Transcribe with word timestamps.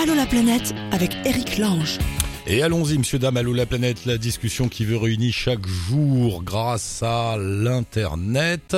Allô 0.00 0.14
la 0.14 0.26
planète 0.26 0.76
avec 0.92 1.10
Eric 1.24 1.58
Lange. 1.58 1.98
Et 2.46 2.62
allons-y, 2.62 2.96
monsieur, 2.98 3.18
dame, 3.18 3.36
allô 3.36 3.52
la 3.52 3.66
planète, 3.66 4.06
la 4.06 4.16
discussion 4.16 4.68
qui 4.68 4.84
veut 4.84 4.96
réunir 4.96 5.34
chaque 5.34 5.66
jour 5.66 6.44
grâce 6.44 7.02
à 7.02 7.36
l'Internet. 7.36 8.76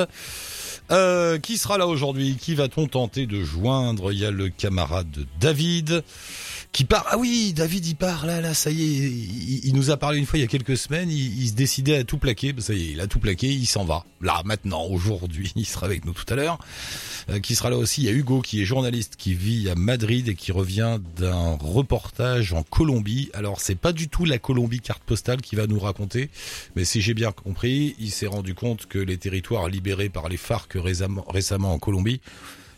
Euh, 0.89 1.37
qui 1.37 1.59
sera 1.59 1.77
là 1.77 1.85
aujourd'hui? 1.85 2.37
Qui 2.41 2.55
va-t-on 2.55 2.87
tenter 2.87 3.27
de 3.27 3.43
joindre? 3.43 4.11
Il 4.11 4.17
y 4.17 4.25
a 4.25 4.31
le 4.31 4.49
camarade 4.49 5.27
David 5.39 6.03
qui 6.71 6.85
part. 6.85 7.05
Ah 7.09 7.17
oui, 7.17 7.53
David, 7.53 7.85
il 7.85 7.95
part 7.95 8.25
là, 8.25 8.39
là, 8.39 8.53
ça 8.53 8.71
y 8.71 8.81
est. 8.81 9.11
Il, 9.65 9.73
nous 9.73 9.89
a 9.89 9.97
parlé 9.97 10.19
une 10.19 10.25
fois 10.25 10.39
il 10.39 10.41
y 10.41 10.45
a 10.45 10.47
quelques 10.47 10.77
semaines. 10.77 11.09
Il, 11.11 11.47
se 11.49 11.53
décidait 11.53 11.97
à 11.97 12.03
tout 12.03 12.17
plaquer. 12.17 12.53
Ça 12.59 12.73
y 12.73 12.81
est, 12.81 12.91
il 12.91 13.01
a 13.01 13.07
tout 13.07 13.19
plaqué. 13.19 13.47
Il 13.47 13.65
s'en 13.65 13.83
va. 13.83 14.05
Là, 14.21 14.41
maintenant, 14.45 14.85
aujourd'hui, 14.85 15.51
il 15.55 15.65
sera 15.65 15.85
avec 15.85 16.05
nous 16.05 16.13
tout 16.13 16.31
à 16.31 16.35
l'heure. 16.35 16.59
Euh, 17.29 17.39
qui 17.39 17.55
sera 17.55 17.69
là 17.69 17.77
aussi 17.77 18.01
Il 18.01 18.05
y 18.05 18.09
a 18.09 18.13
Hugo, 18.13 18.41
qui 18.41 18.61
est 18.61 18.65
journaliste, 18.65 19.15
qui 19.17 19.33
vit 19.33 19.69
à 19.69 19.75
Madrid 19.75 20.29
et 20.29 20.35
qui 20.35 20.51
revient 20.51 20.99
d'un 21.17 21.57
reportage 21.59 22.53
en 22.53 22.63
Colombie. 22.63 23.29
Alors, 23.33 23.59
c'est 23.59 23.75
pas 23.75 23.91
du 23.91 24.07
tout 24.07 24.25
la 24.25 24.37
Colombie 24.37 24.79
carte 24.79 25.03
postale 25.03 25.41
qui 25.41 25.55
va 25.55 25.67
nous 25.67 25.79
raconter, 25.79 26.29
mais 26.75 26.85
si 26.85 27.01
j'ai 27.01 27.13
bien 27.13 27.31
compris, 27.31 27.95
il 27.99 28.11
s'est 28.11 28.27
rendu 28.27 28.53
compte 28.53 28.85
que 28.85 28.97
les 28.97 29.17
territoires 29.17 29.67
libérés 29.67 30.09
par 30.09 30.29
les 30.29 30.37
FARC 30.37 30.77
récemment 30.77 31.73
en 31.73 31.79
Colombie 31.79 32.21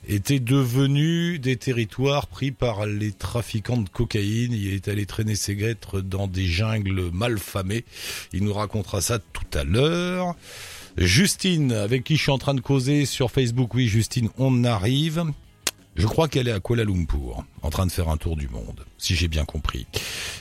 étaient 0.08 0.40
devenus 0.40 1.40
des 1.40 1.58
territoires 1.58 2.28
pris 2.28 2.52
par 2.52 2.86
les 2.86 3.12
trafiquants 3.12 3.78
de 3.78 3.90
cocaïne. 3.90 4.54
Il 4.54 4.74
est 4.74 4.88
allé 4.88 5.06
traîner 5.06 5.36
ses 5.36 5.56
guêtres 5.56 6.02
dans 6.02 6.28
des 6.28 6.46
jungles 6.46 7.10
mal 7.12 7.40
famées. 7.40 7.86
Il 8.34 8.44
nous 8.44 8.54
racontera 8.54 9.02
ça 9.02 9.20
tout 9.20 9.58
à 9.58 9.64
l'heure. 9.64 10.36
Justine, 10.98 11.72
avec 11.72 12.04
qui 12.04 12.18
je 12.18 12.22
suis 12.22 12.32
en 12.32 12.38
train 12.38 12.54
de 12.54 12.62
causer 12.62 13.06
sur 13.06 13.32
Facebook. 13.32 13.74
Oui, 13.74 13.88
Justine, 13.88 14.30
on 14.38 14.64
arrive. 14.64 15.24
Je 15.96 16.08
crois 16.08 16.28
qu'elle 16.28 16.48
est 16.48 16.52
à 16.52 16.60
Kuala 16.60 16.84
Lumpur, 16.84 17.44
en 17.62 17.70
train 17.70 17.86
de 17.86 17.92
faire 17.92 18.10
un 18.10 18.18
tour 18.18 18.36
du 18.36 18.48
monde, 18.48 18.84
si 18.98 19.16
j'ai 19.16 19.28
bien 19.28 19.46
compris. 19.46 19.86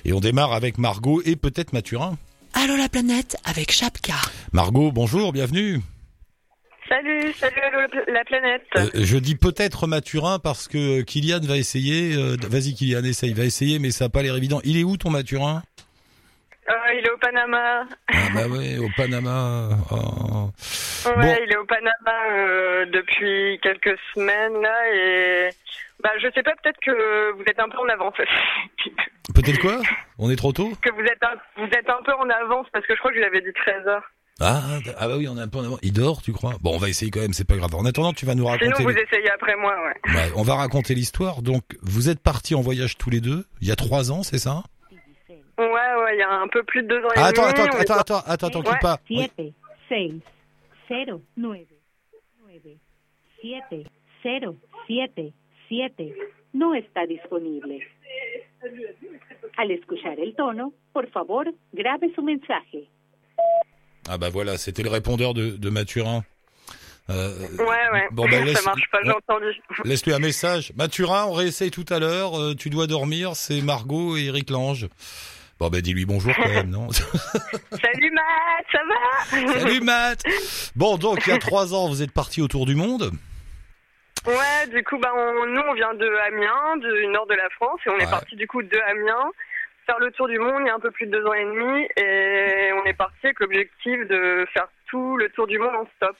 Et 0.04 0.12
on 0.12 0.20
démarre 0.20 0.52
avec 0.52 0.78
Margot 0.78 1.20
et 1.24 1.36
peut-être 1.36 1.72
Mathurin. 1.72 2.16
Allô 2.54 2.76
la 2.76 2.88
planète 2.88 3.36
avec 3.44 3.72
Chapka. 3.72 4.14
Margot, 4.52 4.92
bonjour, 4.92 5.32
bienvenue. 5.32 5.80
Salut, 6.92 7.32
salut 7.32 7.56
la 8.08 8.22
planète. 8.22 8.66
Euh, 8.76 8.84
je 8.92 9.16
dis 9.16 9.34
peut-être 9.34 9.86
Mathurin 9.86 10.38
parce 10.38 10.68
que 10.68 11.00
Kylian 11.00 11.40
va 11.40 11.56
essayer. 11.56 12.14
Euh, 12.14 12.36
vas-y 12.46 12.74
Kylian, 12.74 13.02
essaye, 13.02 13.32
va 13.32 13.44
essayer, 13.44 13.78
mais 13.78 13.90
ça 13.90 14.04
n'a 14.04 14.08
pas 14.10 14.20
l'air 14.20 14.36
évident. 14.36 14.60
Il 14.62 14.78
est 14.78 14.84
où 14.84 14.98
ton 14.98 15.08
Mathurin 15.08 15.62
euh, 16.68 16.94
il 16.94 17.04
est 17.04 17.10
au 17.10 17.16
Panama. 17.16 17.86
Ah 18.08 18.28
bah 18.34 18.46
ouais, 18.46 18.76
au 18.78 18.88
Panama. 18.94 19.70
Oh. 21.04 21.10
Ouais, 21.16 21.42
il 21.44 21.52
est 21.52 21.56
au 21.56 21.64
Panama 21.64 22.86
depuis 22.86 23.58
quelques 23.60 23.98
semaines 24.14 24.62
là 24.62 24.94
et 24.94 25.48
bah 26.00 26.10
je 26.20 26.28
sais 26.32 26.44
pas, 26.44 26.52
peut-être 26.62 26.78
que 26.78 27.32
vous 27.32 27.42
êtes 27.42 27.58
un 27.58 27.68
peu 27.68 27.78
en 27.78 27.88
avance. 27.88 28.14
peut-être 29.34 29.58
quoi? 29.60 29.80
On 30.18 30.30
est 30.30 30.36
trop 30.36 30.52
tôt? 30.52 30.70
Que 30.80 30.92
vous 30.92 31.00
êtes 31.00 31.22
un, 31.24 31.34
vous 31.56 31.66
êtes 31.66 31.90
un 31.90 32.02
peu 32.04 32.12
en 32.12 32.28
avance 32.30 32.68
parce 32.72 32.86
que 32.86 32.94
je 32.94 32.98
crois 33.00 33.10
que 33.10 33.16
je 33.16 33.22
lui 33.22 33.26
avais 33.26 33.40
dit 33.40 33.52
13 33.52 33.84
h 33.86 34.00
ah, 34.42 34.78
ah 34.98 35.08
bah 35.08 35.16
oui, 35.16 35.28
on 35.28 35.36
est 35.36 35.40
un 35.40 35.48
peu 35.48 35.58
en 35.58 35.64
avant. 35.64 35.78
Il 35.82 35.92
dort, 35.92 36.22
tu 36.22 36.32
crois? 36.32 36.54
Bon, 36.60 36.74
on 36.74 36.78
va 36.78 36.88
essayer 36.88 37.10
quand 37.10 37.20
même, 37.20 37.32
c'est 37.32 37.46
pas 37.46 37.56
grave. 37.56 37.74
En 37.74 37.84
attendant, 37.84 38.12
tu 38.12 38.26
vas 38.26 38.34
nous 38.34 38.46
raconter. 38.46 38.72
Sinon, 38.76 38.90
vous 38.90 38.96
essayez 38.96 39.30
après 39.30 39.56
moi, 39.56 39.74
ouais. 39.84 40.14
ouais. 40.14 40.32
On 40.36 40.42
va 40.42 40.56
raconter 40.56 40.94
l'histoire. 40.94 41.42
Donc, 41.42 41.62
vous 41.82 42.08
êtes 42.08 42.20
partis 42.20 42.54
en 42.54 42.60
voyage 42.60 42.98
tous 42.98 43.10
les 43.10 43.20
deux, 43.20 43.44
il 43.60 43.68
y 43.68 43.72
a 43.72 43.76
trois 43.76 44.10
ans, 44.10 44.22
c'est 44.22 44.38
ça? 44.38 44.62
Ouais, 45.58 45.66
ouais, 45.66 46.14
il 46.14 46.18
y 46.18 46.22
a 46.22 46.30
un 46.30 46.48
peu 46.48 46.62
plus 46.64 46.82
de 46.82 46.88
deux 46.88 47.04
ans 47.04 47.10
ah, 47.14 47.26
attends, 47.26 47.44
Attends, 47.44 47.64
attends, 47.64 47.94
attends, 47.94 48.22
attends, 48.26 48.46
attends, 48.46 48.70
ouais. 48.70 48.78
pas. 48.80 48.98
7, 49.06 49.30
6, 49.88 50.20
0, 50.88 51.22
9, 51.36 51.58
9, 52.48 52.60
7, 53.42 53.86
0, 54.22 54.56
7, 54.88 55.32
7, 55.68 56.14
no 56.54 56.74
está 56.74 57.06
disponible. 57.06 57.86
Al 59.56 59.70
escuchar 59.70 60.18
el 60.18 60.34
tono, 60.34 60.72
por 60.92 61.08
favor, 61.10 61.52
grabe 61.72 62.12
su 62.14 62.22
mensaje. 62.22 62.88
Ah 64.14 64.18
bah 64.18 64.28
voilà, 64.28 64.58
c'était 64.58 64.82
le 64.82 64.90
répondeur 64.90 65.32
de, 65.32 65.52
de 65.52 65.70
Mathurin. 65.70 66.22
Euh, 67.08 67.30
ouais, 67.58 67.64
ouais. 67.94 68.08
Bon, 68.10 68.28
bah, 68.28 68.42
laisse, 68.42 68.58
ça 68.58 68.68
marche 68.68 68.90
pas, 68.92 68.98
j'ai 69.02 69.10
entendu. 69.10 69.46
Laisse-lui 69.84 70.12
un 70.12 70.18
message. 70.18 70.70
Mathurin, 70.76 71.24
on 71.24 71.32
réessaye 71.32 71.70
tout 71.70 71.86
à 71.88 71.98
l'heure. 71.98 72.38
Euh, 72.38 72.54
tu 72.54 72.68
dois 72.68 72.86
dormir. 72.86 73.36
C'est 73.36 73.62
Margot 73.62 74.18
et 74.18 74.24
Eric 74.24 74.50
Lange. 74.50 74.90
Bon, 75.58 75.70
bah, 75.70 75.80
dis-lui 75.80 76.04
bonjour 76.04 76.34
quand 76.36 76.46
même, 76.46 76.68
non 76.68 76.90
Salut 76.92 78.10
Matt, 78.10 78.66
ça 78.70 78.80
va? 78.86 79.60
Salut 79.60 79.80
Matt 79.80 80.22
Bon, 80.76 80.98
donc, 80.98 81.26
il 81.26 81.30
y 81.30 81.32
a 81.32 81.38
trois 81.38 81.72
ans, 81.72 81.88
vous 81.88 82.02
êtes 82.02 82.12
parti 82.12 82.42
autour 82.42 82.66
du 82.66 82.74
monde 82.74 83.12
Ouais, 84.26 84.68
du 84.70 84.84
coup, 84.84 84.98
bah, 84.98 85.08
nous, 85.14 85.62
on 85.70 85.72
vient 85.72 85.94
de 85.94 86.06
Amiens, 86.28 86.76
du 86.76 87.06
nord 87.06 87.26
de 87.26 87.34
la 87.34 87.48
France, 87.56 87.80
et 87.86 87.88
on 87.88 87.98
est 87.98 88.10
parti 88.10 88.36
du 88.36 88.46
coup 88.46 88.62
de 88.62 88.78
Amiens 88.90 89.30
faire 89.92 90.00
le 90.00 90.10
tour 90.12 90.28
du 90.28 90.38
monde 90.38 90.62
il 90.64 90.66
y 90.66 90.70
a 90.70 90.74
un 90.74 90.80
peu 90.80 90.90
plus 90.90 91.06
de 91.06 91.12
deux 91.12 91.26
ans 91.26 91.34
et 91.34 91.44
demi 91.44 91.86
et 91.96 92.72
on 92.72 92.84
est 92.84 92.94
parti 92.94 93.18
avec 93.24 93.40
l'objectif 93.40 94.06
de 94.08 94.46
faire 94.52 94.68
tout 94.86 95.16
le 95.16 95.28
tour 95.30 95.46
du 95.46 95.58
monde 95.58 95.74
en 95.74 95.86
stop. 95.96 96.16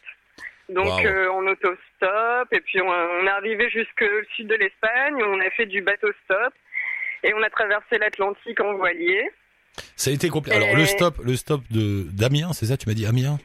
Donc 0.68 1.04
euh, 1.04 1.30
en 1.30 1.46
auto-stop 1.46 2.48
et 2.52 2.60
puis 2.60 2.80
on, 2.80 3.26
est 3.26 3.30
arrivé 3.30 3.70
jusqu'au 3.70 4.04
sud 4.36 4.48
de 4.48 4.54
l'Espagne, 4.54 5.22
on 5.22 5.40
a 5.40 5.50
fait 5.50 5.66
du 5.66 5.82
bateau 5.82 6.08
stop 6.24 6.52
et 7.22 7.32
on 7.34 7.42
a 7.42 7.50
traversé 7.50 7.98
l'Atlantique 7.98 8.60
en 8.60 8.74
voilier. 8.74 9.30
Ça 9.96 10.10
a 10.10 10.12
été 10.12 10.28
compliqué. 10.28 10.56
Alors 10.56 10.76
le 10.76 10.84
stop, 10.84 11.16
le 11.24 11.34
stop 11.36 11.62
de 11.70 12.04
d'Amiens, 12.12 12.52
c'est 12.52 12.66
ça 12.66 12.76
Tu 12.76 12.88
m'as 12.88 12.94
dit 12.94 13.06
Amiens? 13.06 13.38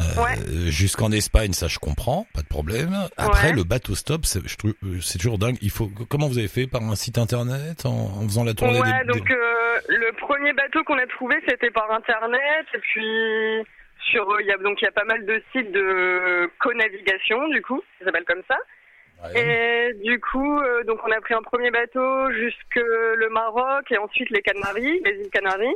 Euh, 0.00 0.70
Jusqu'en 0.70 1.10
Espagne, 1.10 1.52
ça 1.52 1.68
je 1.68 1.78
comprends, 1.78 2.26
pas 2.34 2.42
de 2.42 2.46
problème. 2.46 2.94
Après 3.16 3.52
le 3.52 3.64
bateau 3.64 3.94
stop, 3.94 4.22
euh, 4.36 4.98
c'est 5.00 5.18
toujours 5.18 5.38
dingue. 5.38 5.56
Il 5.62 5.70
faut 5.70 5.90
comment 6.08 6.28
vous 6.28 6.38
avez 6.38 6.48
fait 6.48 6.66
par 6.66 6.82
un 6.82 6.96
site 6.96 7.18
internet 7.18 7.86
en, 7.86 8.22
faisant 8.22 8.44
la 8.44 8.54
tournée 8.54 8.80
Ouais, 8.80 9.04
donc 9.06 9.30
euh, 9.30 9.80
le 9.88 10.12
premier 10.18 10.52
bateau 10.52 10.84
qu'on 10.84 10.98
a 10.98 11.06
trouvé, 11.06 11.36
c'était 11.48 11.70
par 11.70 11.90
internet 11.90 12.66
et 12.74 12.78
puis 12.78 13.64
sur 14.10 14.40
il 14.40 14.46
y 14.46 14.52
a 14.52 14.58
donc 14.58 14.80
il 14.80 14.84
y 14.84 14.88
a 14.88 14.92
pas 14.92 15.04
mal 15.04 15.24
de 15.24 15.42
sites 15.52 15.72
de 15.72 16.50
co-navigation 16.60 17.48
du 17.48 17.62
coup, 17.62 17.82
ça 17.98 18.06
s'appelle 18.06 18.24
comme 18.24 18.42
ça. 18.48 18.56
Et 19.34 19.94
du 20.04 20.20
coup, 20.20 20.60
donc 20.86 21.00
on 21.04 21.10
a 21.10 21.20
pris 21.20 21.34
un 21.34 21.42
premier 21.42 21.70
bateau 21.70 22.30
jusque 22.32 22.76
le 22.76 23.28
Maroc 23.30 23.90
et 23.90 23.98
ensuite 23.98 24.28
les 24.30 24.42
Canaries, 24.42 25.00
les 25.04 25.20
îles 25.22 25.30
Canaries. 25.32 25.74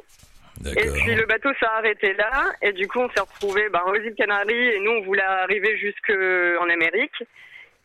Et 0.67 0.91
puis 0.91 1.15
le 1.15 1.27
bateau 1.27 1.51
s'est 1.59 1.67
arrêté 1.67 2.13
là, 2.15 2.53
et 2.61 2.73
du 2.73 2.87
coup 2.87 3.01
on 3.01 3.11
s'est 3.11 3.21
retrouvé 3.21 3.69
ben, 3.71 3.83
aux 3.87 3.95
îles 3.95 4.15
Canaries, 4.15 4.69
et 4.69 4.81
nous 4.81 4.91
on 4.93 5.03
voulait 5.03 5.23
arriver 5.23 5.77
jusqu'en 5.79 6.69
Amérique. 6.69 7.23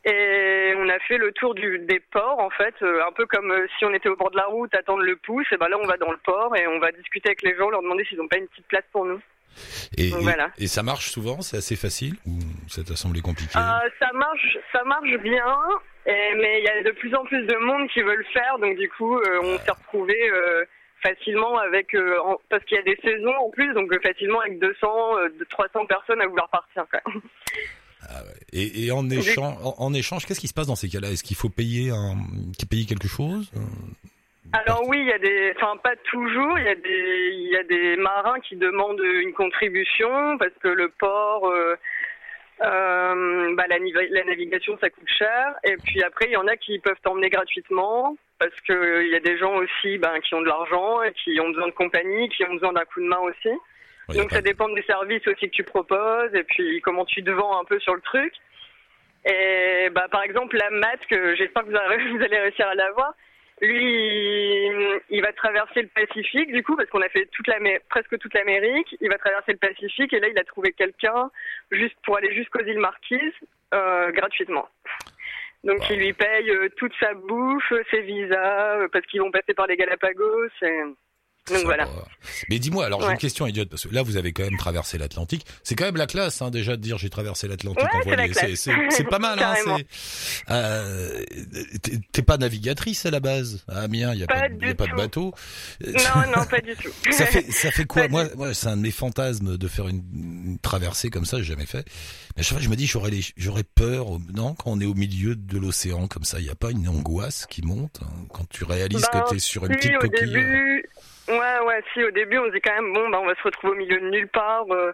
Et 0.07 0.73
on 0.77 0.87
a 0.87 0.99
fait 0.99 1.17
le 1.17 1.31
tour 1.31 1.55
du, 1.55 1.79
des 1.79 1.99
ports, 1.99 2.37
en 2.37 2.51
fait, 2.51 2.75
euh, 2.83 3.01
un 3.07 3.11
peu 3.11 3.25
comme 3.25 3.49
euh, 3.49 3.65
si 3.77 3.85
on 3.85 3.93
était 3.93 4.07
au 4.07 4.15
bord 4.15 4.29
de 4.29 4.37
la 4.37 4.45
route, 4.45 4.71
attendre 4.75 5.01
le 5.01 5.15
pouce. 5.15 5.47
Et 5.51 5.57
ben 5.57 5.67
là, 5.67 5.77
on 5.81 5.87
va 5.87 5.97
dans 5.97 6.11
le 6.11 6.19
port 6.23 6.55
et 6.55 6.67
on 6.67 6.77
va 6.77 6.91
discuter 6.91 7.29
avec 7.29 7.41
les 7.41 7.57
gens, 7.57 7.71
leur 7.71 7.81
demander 7.81 8.05
s'ils 8.05 8.19
n'ont 8.19 8.27
pas 8.27 8.37
une 8.37 8.47
petite 8.47 8.67
place 8.67 8.83
pour 8.91 9.05
nous. 9.05 9.19
Et, 9.97 10.09
voilà. 10.09 10.51
et, 10.59 10.67
ça 10.67 10.83
marche 10.83 11.09
souvent, 11.09 11.41
c'est 11.41 11.57
assez 11.57 11.75
facile 11.75 12.15
ou 12.27 12.37
ça 12.67 12.83
t'a 12.83 12.95
semblé 12.95 13.21
compliqué 13.21 13.57
euh, 13.57 13.89
Ça 13.99 14.11
marche, 14.13 14.57
ça 14.71 14.83
marche 14.83 15.17
bien, 15.23 15.57
mais 16.05 16.59
il 16.59 16.65
y 16.65 16.67
a 16.67 16.83
de 16.83 16.91
plus 16.91 17.15
en 17.15 17.23
plus 17.23 17.41
de 17.43 17.55
monde 17.55 17.89
qui 17.89 18.01
veut 18.01 18.17
le 18.17 18.25
faire, 18.25 18.59
donc 18.59 18.77
du 18.77 18.89
coup, 18.89 19.17
on 19.17 19.57
s'est 19.57 19.71
retrouvé 19.71 20.13
facilement 21.05 21.57
avec 21.59 21.93
euh, 21.93 22.15
parce 22.49 22.63
qu'il 22.65 22.77
y 22.77 22.79
a 22.79 22.83
des 22.83 22.97
saisons 23.03 23.35
en 23.35 23.49
plus 23.49 23.73
donc 23.73 23.91
euh, 23.93 23.99
facilement 24.01 24.39
avec 24.41 24.59
200 24.59 24.87
300 25.49 25.69
euh, 25.75 25.85
personnes 25.85 26.21
à 26.21 26.27
vouloir 26.27 26.49
partir 26.49 26.85
ah 28.01 28.21
et, 28.53 28.91
en 28.91 29.09
échange 29.09 29.55
en, 29.63 29.93
échange 29.93 30.25
qu'est-ce 30.25 30.39
qui 30.39 30.47
se 30.47 30.53
passe 30.53 30.67
dans 30.67 30.75
ces 30.75 30.89
cas-là? 30.89 31.09
Est-ce 31.09 31.23
qu'il 31.23 31.35
faut 31.35 31.49
payer 31.49 31.91
un 31.91 32.15
payer 32.69 32.85
quelque 32.85 33.07
chose? 33.07 33.51
Alors 34.53 34.87
oui, 34.87 34.99
il 34.99 35.07
y 35.07 35.11
a 35.11 35.17
des, 35.17 35.53
enfin 35.55 35.75
pas 35.77 35.95
toujours, 36.11 36.57
il 36.59 36.65
y 36.65 36.69
a 36.69 36.75
des, 36.75 37.29
il 37.33 37.49
y 37.49 37.57
a 37.57 37.63
des 37.63 37.97
marins 37.97 38.39
qui 38.41 38.55
demandent 38.55 39.01
une 39.01 39.33
contribution 39.33 40.37
parce 40.37 40.53
que 40.61 40.67
le 40.67 40.89
port, 40.89 41.51
bah, 42.59 43.65
la, 43.67 43.77
la, 44.11 44.23
navigation 44.23 44.77
ça 44.79 44.89
coûte 44.91 45.09
cher. 45.17 45.55
Et 45.63 45.75
puis 45.77 46.03
après, 46.03 46.27
il 46.27 46.33
y 46.33 46.37
en 46.37 46.47
a 46.47 46.55
qui 46.55 46.77
peuvent 46.79 47.01
t'emmener 47.03 47.29
gratuitement 47.29 48.15
parce 48.49 48.61
qu'il 48.61 49.09
y 49.09 49.15
a 49.15 49.19
des 49.19 49.37
gens 49.37 49.55
aussi 49.55 49.97
ben, 49.97 50.19
qui 50.21 50.35
ont 50.35 50.41
de 50.41 50.47
l'argent 50.47 51.03
et 51.03 51.13
qui 51.13 51.39
ont 51.39 51.49
besoin 51.49 51.67
de 51.67 51.73
compagnie, 51.73 52.29
qui 52.29 52.43
ont 52.45 52.53
besoin 52.53 52.73
d'un 52.73 52.85
coup 52.85 53.01
de 53.01 53.07
main 53.07 53.19
aussi. 53.19 53.49
Donc 54.09 54.31
ça 54.31 54.41
dépend 54.41 54.69
des 54.69 54.83
services 54.83 55.27
aussi 55.27 55.49
que 55.49 55.55
tu 55.55 55.63
proposes 55.63 56.33
et 56.35 56.43
puis 56.43 56.79
comment 56.81 57.05
tu 57.05 57.23
te 57.23 57.31
vends 57.31 57.59
un 57.59 57.63
peu 57.63 57.79
sur 57.79 57.95
le 57.95 58.01
truc. 58.01 58.33
Et 59.25 59.89
bah, 59.91 60.07
par 60.11 60.21
exemple, 60.21 60.55
la 60.57 60.69
mat, 60.69 60.99
que 61.09 61.35
j'espère 61.35 61.63
que 61.63 61.69
vous, 62.17 62.23
allez 62.23 62.39
réussir 62.39 62.67
à 62.67 62.75
l'avoir, 62.75 63.13
lui, 63.61 64.69
il 65.09 65.21
va 65.21 65.33
traverser 65.33 65.81
le 65.81 65.87
Pacifique, 65.87 66.51
du 66.51 66.61
coup, 66.61 66.75
parce 66.75 66.89
qu'on 66.89 67.01
a 67.01 67.09
fait 67.09 67.25
toute 67.31 67.47
la, 67.47 67.57
presque 67.89 68.19
toute 68.19 68.33
l'Amérique. 68.33 68.95
Il 69.01 69.09
va 69.09 69.17
traverser 69.17 69.53
le 69.53 69.57
Pacifique 69.57 70.13
et 70.13 70.19
là, 70.19 70.27
il 70.27 70.37
a 70.37 70.43
trouvé 70.43 70.73
quelqu'un 70.73 71.31
juste 71.71 71.95
pour 72.03 72.17
aller 72.17 72.33
jusqu'aux 72.35 72.61
îles 72.61 72.79
Marquises 72.79 73.33
euh, 73.73 74.11
gratuitement. 74.11 74.67
Donc 75.63 75.79
il 75.89 75.97
lui 75.97 76.13
paye 76.13 76.49
euh, 76.51 76.69
toute 76.77 76.93
sa 76.99 77.13
bouffe, 77.13 77.73
ses 77.89 78.01
visas, 78.01 78.77
euh, 78.77 78.87
parce 78.91 79.05
qu'ils 79.07 79.21
vont 79.21 79.31
passer 79.31 79.53
par 79.53 79.67
les 79.67 79.77
Galapagos. 79.77 80.49
Donc 81.47 81.63
voilà. 81.63 81.87
Mais 82.49 82.57
dis-moi, 82.57 82.85
alors 82.85 83.01
j'ai 83.01 83.11
une 83.11 83.17
question 83.17 83.45
idiote 83.45 83.69
parce 83.69 83.83
que 83.85 83.93
là 83.93 84.01
vous 84.01 84.17
avez 84.17 84.33
quand 84.33 84.43
même 84.43 84.57
traversé 84.57 84.97
l'Atlantique. 84.97 85.45
C'est 85.63 85.75
quand 85.75 85.85
même 85.85 85.95
la 85.95 86.07
classe, 86.07 86.41
hein, 86.41 86.49
déjà 86.49 86.75
de 86.75 86.81
dire 86.81 86.97
j'ai 86.97 87.09
traversé 87.09 87.47
l'Atlantique 87.47 87.87
en 87.93 87.99
voilier. 88.01 88.33
C'est 88.55 89.03
pas 89.09 89.19
mal. 89.19 89.39
hein, 89.39 89.77
euh, 90.49 91.23
T'es 92.11 92.21
pas 92.21 92.37
navigatrice 92.37 93.05
à 93.05 93.11
la 93.11 93.19
base? 93.19 93.63
À 93.67 93.81
Amiens, 93.81 94.13
il 94.13 94.19
y 94.21 94.23
a 94.23 94.27
pas, 94.27 94.47
y 94.47 94.69
a 94.69 94.75
pas 94.75 94.87
de 94.87 94.95
bateau. 94.95 95.33
Non, 95.85 95.93
non, 96.35 96.45
pas 96.45 96.61
du 96.61 96.75
tout. 96.75 96.89
ça 97.11 97.25
fait 97.25 97.51
ça 97.51 97.71
fait 97.71 97.85
quoi? 97.87 98.07
Moi, 98.07 98.25
moi 98.35 98.53
c'est 98.53 98.67
un 98.67 98.77
de 98.77 98.81
mes 98.81 98.91
fantasmes 98.91 99.57
de 99.57 99.67
faire 99.67 99.87
une, 99.87 100.03
une 100.13 100.59
traversée 100.59 101.09
comme 101.09 101.25
ça. 101.25 101.37
J'ai 101.37 101.43
jamais 101.43 101.65
fait. 101.65 101.85
Mais 102.35 102.41
à 102.41 102.43
chaque 102.43 102.57
fois 102.57 102.61
je 102.61 102.69
me 102.69 102.75
dis 102.75 102.87
j'aurais 102.87 103.11
j'aurais 103.37 103.63
peur. 103.63 104.07
Non, 104.33 104.55
quand 104.55 104.71
on 104.71 104.79
est 104.81 104.85
au 104.85 104.95
milieu 104.95 105.35
de 105.35 105.57
l'océan 105.57 106.07
comme 106.07 106.23
ça, 106.23 106.39
il 106.39 106.45
y 106.45 106.49
a 106.49 106.55
pas 106.55 106.71
une 106.71 106.87
angoisse 106.87 107.45
qui 107.49 107.61
monte 107.61 107.99
hein, 108.03 108.25
quand 108.33 108.47
tu 108.49 108.63
réalises 108.63 109.05
que 109.05 109.17
ben, 109.17 109.25
tu 109.29 109.35
es 109.35 109.39
sur 109.39 109.65
une 109.65 109.75
petite 109.75 109.97
coquille. 109.97 110.27
Début, 110.31 110.85
Ouais, 111.27 111.59
ouais, 111.65 111.83
si, 111.91 112.03
au 112.03 112.11
début, 112.11 112.37
on 112.37 112.45
se 112.45 112.51
dit 112.51 112.61
quand 112.61 112.75
même, 112.75 112.93
bon, 112.93 113.09
bah, 113.09 113.19
on 113.19 113.25
va 113.25 113.33
se 113.35 113.41
retrouver 113.41 113.73
au 113.73 113.77
milieu 113.77 113.99
de 113.99 114.09
nulle 114.09 114.27
part, 114.27 114.65
euh, 114.69 114.91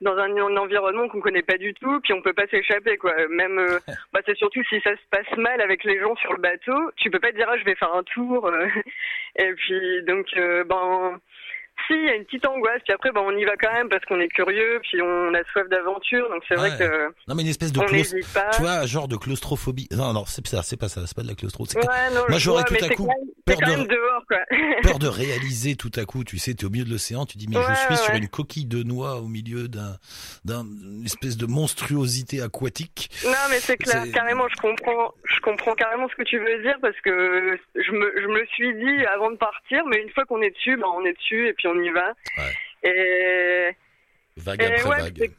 dans 0.00 0.16
un, 0.16 0.30
environnement 0.56 1.08
qu'on 1.08 1.20
connaît 1.20 1.42
pas 1.42 1.58
du 1.58 1.74
tout, 1.74 2.00
puis 2.00 2.14
on 2.14 2.22
peut 2.22 2.32
pas 2.32 2.46
s'échapper, 2.46 2.96
quoi. 2.96 3.12
Même, 3.28 3.58
euh, 3.58 3.78
bah, 4.12 4.20
c'est 4.24 4.36
surtout 4.36 4.62
si 4.64 4.80
ça 4.80 4.92
se 4.92 5.02
passe 5.10 5.36
mal 5.36 5.60
avec 5.60 5.84
les 5.84 6.00
gens 6.00 6.16
sur 6.16 6.32
le 6.32 6.40
bateau, 6.40 6.90
tu 6.96 7.10
peux 7.10 7.20
pas 7.20 7.32
te 7.32 7.36
dire, 7.36 7.48
ah, 7.50 7.58
je 7.58 7.64
vais 7.64 7.74
faire 7.74 7.92
un 7.92 8.02
tour, 8.02 8.46
euh, 8.46 8.66
et 9.36 9.52
puis, 9.52 10.02
donc, 10.04 10.26
ben, 10.34 11.20
si, 11.86 11.94
il 11.94 12.04
y 12.04 12.08
a 12.08 12.14
une 12.16 12.24
petite 12.24 12.46
angoisse. 12.46 12.80
Puis 12.84 12.92
après, 12.92 13.10
ben, 13.12 13.22
on 13.24 13.36
y 13.36 13.44
va 13.44 13.56
quand 13.56 13.72
même 13.72 13.88
parce 13.88 14.04
qu'on 14.04 14.20
est 14.20 14.28
curieux, 14.28 14.80
puis 14.82 15.00
on 15.02 15.34
a 15.34 15.42
soif 15.52 15.68
d'aventure. 15.68 16.28
Donc 16.30 16.42
c'est 16.48 16.54
vrai 16.54 16.76
que. 16.78 17.08
Non, 17.28 17.34
mais 17.34 17.42
une 17.42 17.48
espèce 17.48 17.72
de 17.72 17.80
claustrophobie. 17.80 18.26
Tu 18.54 18.62
vois, 18.62 18.86
genre 18.86 19.08
de 19.08 19.16
claustrophobie. 19.16 19.88
Non, 19.92 20.12
non, 20.12 20.24
c'est 20.26 20.46
ça, 20.46 20.62
c'est 20.62 20.76
pas 20.76 20.88
ça, 20.88 21.02
c'est 21.06 21.16
pas 21.16 21.22
de 21.22 21.28
la 21.28 21.34
claustrophobie. 21.34 21.86
Ouais, 21.86 22.14
non, 22.14 22.22
Moi, 22.28 22.38
j'aurais 22.38 22.64
tout 22.64 22.74
à 22.74 22.88
coup 22.88 23.08
peur 23.44 23.58
de 23.58 23.86
dehors, 23.86 24.24
quoi. 24.28 24.38
peur 24.82 24.98
de 24.98 25.08
réaliser 25.08 25.76
tout 25.76 25.92
à 25.96 26.04
coup. 26.04 26.24
Tu 26.24 26.38
sais, 26.38 26.54
t'es 26.54 26.64
au 26.64 26.70
milieu 26.70 26.84
de 26.84 26.90
l'océan, 26.90 27.26
tu 27.26 27.38
dis 27.38 27.46
mais 27.48 27.56
je 27.56 27.94
suis 27.94 28.04
sur 28.04 28.14
une 28.14 28.28
coquille 28.28 28.66
de 28.66 28.82
noix 28.82 29.16
au 29.16 29.26
milieu 29.26 29.68
d'un 29.68 29.96
d'un 30.44 30.66
espèce 31.04 31.36
de 31.36 31.46
monstruosité 31.46 32.40
aquatique. 32.40 33.10
Non, 33.24 33.32
mais 33.50 33.58
c'est 33.58 33.76
clair, 33.76 34.04
carrément, 34.12 34.48
je 34.48 34.56
comprends, 34.56 35.14
je 35.24 35.40
comprends 35.40 35.74
carrément 35.74 36.08
ce 36.08 36.14
que 36.14 36.22
tu 36.22 36.38
veux 36.38 36.62
dire 36.62 36.76
parce 36.80 36.98
que 37.00 37.58
je 37.74 37.92
me, 37.92 38.12
je 38.20 38.26
me 38.26 38.44
suis 38.46 38.74
dit 38.74 39.06
avant 39.06 39.30
de 39.30 39.36
partir, 39.36 39.84
mais 39.86 40.02
une 40.02 40.10
fois 40.10 40.24
qu'on 40.24 40.40
est 40.42 40.50
dessus, 40.50 40.76
ben, 40.76 40.88
on 40.94 41.04
est 41.04 41.14
dessus 41.14 41.48
et 41.48 41.52
puis 41.54 41.68
on 41.68 41.73
y 41.82 41.90
va. 41.90 42.12
Et. 42.82 43.70
Vague 44.36 44.62
après 44.62 44.82
vague. 44.82 45.30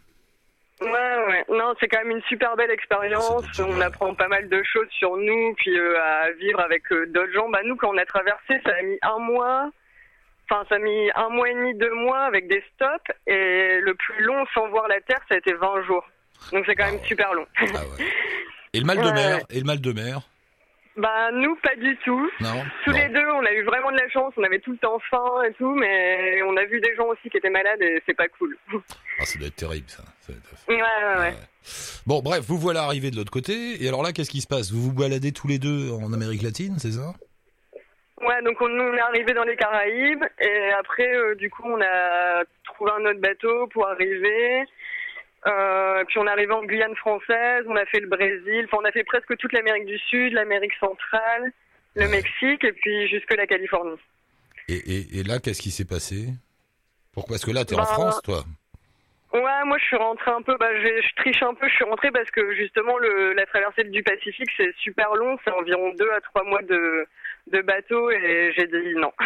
Ouais, 0.81 0.89
ouais. 0.89 1.45
Non, 1.49 1.73
c'est 1.79 1.87
quand 1.87 1.99
même 1.99 2.17
une 2.17 2.23
super 2.23 2.55
belle 2.57 2.71
expérience. 2.71 3.45
on 3.59 3.79
apprend 3.79 4.13
pas 4.13 4.27
mal 4.27 4.49
de 4.49 4.61
choses 4.63 4.89
sur 4.89 5.15
nous, 5.15 5.53
puis 5.55 5.77
euh, 5.77 6.01
à 6.01 6.31
vivre 6.31 6.59
avec 6.59 6.91
euh, 6.91 7.05
d'autres 7.07 7.31
gens. 7.31 7.49
Bah, 7.49 7.61
nous, 7.63 7.77
quand 7.77 7.93
on 7.93 7.97
a 7.97 8.05
traversé, 8.05 8.59
ça 8.65 8.73
a 8.77 8.81
mis 8.81 8.97
un 9.01 9.19
mois. 9.19 9.71
Enfin, 10.49 10.65
ça 10.69 10.75
a 10.75 10.79
mis 10.79 11.09
un 11.15 11.29
mois 11.29 11.49
et 11.49 11.53
demi, 11.53 11.73
deux 11.75 11.93
mois 11.93 12.23
avec 12.23 12.47
des 12.47 12.61
stops. 12.73 13.11
Et 13.25 13.79
le 13.81 13.95
plus 13.95 14.23
long 14.23 14.45
sans 14.53 14.67
voir 14.67 14.87
la 14.87 14.99
Terre, 15.01 15.21
ça 15.29 15.35
a 15.35 15.37
été 15.37 15.53
20 15.53 15.83
jours. 15.83 16.05
Donc 16.51 16.65
c'est 16.65 16.75
quand 16.75 16.85
même 16.85 16.99
ah 17.01 17.07
super 17.07 17.33
long. 17.33 17.47
Ah 17.57 17.63
et 18.73 18.79
le 18.79 18.85
mal 18.85 18.97
de 18.97 19.11
mer 19.11 19.39
Et 19.49 19.59
le 19.59 19.65
mal 19.65 19.79
de 19.79 19.93
mer? 19.93 20.19
Bah 20.97 21.31
nous 21.31 21.55
pas 21.57 21.75
du 21.75 21.97
tout. 21.97 22.29
Non. 22.39 22.63
Tous 22.83 22.91
les 22.91 23.09
deux, 23.09 23.27
on 23.27 23.45
a 23.45 23.51
eu 23.51 23.63
vraiment 23.63 23.91
de 23.91 23.97
la 23.97 24.09
chance. 24.09 24.33
On 24.37 24.43
avait 24.43 24.59
tout 24.59 24.71
le 24.71 24.77
temps 24.77 24.99
faim 25.09 25.43
et 25.47 25.53
tout, 25.53 25.73
mais 25.75 26.41
on 26.43 26.55
a 26.57 26.65
vu 26.65 26.79
des 26.79 26.95
gens 26.95 27.07
aussi 27.07 27.29
qui 27.29 27.37
étaient 27.37 27.49
malades 27.49 27.81
et 27.81 28.01
c'est 28.05 28.13
pas 28.13 28.27
cool. 28.27 28.57
Ah, 29.19 29.25
ça 29.25 29.37
doit 29.39 29.47
être 29.47 29.55
terrible 29.55 29.89
ça. 29.89 30.03
Ouais, 30.67 30.75
ouais, 30.75 31.19
ouais, 31.19 31.33
Bon, 32.07 32.21
bref, 32.21 32.41
vous 32.47 32.57
voilà 32.57 32.83
arrivé 32.83 33.11
de 33.11 33.15
l'autre 33.15 33.31
côté. 33.31 33.83
Et 33.83 33.87
alors 33.87 34.03
là, 34.03 34.11
qu'est-ce 34.11 34.29
qui 34.29 34.41
se 34.41 34.47
passe? 34.47 34.71
Vous 34.71 34.81
vous 34.81 34.93
baladez 34.93 35.31
tous 35.31 35.47
les 35.47 35.59
deux 35.59 35.91
en 35.91 36.13
Amérique 36.13 36.41
latine, 36.41 36.75
c'est 36.79 36.91
ça? 36.91 37.13
Ouais, 38.21 38.41
donc 38.43 38.59
on, 38.61 38.69
on 38.69 38.93
est 38.93 38.99
arrivé 38.99 39.33
dans 39.33 39.43
les 39.43 39.55
Caraïbes 39.55 40.23
et 40.39 40.71
après, 40.79 41.13
euh, 41.15 41.35
du 41.35 41.49
coup, 41.49 41.63
on 41.65 41.81
a 41.81 42.43
trouvé 42.63 42.91
un 42.91 43.05
autre 43.05 43.19
bateau 43.19 43.67
pour 43.67 43.87
arriver. 43.87 44.63
Euh, 45.47 46.03
puis 46.05 46.17
on 46.17 46.25
est 46.25 46.29
arrivé 46.29 46.51
en 46.53 46.63
Guyane 46.63 46.95
française, 46.95 47.65
on 47.67 47.75
a 47.75 47.85
fait 47.85 47.99
le 47.99 48.07
Brésil, 48.07 48.65
enfin 48.65 48.77
on 48.81 48.85
a 48.85 48.91
fait 48.91 49.03
presque 49.03 49.37
toute 49.37 49.53
l'Amérique 49.53 49.85
du 49.85 49.99
Sud, 49.99 50.33
l'Amérique 50.33 50.73
centrale, 50.79 51.51
le 51.95 52.07
Mexique 52.07 52.63
et 52.63 52.71
puis 52.73 53.07
jusque 53.07 53.33
la 53.35 53.45
Californie. 53.45 53.99
Et, 54.67 55.19
et, 55.19 55.23
là, 55.23 55.37
qu'est-ce 55.37 55.61
qui 55.61 55.69
s'est 55.69 55.85
passé? 55.85 56.29
Pourquoi? 57.13 57.35
Parce 57.35 57.45
que 57.45 57.51
là, 57.51 57.65
t'es 57.65 57.75
es 57.75 57.77
en 57.77 57.81
bah, 57.81 57.85
France, 57.85 58.19
toi. 58.23 58.43
Ouais, 59.33 59.65
moi 59.65 59.77
je 59.77 59.85
suis 59.85 59.97
rentrée 59.97 60.31
un 60.31 60.41
peu, 60.41 60.57
bah, 60.57 60.73
je, 60.73 61.01
je, 61.01 61.15
triche 61.21 61.43
un 61.43 61.53
peu, 61.53 61.67
je 61.67 61.75
suis 61.75 61.83
rentrée 61.83 62.09
parce 62.09 62.31
que 62.31 62.55
justement 62.55 62.97
le, 62.97 63.33
la 63.33 63.45
traversée 63.45 63.83
du 63.83 64.01
Pacifique 64.01 64.49
c'est 64.55 64.73
super 64.77 65.13
long, 65.15 65.37
c'est 65.43 65.51
environ 65.51 65.93
deux 65.99 66.09
à 66.11 66.21
trois 66.21 66.43
mois 66.45 66.61
de, 66.61 67.05
de 67.47 67.61
bateau 67.61 68.09
et 68.09 68.53
j'ai 68.55 68.67
dit 68.67 68.95
non. 68.95 69.11
Ah 69.19 69.25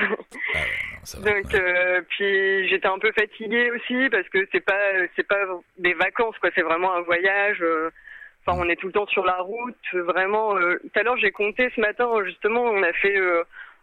Donc 1.23 1.53
euh, 1.53 2.01
puis 2.09 2.67
j'étais 2.67 2.87
un 2.87 2.99
peu 2.99 3.11
fatiguée 3.13 3.71
aussi 3.71 4.09
parce 4.09 4.27
que 4.29 4.47
c'est 4.51 4.59
pas 4.59 4.91
c'est 5.15 5.27
pas 5.27 5.45
des 5.77 5.93
vacances 5.93 6.37
quoi, 6.39 6.49
c'est 6.53 6.61
vraiment 6.61 6.93
un 6.93 7.01
voyage. 7.01 7.61
Euh. 7.61 7.89
Enfin 8.45 8.59
on 8.61 8.69
est 8.69 8.75
tout 8.75 8.87
le 8.87 8.93
temps 8.93 9.07
sur 9.07 9.25
la 9.25 9.37
route, 9.37 9.75
vraiment. 9.93 10.57
Euh. 10.57 10.79
Tout 10.81 10.99
à 10.99 11.03
l'heure 11.03 11.17
j'ai 11.17 11.31
compté 11.31 11.71
ce 11.75 11.81
matin 11.81 12.09
justement, 12.25 12.63
on 12.63 12.83
a 12.83 12.93
fait 12.93 13.17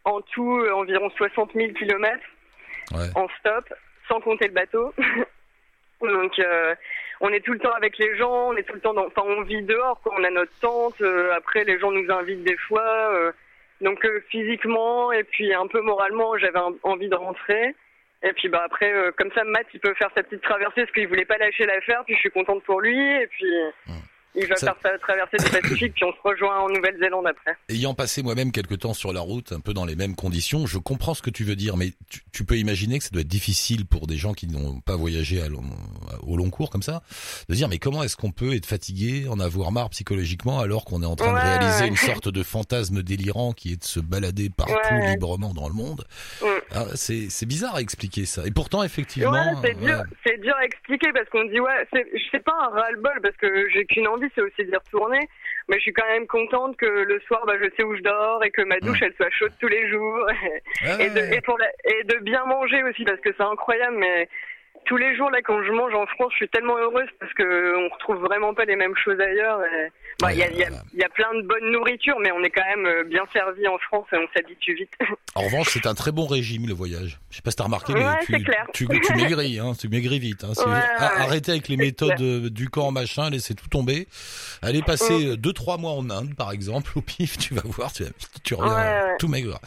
en 0.05 0.21
tout 0.21 0.63
environ 0.75 1.11
60 1.11 1.53
000 1.55 1.73
kilomètres 1.73 2.27
en 3.15 3.29
stop, 3.41 3.73
sans 4.09 4.21
compter 4.21 4.49
le 4.49 4.55
bateau. 4.55 4.93
Donc 6.03 6.33
on 7.23 7.31
est 7.31 7.41
tout 7.41 7.55
le 7.55 7.59
temps 7.59 7.73
avec 7.73 7.97
les 7.97 8.15
gens, 8.19 8.51
on 8.51 8.57
est 8.57 8.65
tout 8.65 8.75
le 8.75 8.81
temps 8.81 8.93
dans, 8.93 9.07
enfin 9.07 9.23
on 9.25 9.41
vit 9.43 9.63
dehors, 9.63 9.99
quoi. 10.03 10.13
on 10.19 10.25
a 10.25 10.31
notre 10.31 10.53
tente. 10.61 11.01
après 11.35 11.65
les 11.65 11.79
gens 11.79 11.91
nous 11.91 12.11
invitent 12.11 12.45
des 12.45 12.59
fois. 12.59 13.33
Donc 13.81 14.05
euh, 14.05 14.21
physiquement 14.31 15.13
et 15.13 15.25
puis 15.25 15.53
un 15.53 15.67
peu 15.67 15.81
moralement, 15.81 16.37
j'avais 16.39 16.61
envie 16.83 17.09
de 17.09 17.15
rentrer. 17.15 17.75
Et 18.23 18.33
puis 18.33 18.49
bah 18.49 18.63
après, 18.65 18.93
euh, 18.93 19.13
comme 19.17 19.31
ça, 19.33 19.45
Matt, 19.45 19.67
il 19.75 19.81
peut 19.81 19.95
faire 19.95 20.11
sa 20.17 20.23
petite 20.23 20.43
traversée 20.43 20.83
parce 20.83 20.93
qu'il 20.93 21.09
voulait 21.09 21.27
pas 21.27 21.39
lâcher 21.39 21.67
l'affaire. 21.67 22.03
Puis 22.05 22.15
je 22.15 22.21
suis 22.21 22.31
contente 22.31 22.63
pour 22.65 22.81
lui. 22.81 22.99
Et 22.99 23.27
puis 23.27 23.53
il 24.37 24.47
va 24.47 24.57
faire 24.57 24.77
sa 24.83 24.99
traversée 24.99 25.37
du 25.39 25.51
Pacifique, 25.51 25.95
puis 25.95 26.05
on 26.05 26.13
se 26.13 26.21
rejoint 26.23 26.61
en 26.61 26.69
Nouvelle-Zélande 26.69 27.27
après. 27.27 27.57
Ayant 27.69 27.95
passé 27.95 28.23
moi-même 28.23 28.53
quelques 28.53 28.79
temps 28.79 28.95
sur 28.95 29.13
la 29.13 29.21
route, 29.21 29.53
un 29.53 29.61
peu 29.61 29.73
dans 29.73 29.85
les 29.85 29.97
mêmes 29.97 30.15
conditions, 30.15 30.67
je 30.67 30.79
comprends 30.79 31.15
ce 31.15 31.23
que 31.23 31.31
tu 31.31 31.45
veux 31.45 31.57
dire, 31.57 31.77
mais 31.77 31.93
tu, 32.33 32.45
peux 32.45 32.57
imaginer 32.57 32.99
que 32.99 33.05
ça 33.05 33.11
doit 33.11 33.23
être 33.23 33.29
difficile 33.29 33.87
pour 33.87 34.07
des 34.07 34.17
gens 34.17 34.33
qui 34.33 34.47
n'ont 34.47 34.81
pas 34.81 34.97
voyagé 34.97 35.43
à 35.43 35.49
long, 35.49 35.65
au 36.23 36.37
long 36.37 36.51
cours 36.51 36.71
comme 36.71 36.83
ça, 36.83 37.03
de 37.49 37.55
dire 37.55 37.69
mais 37.69 37.79
comment 37.79 38.03
est-ce 38.03 38.17
qu'on 38.17 38.31
peut 38.31 38.55
être 38.55 38.67
fatigué, 38.67 39.27
en 39.29 39.41
avoir 39.41 39.73
marre 39.73 39.91
psychologiquement, 39.91 40.61
alors 40.61 40.85
qu'on 40.85 41.03
est 41.03 41.07
en 41.07 41.17
train 41.17 41.33
de 41.33 41.39
réaliser 41.39 41.87
une 41.87 41.97
sorte 41.97 42.29
de 42.29 42.43
fantasme 42.43 43.03
délirant 43.03 43.53
qui 43.53 43.73
est 43.73 43.81
de 43.81 43.85
se 43.85 44.01
balader 44.01 44.51
partout 44.51 44.95
librement 45.09 45.55
dans 45.55 45.69
le 45.69 45.75
monde? 45.75 46.05
Ah, 46.73 46.85
c'est 46.95 47.47
bizarre 47.47 47.77
à 47.77 47.81
expliquer 47.81 48.27
ça. 48.27 48.47
Et 48.47 48.51
pourtant, 48.51 48.83
effectivement... 48.83 49.61
c'est 49.63 49.79
dur, 49.79 50.03
dur 50.43 50.55
à 50.57 50.65
expliquer 50.65 51.13
parce 51.13 51.29
qu'on 51.31 51.45
dit 51.45 51.61
ouais, 51.61 51.89
c'est 52.31 52.45
pas 52.45 52.55
un 52.71 52.75
ras-le-bol 52.75 53.21
parce 53.23 53.37
que 53.37 53.69
j'ai 53.71 53.85
qu'une 53.87 54.07
envie 54.07 54.26
c'est 54.35 54.41
aussi 54.43 54.65
d'y 54.65 54.77
retourner. 54.77 55.29
Mais 55.69 55.77
je 55.77 55.83
suis 55.83 55.93
quand 55.93 56.07
même 56.07 56.27
contente 56.27 56.77
que 56.77 56.87
le 56.87 57.21
soir, 57.21 57.45
bah, 57.47 57.55
je 57.61 57.69
sais 57.77 57.83
où 57.83 57.97
je 57.97 58.03
dors 58.03 58.43
et 58.45 58.51
que 58.51 58.63
ma 58.63 58.79
douche, 58.81 59.03
elle 59.03 59.15
soit 59.15 59.31
chaude 59.31 59.53
tous 59.61 59.69
les 59.69 59.89
jours. 59.89 60.29
et, 61.01 61.11
de, 61.11 61.35
et, 61.35 61.41
pour 61.41 61.59
et 61.85 62.05
de 62.05 62.19
bien 62.19 62.45
manger 62.45 62.83
aussi, 62.85 63.05
parce 63.05 63.21
que 63.21 63.31
c'est 63.37 63.43
incroyable, 63.43 63.97
mais 63.99 64.29
tous 64.87 64.97
les 64.97 65.17
jours 65.17 65.31
là 65.31 65.43
quand 65.43 65.63
je 65.63 65.73
mange 65.73 65.95
en 65.95 66.07
France, 66.07 66.33
je 66.33 66.37
suis 66.37 66.49
tellement 66.49 66.77
heureuse 66.79 67.09
parce 67.21 67.33
que 67.35 67.77
on 67.77 67.89
retrouve 67.93 68.19
vraiment 68.19 68.55
pas 68.55 68.65
les 68.65 68.77
mêmes 68.77 68.97
choses 68.97 69.21
ailleurs. 69.21 69.61
Il 70.23 70.39
y, 70.39 70.43
a, 70.43 70.51
y, 70.51 70.65
a, 70.65 70.69
y, 70.95 71.05
a, 71.05 71.09
plein 71.11 71.35
de 71.35 71.47
bonnes 71.47 71.71
nourritures, 71.71 72.19
mais 72.21 72.33
on 72.33 72.43
est 72.43 72.49
quand 72.49 72.65
même 72.65 72.87
euh, 72.87 73.05
bien 73.05 73.25
servi 73.35 73.69
en 73.69 73.77
France 73.77 74.07
et 74.13 74.17
on 74.17 74.27
s'habitue 74.35 74.75
vite. 74.75 74.93
En 75.35 75.43
revanche, 75.43 75.69
c'est 75.71 75.87
un 75.87 75.95
très 75.95 76.13
bon 76.13 76.25
régime 76.25 76.67
le 76.67 76.73
voyage. 76.73 77.21
Je 77.29 77.37
sais 77.37 77.43
pas 77.43 77.51
si 77.51 77.59
t'as 77.59 77.65
remarqué, 77.65 77.93
mais 77.93 78.07
tu, 78.25 78.43
tu, 78.73 79.01
tu, 79.01 79.15
maigris, 79.15 79.59
hein, 79.59 79.73
tu 79.79 79.91
maigris 79.91 80.19
vite. 80.19 80.45
Hein. 80.45 80.53
arrêtez 80.99 81.51
avec 81.51 81.69
les 81.69 81.77
méthodes 81.77 82.19
euh, 82.23 82.49
du 82.49 82.71
camp 82.71 82.91
machin, 82.91 83.29
laissez 83.29 83.55
tout 83.55 83.69
tomber. 83.69 84.09
Allez 84.63 84.81
passer 84.81 85.37
2-3 85.37 85.77
mm. 85.77 85.81
mois 85.83 85.93
en 85.93 86.09
Inde, 86.09 86.35
par 86.35 86.53
exemple, 86.53 86.91
au 86.97 87.03
pif, 87.03 87.37
tu 87.37 87.53
vas 87.53 87.61
voir, 87.67 87.93
tu, 87.93 88.05
tu 88.45 88.55
reviens 88.55 89.17
tout 89.19 89.29
maigre. 89.29 89.61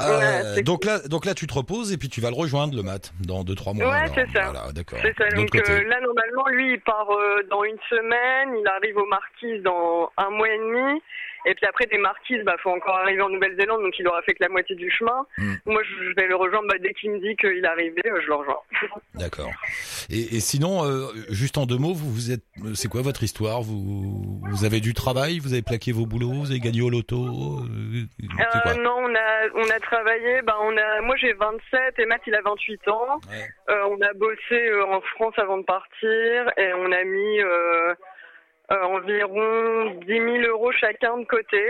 Euh, 0.00 0.62
donc 0.62 0.84
là, 0.84 1.00
donc 1.08 1.24
là, 1.24 1.34
tu 1.34 1.46
te 1.46 1.54
reposes 1.54 1.92
et 1.92 1.98
puis 1.98 2.08
tu 2.08 2.20
vas 2.20 2.30
le 2.30 2.36
rejoindre 2.36 2.74
le 2.74 2.82
mat 2.82 3.12
dans 3.20 3.44
deux 3.44 3.54
trois 3.54 3.74
mois. 3.74 3.90
Ouais, 3.90 4.10
c'est 4.14 4.26
ça. 4.36 4.50
Voilà, 4.50 4.72
d'accord. 4.72 4.98
C'est 5.02 5.16
ça. 5.16 5.28
Donc 5.30 5.54
euh, 5.54 5.84
là, 5.84 6.00
normalement, 6.00 6.46
lui, 6.48 6.74
il 6.74 6.80
part 6.80 7.10
euh, 7.10 7.42
dans 7.50 7.64
une 7.64 7.78
semaine. 7.88 8.56
Il 8.58 8.66
arrive 8.68 8.96
aux 8.96 9.06
Marquises 9.06 9.62
dans 9.62 10.10
un 10.16 10.30
mois 10.30 10.48
et 10.48 10.58
demi. 10.58 11.02
Et 11.48 11.54
puis 11.54 11.64
après, 11.64 11.86
des 11.86 11.98
marquises, 11.98 12.42
bah, 12.44 12.56
faut 12.60 12.70
encore 12.70 12.96
arriver 12.96 13.22
en 13.22 13.28
Nouvelle-Zélande, 13.28 13.80
donc 13.80 13.96
il 14.00 14.08
aura 14.08 14.20
fait 14.22 14.34
que 14.34 14.42
la 14.42 14.48
moitié 14.48 14.74
du 14.74 14.90
chemin. 14.90 15.24
Hmm. 15.38 15.54
Moi, 15.66 15.80
je 15.84 16.14
vais 16.16 16.26
le 16.26 16.34
rejoindre 16.34 16.66
bah, 16.66 16.74
dès 16.80 16.92
qu'il 16.92 17.12
me 17.12 17.20
dit 17.20 17.36
qu'il 17.36 17.64
est 17.64 17.68
arrivé, 17.68 18.02
euh, 18.04 18.20
je 18.20 18.26
le 18.26 18.34
rejoins. 18.34 18.58
D'accord. 19.14 19.52
Et, 20.10 20.36
et, 20.36 20.40
sinon, 20.40 20.84
euh, 20.84 21.06
juste 21.30 21.56
en 21.56 21.66
deux 21.66 21.78
mots, 21.78 21.94
vous, 21.94 22.10
vous 22.10 22.32
êtes, 22.32 22.42
euh, 22.64 22.74
c'est 22.74 22.88
quoi 22.88 23.02
votre 23.02 23.22
histoire? 23.22 23.62
Vous, 23.62 24.40
vous 24.42 24.64
avez 24.64 24.80
du 24.80 24.92
travail, 24.92 25.38
vous 25.38 25.52
avez 25.52 25.62
plaqué 25.62 25.92
vos 25.92 26.04
boulots, 26.04 26.32
vous 26.32 26.50
avez 26.50 26.58
gagné 26.58 26.82
au 26.82 26.90
loto? 26.90 27.16
Euh, 27.16 28.74
Non, 28.82 28.96
on 28.98 29.14
a, 29.14 29.48
on 29.54 29.70
a 29.70 29.78
travaillé. 29.78 30.42
Bah, 30.42 30.56
on 30.60 30.76
a, 30.76 31.00
moi, 31.02 31.14
j'ai 31.16 31.32
27 31.32 31.94
et 31.98 32.06
Matt, 32.06 32.22
il 32.26 32.34
a 32.34 32.42
28 32.42 32.88
ans. 32.88 33.20
Ouais. 33.30 33.76
on 33.88 34.00
a 34.00 34.12
bossé 34.14 34.82
en 34.88 35.00
France 35.00 35.34
avant 35.38 35.58
de 35.58 35.64
partir 35.64 36.50
et 36.56 36.72
on 36.74 36.90
a 36.90 37.04
mis 37.04 37.38
environ 38.70 40.00
10 40.06 40.06
000 40.06 40.36
euros 40.48 40.72
chacun 40.72 41.18
de 41.18 41.24
côté. 41.24 41.62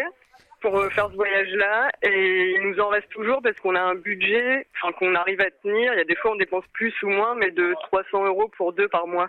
pour 0.61 0.79
euh, 0.79 0.89
faire 0.91 1.09
ce 1.11 1.17
voyage-là 1.17 1.91
et 2.03 2.55
il 2.57 2.63
nous 2.63 2.81
en 2.81 2.89
reste 2.89 3.09
toujours 3.11 3.41
parce 3.43 3.57
qu'on 3.61 3.75
a 3.75 3.81
un 3.81 3.95
budget, 3.95 4.67
enfin 4.75 4.93
qu'on 4.93 5.15
arrive 5.15 5.41
à 5.41 5.51
tenir. 5.63 5.93
Il 5.93 5.99
y 5.99 6.01
a 6.01 6.05
des 6.05 6.17
fois 6.17 6.33
on 6.33 6.37
dépense 6.37 6.65
plus 6.73 6.95
ou 7.03 7.09
moins, 7.09 7.35
mais 7.35 7.51
de 7.51 7.75
300 7.85 8.25
euros 8.27 8.51
pour 8.57 8.73
deux 8.73 8.89
par 8.89 9.07
mois. 9.07 9.29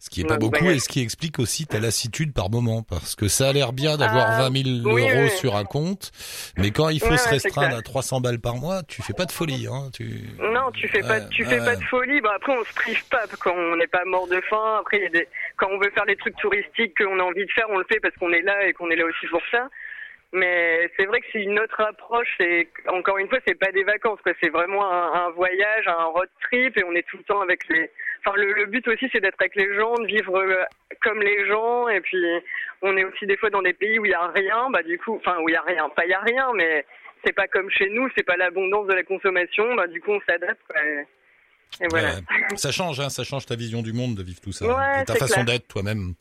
Ce 0.00 0.10
qui 0.10 0.20
est 0.20 0.24
pas 0.24 0.36
beaucoup 0.36 0.70
et 0.70 0.78
ce 0.78 0.88
qui 0.88 1.02
explique 1.02 1.40
aussi 1.40 1.66
ta 1.66 1.80
lassitude 1.80 2.32
par 2.32 2.50
moment 2.50 2.84
parce 2.88 3.16
que 3.16 3.26
ça 3.26 3.48
a 3.48 3.52
l'air 3.52 3.72
bien 3.72 3.96
d'avoir 3.96 4.38
20 4.48 4.84
000 4.84 4.96
euros 4.96 5.28
sur 5.28 5.56
un 5.56 5.64
compte, 5.64 6.12
mais 6.56 6.70
quand 6.70 6.88
il 6.88 7.00
faut 7.00 7.16
se 7.16 7.28
restreindre 7.28 7.76
à 7.76 7.82
300 7.82 8.20
balles 8.20 8.38
par 8.38 8.54
mois, 8.54 8.82
tu 8.86 9.02
fais 9.02 9.12
pas 9.12 9.24
de 9.24 9.32
folie, 9.32 9.66
hein. 9.66 9.90
Tu... 9.92 10.04
Non, 10.38 10.70
tu 10.70 10.86
fais 10.86 11.00
pas, 11.00 11.20
tu 11.22 11.44
fais 11.44 11.58
pas 11.58 11.74
de 11.74 11.84
folie. 11.84 12.20
Bon 12.20 12.30
après 12.30 12.56
on 12.56 12.64
se 12.64 12.74
prive 12.74 13.04
pas 13.08 13.24
quand 13.40 13.54
on 13.54 13.76
n'est 13.76 13.88
pas 13.88 14.04
mort 14.04 14.28
de 14.28 14.40
faim. 14.42 14.78
Après 14.80 15.00
y 15.00 15.06
a 15.06 15.08
des, 15.08 15.28
quand 15.56 15.68
on 15.68 15.78
veut 15.78 15.90
faire 15.90 16.06
des 16.06 16.16
trucs 16.16 16.36
touristiques 16.36 16.96
qu'on 16.96 17.18
a 17.18 17.22
envie 17.22 17.44
de 17.44 17.50
faire, 17.50 17.66
on 17.68 17.78
le 17.78 17.86
fait 17.90 17.98
parce 17.98 18.14
qu'on 18.16 18.32
est 18.32 18.42
là 18.42 18.66
et 18.66 18.72
qu'on 18.74 18.90
est 18.90 18.96
là 18.96 19.04
aussi 19.04 19.26
pour 19.26 19.42
ça. 19.50 19.68
Mais 20.32 20.90
c'est 20.96 21.06
vrai 21.06 21.20
que 21.20 21.26
c'est 21.32 21.42
une 21.42 21.58
autre 21.58 21.80
approche. 21.80 22.28
C'est 22.38 22.68
encore 22.88 23.18
une 23.18 23.28
fois, 23.28 23.38
c'est 23.46 23.58
pas 23.58 23.72
des 23.72 23.84
vacances, 23.84 24.20
quoi. 24.22 24.32
C'est 24.42 24.50
vraiment 24.50 24.86
un, 24.90 25.26
un, 25.26 25.30
voyage, 25.30 25.86
un 25.86 26.04
road 26.04 26.28
trip, 26.42 26.76
et 26.76 26.84
on 26.84 26.92
est 26.92 27.06
tout 27.08 27.16
le 27.16 27.24
temps 27.24 27.40
avec 27.40 27.66
les. 27.68 27.90
Enfin, 28.24 28.36
le, 28.36 28.52
le 28.52 28.66
but 28.66 28.86
aussi, 28.88 29.08
c'est 29.12 29.20
d'être 29.20 29.40
avec 29.40 29.54
les 29.54 29.74
gens, 29.74 29.94
de 29.94 30.06
vivre 30.06 30.36
euh, 30.38 30.64
comme 31.02 31.22
les 31.22 31.46
gens. 31.46 31.88
Et 31.88 32.00
puis, 32.00 32.24
on 32.82 32.96
est 32.96 33.04
aussi 33.04 33.26
des 33.26 33.36
fois 33.36 33.50
dans 33.50 33.62
des 33.62 33.72
pays 33.72 33.98
où 33.98 34.04
il 34.04 34.10
y 34.10 34.14
a 34.14 34.26
rien. 34.28 34.68
Bah 34.70 34.82
du 34.82 34.98
coup, 34.98 35.16
enfin 35.16 35.38
où 35.40 35.48
il 35.48 35.52
y 35.52 35.56
a 35.56 35.62
rien, 35.62 35.88
pas 35.90 36.04
il 36.04 36.10
y 36.10 36.14
a 36.14 36.20
rien, 36.20 36.50
mais 36.54 36.84
c'est 37.24 37.34
pas 37.34 37.48
comme 37.48 37.70
chez 37.70 37.88
nous. 37.90 38.08
C'est 38.16 38.24
pas 38.24 38.36
l'abondance 38.36 38.86
de 38.86 38.94
la 38.94 39.02
consommation. 39.02 39.74
Bah 39.74 39.86
du 39.86 40.00
coup, 40.00 40.12
on 40.12 40.20
s'adapte. 40.28 40.60
Et 41.80 41.86
voilà. 41.90 42.14
ça 42.56 42.72
change, 42.72 42.98
hein, 42.98 43.08
ça 43.08 43.24
change 43.24 43.46
ta 43.46 43.54
vision 43.54 43.82
du 43.82 43.92
monde 43.92 44.16
de 44.16 44.22
vivre 44.22 44.40
tout 44.40 44.52
ça. 44.52 44.66
Ouais, 44.66 45.04
ta 45.04 45.14
façon 45.14 45.44
d'être 45.44 45.68
toi-même. 45.68 46.14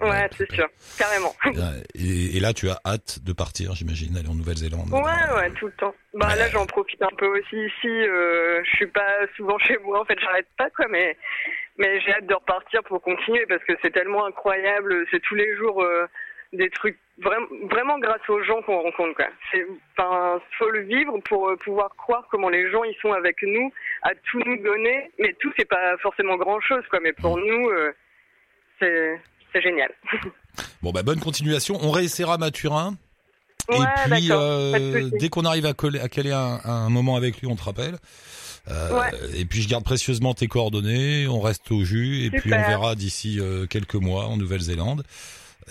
ouais, 0.00 0.28
c'est 0.36 0.50
sûr, 0.52 0.68
carrément. 0.98 1.34
Et, 1.94 2.36
et, 2.36 2.40
là, 2.40 2.52
tu 2.52 2.68
as 2.68 2.80
hâte 2.84 3.20
de 3.22 3.32
partir, 3.32 3.74
j'imagine, 3.74 4.16
aller 4.16 4.28
en 4.28 4.34
Nouvelle-Zélande. 4.34 4.90
Ouais, 4.90 5.36
ouais, 5.36 5.50
tout 5.52 5.66
le 5.66 5.72
temps. 5.72 5.94
Bah 6.14 6.34
là, 6.36 6.48
j'en 6.50 6.66
profite 6.66 7.00
un 7.02 7.14
peu 7.16 7.26
aussi 7.26 7.56
ici. 7.56 7.88
Euh, 7.88 8.62
je 8.64 8.70
suis 8.76 8.86
pas 8.86 9.26
souvent 9.36 9.58
chez 9.58 9.78
moi, 9.78 10.00
en 10.00 10.04
fait, 10.04 10.18
j'arrête 10.20 10.48
pas 10.58 10.70
quoi, 10.70 10.86
mais 10.88 11.16
mais 11.78 12.00
j'ai 12.00 12.12
hâte 12.12 12.26
de 12.26 12.34
repartir 12.34 12.82
pour 12.84 13.00
continuer 13.00 13.46
parce 13.46 13.62
que 13.64 13.72
c'est 13.82 13.92
tellement 13.92 14.26
incroyable. 14.26 15.06
C'est 15.10 15.20
tous 15.20 15.34
les 15.34 15.56
jours. 15.56 15.82
Euh, 15.82 16.06
des 16.52 16.70
trucs 16.70 16.98
vraiment, 17.22 17.46
vraiment 17.70 17.98
grâce 17.98 18.28
aux 18.28 18.42
gens 18.42 18.60
qu'on 18.62 18.82
rencontre. 18.82 19.14
Quoi. 19.16 19.26
C'est, 19.50 19.66
enfin, 19.96 20.40
faut 20.58 20.70
le 20.70 20.82
vivre 20.82 21.18
pour 21.28 21.48
euh, 21.48 21.56
pouvoir 21.56 21.90
croire 21.96 22.26
comment 22.30 22.48
les 22.48 22.70
gens 22.70 22.84
ils 22.84 22.96
sont 23.00 23.12
avec 23.12 23.36
nous, 23.42 23.72
à 24.02 24.10
tout 24.30 24.40
nous 24.44 24.62
donner. 24.62 25.10
Mais 25.18 25.34
tout 25.40 25.52
c'est 25.56 25.68
pas 25.68 25.96
forcément 25.98 26.36
grand 26.36 26.60
chose, 26.60 26.82
quoi. 26.90 27.00
Mais 27.02 27.12
pour 27.12 27.38
nous, 27.38 27.68
euh, 27.68 27.92
c'est, 28.80 29.20
c'est 29.52 29.62
génial. 29.62 29.90
bon 30.82 30.90
bah 30.90 31.02
bonne 31.02 31.20
continuation. 31.20 31.78
On 31.80 31.90
réessayera 31.90 32.38
Mathurin. 32.38 32.94
et 33.70 34.10
puis 34.10 34.28
euh, 34.30 35.10
dès 35.18 35.28
qu'on 35.28 35.44
arrive 35.44 35.66
à, 35.66 35.72
coller, 35.72 36.00
à 36.00 36.08
caler 36.08 36.32
un, 36.32 36.60
un, 36.64 36.90
moment 36.90 37.16
avec 37.16 37.40
lui, 37.40 37.46
on 37.46 37.56
te 37.56 37.62
rappelle. 37.62 37.96
Euh, 38.68 39.10
Et 39.34 39.44
puis 39.44 39.60
je 39.60 39.68
garde 39.68 39.84
précieusement 39.84 40.34
tes 40.34 40.46
coordonnées, 40.46 41.26
on 41.26 41.40
reste 41.40 41.72
au 41.72 41.82
jus 41.84 42.26
et 42.26 42.30
puis 42.30 42.54
on 42.54 42.58
verra 42.58 42.94
d'ici 42.94 43.40
quelques 43.70 43.96
mois 43.96 44.26
en 44.26 44.36
Nouvelle-Zélande. 44.36 45.02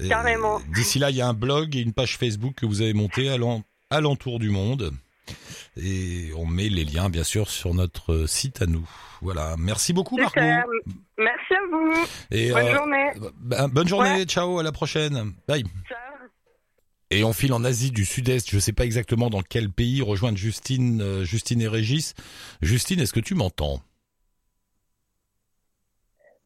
Carrément. 0.08 0.60
D'ici 0.74 1.00
là, 1.00 1.10
il 1.10 1.16
y 1.16 1.22
a 1.22 1.28
un 1.28 1.34
blog 1.34 1.76
et 1.76 1.80
une 1.80 1.94
page 1.94 2.18
Facebook 2.18 2.56
que 2.56 2.66
vous 2.66 2.82
avez 2.82 2.94
monté 2.94 3.30
à 3.30 4.02
l'entour 4.02 4.40
du 4.40 4.50
monde. 4.50 4.92
Et 5.78 6.32
on 6.36 6.46
met 6.46 6.70
les 6.70 6.84
liens, 6.84 7.10
bien 7.10 7.24
sûr, 7.24 7.50
sur 7.50 7.74
notre 7.74 8.26
site 8.28 8.62
à 8.62 8.66
nous. 8.66 8.88
Voilà. 9.22 9.56
Merci 9.58 9.94
beaucoup, 9.94 10.18
Marco. 10.18 10.40
Merci 10.40 11.54
à 11.54 11.68
vous. 11.72 11.94
Et 12.32 12.52
bonne 12.52 12.66
euh, 12.66 12.76
journée. 12.76 13.12
Ben, 13.40 13.68
bonne 13.70 13.88
journée. 13.88 14.26
Ciao. 14.26 14.60
À 14.60 14.64
la 14.64 14.72
prochaine. 14.72 15.34
Bye. 15.48 15.64
Ciao. 15.88 15.98
Et 17.12 17.24
on 17.26 17.34
file 17.34 17.54
en 17.54 17.64
Asie 17.64 17.92
du 17.92 18.06
Sud-Est. 18.06 18.50
Je 18.50 18.56
ne 18.56 18.62
sais 18.62 18.72
pas 18.74 18.86
exactement 18.86 19.30
dans 19.30 19.42
quel 19.42 19.70
pays 19.70 20.02
rejoindre 20.02 20.38
Justine, 20.38 21.02
euh, 21.02 21.24
Justine 21.26 21.62
et 21.62 21.68
Régis. 21.68 22.16
Justine, 22.62 23.00
est-ce 23.02 23.14
que 23.14 23.20
tu 23.20 23.36
m'entends? 23.36 23.82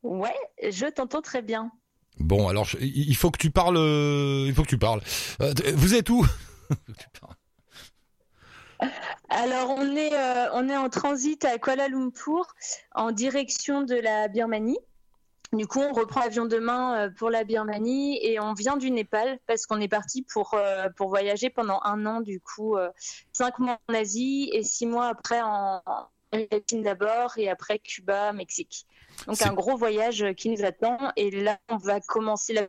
Ouais, 0.02 0.36
je 0.62 0.88
t'entends 0.88 1.22
très 1.22 1.42
bien. 1.42 1.72
Bon, 2.20 2.48
alors 2.48 2.68
il 2.80 3.16
faut 3.16 3.32
que 3.32 3.38
tu 3.38 3.52
parles. 3.52 3.78
il 3.78 4.54
faut 4.54 4.64
que 4.64 4.70
tu 4.70 4.78
parles. 4.78 5.02
Euh, 5.42 5.54
vous 5.76 5.96
êtes 5.96 6.10
où 6.10 6.26
Alors 9.30 9.72
on 9.72 9.96
est 9.96 10.14
euh, 10.14 10.50
on 10.54 10.70
est 10.70 10.78
en 10.78 10.90
transit 10.90 11.44
à 11.46 11.58
Kuala 11.58 11.88
Lumpur 11.88 12.46
en 12.94 13.12
direction 13.12 13.84
de 13.84 13.96
la 13.96 14.28
Birmanie. 14.28 14.78
Du 15.54 15.68
coup, 15.68 15.80
on 15.80 15.94
reprend 15.94 16.22
l'avion 16.22 16.46
demain 16.46 17.06
euh, 17.06 17.10
pour 17.18 17.30
la 17.30 17.44
Birmanie 17.44 18.20
et 18.26 18.40
on 18.40 18.54
vient 18.54 18.78
du 18.78 18.92
Népal 18.92 19.40
parce 19.48 19.66
qu'on 19.66 19.80
est 19.80 19.88
parti 19.88 20.24
pour 20.24 20.56
pour 20.98 21.10
voyager 21.10 21.50
pendant 21.50 21.80
un 21.84 22.06
an. 22.06 22.22
Du 22.22 22.40
coup, 22.40 22.76
cinq 23.34 23.60
mois 23.60 23.80
en 23.90 23.94
Asie 23.94 24.50
et 24.54 24.64
six 24.64 24.86
mois 24.86 25.08
après 25.08 25.42
en 25.42 25.82
Argentine 26.32 26.82
d'abord 26.82 27.38
et 27.38 27.50
après 27.50 27.80
Cuba, 27.80 28.34
Mexique. 28.34 28.86
Donc 29.28 29.42
un 29.42 29.54
gros 29.54 29.78
voyage 29.78 30.26
qui 30.38 30.50
nous 30.50 30.64
attend 30.64 30.98
et 31.16 31.32
là 31.32 31.58
on 31.70 31.78
va 31.78 32.00
commencer 32.00 32.54
la 32.54 32.68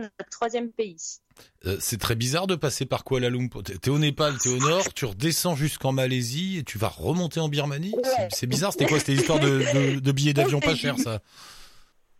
notre 0.00 0.30
troisième 0.30 0.70
pays. 0.70 1.20
Euh, 1.66 1.76
c'est 1.80 1.98
très 1.98 2.14
bizarre 2.14 2.46
de 2.46 2.54
passer 2.54 2.86
par 2.86 3.04
Kuala 3.04 3.30
Lumpur. 3.30 3.62
T'es 3.62 3.90
au 3.90 3.98
Népal, 3.98 4.36
t'es 4.38 4.48
au 4.48 4.58
nord, 4.58 4.92
tu 4.94 5.04
redescends 5.04 5.54
jusqu'en 5.54 5.92
Malaisie 5.92 6.58
et 6.58 6.64
tu 6.64 6.78
vas 6.78 6.88
remonter 6.88 7.40
en 7.40 7.48
Birmanie. 7.48 7.94
C'est 8.30 8.46
bizarre. 8.46 8.72
C'était 8.72 8.86
quoi? 8.86 8.98
C'était 8.98 9.12
l'histoire 9.12 9.40
de, 9.40 10.00
de, 10.00 10.12
billets 10.12 10.32
d'avion 10.32 10.60
pas 10.60 10.74
chers, 10.74 10.98
ça? 10.98 11.20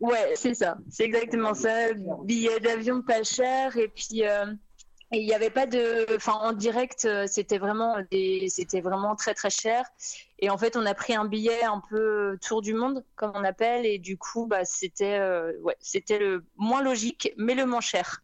Ouais, 0.01 0.33
c'est 0.35 0.55
ça. 0.55 0.79
C'est 0.91 1.05
exactement 1.05 1.55
ça. 1.55 1.93
Billets 2.25 2.61
d'avion 2.61 3.03
pas 3.03 3.23
chers 3.23 3.77
et 3.77 3.89
puis. 3.89 4.27
Euh, 4.27 4.47
et 5.13 5.19
il 5.19 5.27
n'y 5.27 5.35
avait 5.35 5.51
pas 5.51 5.67
de, 5.67 6.07
enfin 6.15 6.35
en 6.35 6.53
direct, 6.53 7.05
euh, 7.05 7.27
c'était 7.27 7.59
vraiment 7.59 7.97
des, 8.13 8.47
c'était 8.49 8.81
vraiment 8.81 9.17
très 9.17 9.35
très 9.35 9.51
cher. 9.51 9.85
Et 10.43 10.49
en 10.49 10.57
fait, 10.57 10.77
on 10.77 10.87
a 10.87 10.95
pris 10.95 11.15
un 11.15 11.27
billet 11.27 11.63
un 11.65 11.83
peu 11.91 12.39
tour 12.41 12.63
du 12.63 12.73
monde, 12.73 13.05
comme 13.15 13.33
on 13.35 13.45
appelle, 13.45 13.85
et 13.85 13.99
du 13.99 14.17
coup, 14.17 14.47
bah 14.47 14.65
c'était, 14.65 15.19
euh, 15.19 15.53
ouais, 15.61 15.77
c'était 15.81 16.19
le 16.19 16.45
moins 16.57 16.83
logique, 16.83 17.33
mais 17.37 17.55
le 17.55 17.67
moins 17.67 17.83
cher. 17.83 18.23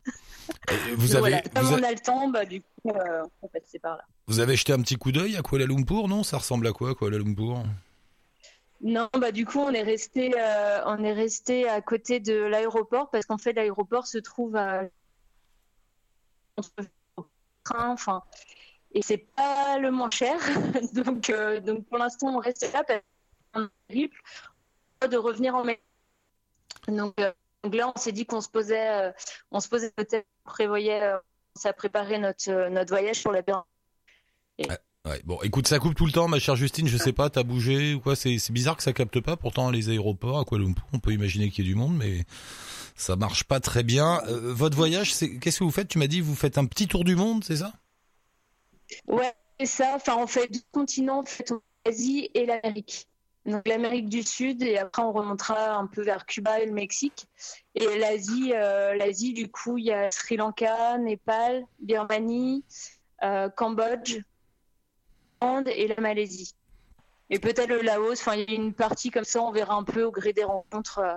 vous 0.97 1.15
avez, 1.15 1.43
comme 1.55 1.69
on 1.69 1.83
a 1.83 1.91
le 1.91 1.99
temps, 1.99 2.29
bah 2.29 2.47
du 2.47 2.63
coup, 2.63 2.91
euh, 2.91 3.23
en 3.43 3.49
fait, 3.49 3.63
c'est 3.67 3.79
par 3.79 3.97
là. 3.97 4.05
Vous 4.27 4.41
avez 4.41 4.57
jeté 4.57 4.73
un 4.73 4.81
petit 4.81 4.97
coup 4.97 5.13
d'œil 5.13 5.37
à 5.37 5.43
Kuala 5.43 5.67
Lumpur, 5.67 6.09
non? 6.09 6.23
Ça 6.23 6.39
ressemble 6.39 6.67
à 6.67 6.73
quoi, 6.73 6.95
Kuala 6.95 7.19
Lumpur? 7.19 7.63
Non, 8.83 9.09
bah 9.19 9.33
du 9.33 9.47
coup 9.47 9.59
on 9.59 9.71
est 9.71 9.83
resté, 9.83 10.35
on 10.85 11.03
est 11.03 11.15
resté 11.15 11.67
à 11.67 11.81
côté 11.81 12.21
de 12.21 12.35
l'aéroport 12.35 13.09
parce 13.09 13.25
qu'en 13.25 13.39
fait 13.39 13.55
l'aéroport 13.55 14.07
se 14.07 14.19
trouve 14.19 14.55
à 14.55 14.83
enfin, 17.75 18.23
et 18.93 19.03
c'est 19.03 19.19
pas 19.19 19.79
le 19.79 19.91
moins 19.91 20.11
cher. 20.11 20.39
donc, 20.95 21.31
euh, 21.31 21.61
donc 21.61 21.87
pour 21.87 21.99
l'instant, 21.99 22.35
on 22.35 22.39
reste 22.39 22.71
là 22.73 22.83
parce 22.85 23.03
qu'on 23.53 23.69
de 25.09 25.17
revenir 25.17 25.55
en 25.55 25.65
mai. 25.65 25.81
Donc, 26.89 27.15
euh, 27.21 27.33
donc 27.63 27.75
là, 27.75 27.93
on 27.95 27.99
s'est 27.99 28.13
dit 28.13 28.27
qu'on 28.27 28.41
se 28.41 28.49
posait, 28.49 28.89
euh, 28.89 29.13
on 29.51 29.61
se 29.61 29.69
posait 29.69 29.91
peut-être, 29.91 30.27
prévoyait, 30.45 31.13
ça 31.55 31.73
préparer 31.73 32.19
notre 32.19 32.69
notre 32.69 32.91
voyage 32.91 33.23
pour 33.23 33.33
la 33.33 33.43
Birmanie. 33.43 33.67
Ouais, 34.59 35.23
bon, 35.25 35.39
écoute, 35.43 35.69
ça 35.69 35.79
coupe 35.79 35.95
tout 35.95 36.07
le 36.07 36.11
temps, 36.11 36.27
ma 36.27 36.41
chère 36.41 36.57
Justine. 36.57 36.89
Je 36.89 36.97
sais 36.97 37.13
pas, 37.13 37.31
t'as 37.31 37.45
bougé 37.45 37.95
ou 37.95 38.01
quoi 38.01 38.17
C'est 38.17 38.51
bizarre 38.51 38.77
que 38.77 38.83
ça 38.83 38.93
capte 38.93 39.21
pas. 39.21 39.37
Pourtant, 39.37 39.71
les 39.71 39.89
aéroports 39.89 40.41
à 40.41 40.45
Kuala 40.45 40.65
Lumpur, 40.65 40.85
on 40.93 40.99
peut 40.99 41.13
imaginer 41.13 41.51
qu'il 41.51 41.65
y 41.65 41.69
ait 41.69 41.71
du 41.71 41.77
monde, 41.77 41.97
mais 41.97 42.25
ça 42.97 43.15
marche 43.15 43.45
pas 43.45 43.61
très 43.61 43.85
bien. 43.85 44.21
Votre 44.27 44.77
voyage, 44.77 45.15
c'est 45.15 45.39
qu'est-ce 45.39 45.61
que 45.61 45.65
vous 45.65 45.71
faites? 45.71 45.89
Tu 45.89 45.99
m'as 45.99 46.09
dit, 46.09 46.21
vous 46.21 46.35
faites 46.35 46.59
un 46.59 46.65
petit 46.65 46.89
tour 46.89 47.05
du 47.05 47.15
monde, 47.15 47.45
c'est 47.45 47.57
ça? 47.57 47.73
Ouais, 49.07 49.33
c'est 49.61 49.67
ça. 49.67 49.93
Enfin, 49.95 50.17
on 50.19 50.27
fait 50.27 50.51
deux 50.53 50.61
continents, 50.73 51.21
on 51.21 51.27
fait 51.27 51.53
l'Asie 51.85 52.31
et 52.35 52.47
l'Amérique. 52.47 53.09
Donc 53.47 53.67
l'Amérique 53.69 54.09
du 54.09 54.25
Sud 54.25 54.63
et 54.63 54.77
après 54.77 55.03
on 55.03 55.13
remontera 55.13 55.77
un 55.77 55.87
peu 55.87 56.03
vers 56.03 56.27
Cuba 56.27 56.59
et 56.61 56.67
le 56.67 56.73
Mexique. 56.73 57.29
Et 57.77 57.99
l'Asie, 57.99 58.53
euh, 58.55 58.95
l'Asie 58.95 59.35
du 59.35 59.49
coup, 59.49 59.79
il 59.79 59.85
y 59.85 59.93
a 59.93 60.11
Sri 60.11 60.37
Lanka, 60.37 60.99
Népal, 60.99 61.65
Birmanie, 61.79 62.65
euh, 63.23 63.49
Cambodge, 63.49 64.19
et 65.67 65.87
la 65.87 66.01
Malaisie. 66.01 66.57
Et 67.31 67.39
peut-être 67.39 67.69
le 67.69 67.83
Laos, 67.83 68.21
enfin 68.21 68.35
il 68.35 68.51
y 68.51 68.57
a 68.57 68.57
une 68.57 68.75
partie 68.75 69.11
comme 69.11 69.25
ça, 69.25 69.41
on 69.41 69.53
verra 69.53 69.75
un 69.75 69.85
peu 69.85 70.03
au 70.03 70.11
gré 70.11 70.33
des 70.33 70.43
rencontres 70.43 70.99
euh, 70.99 71.15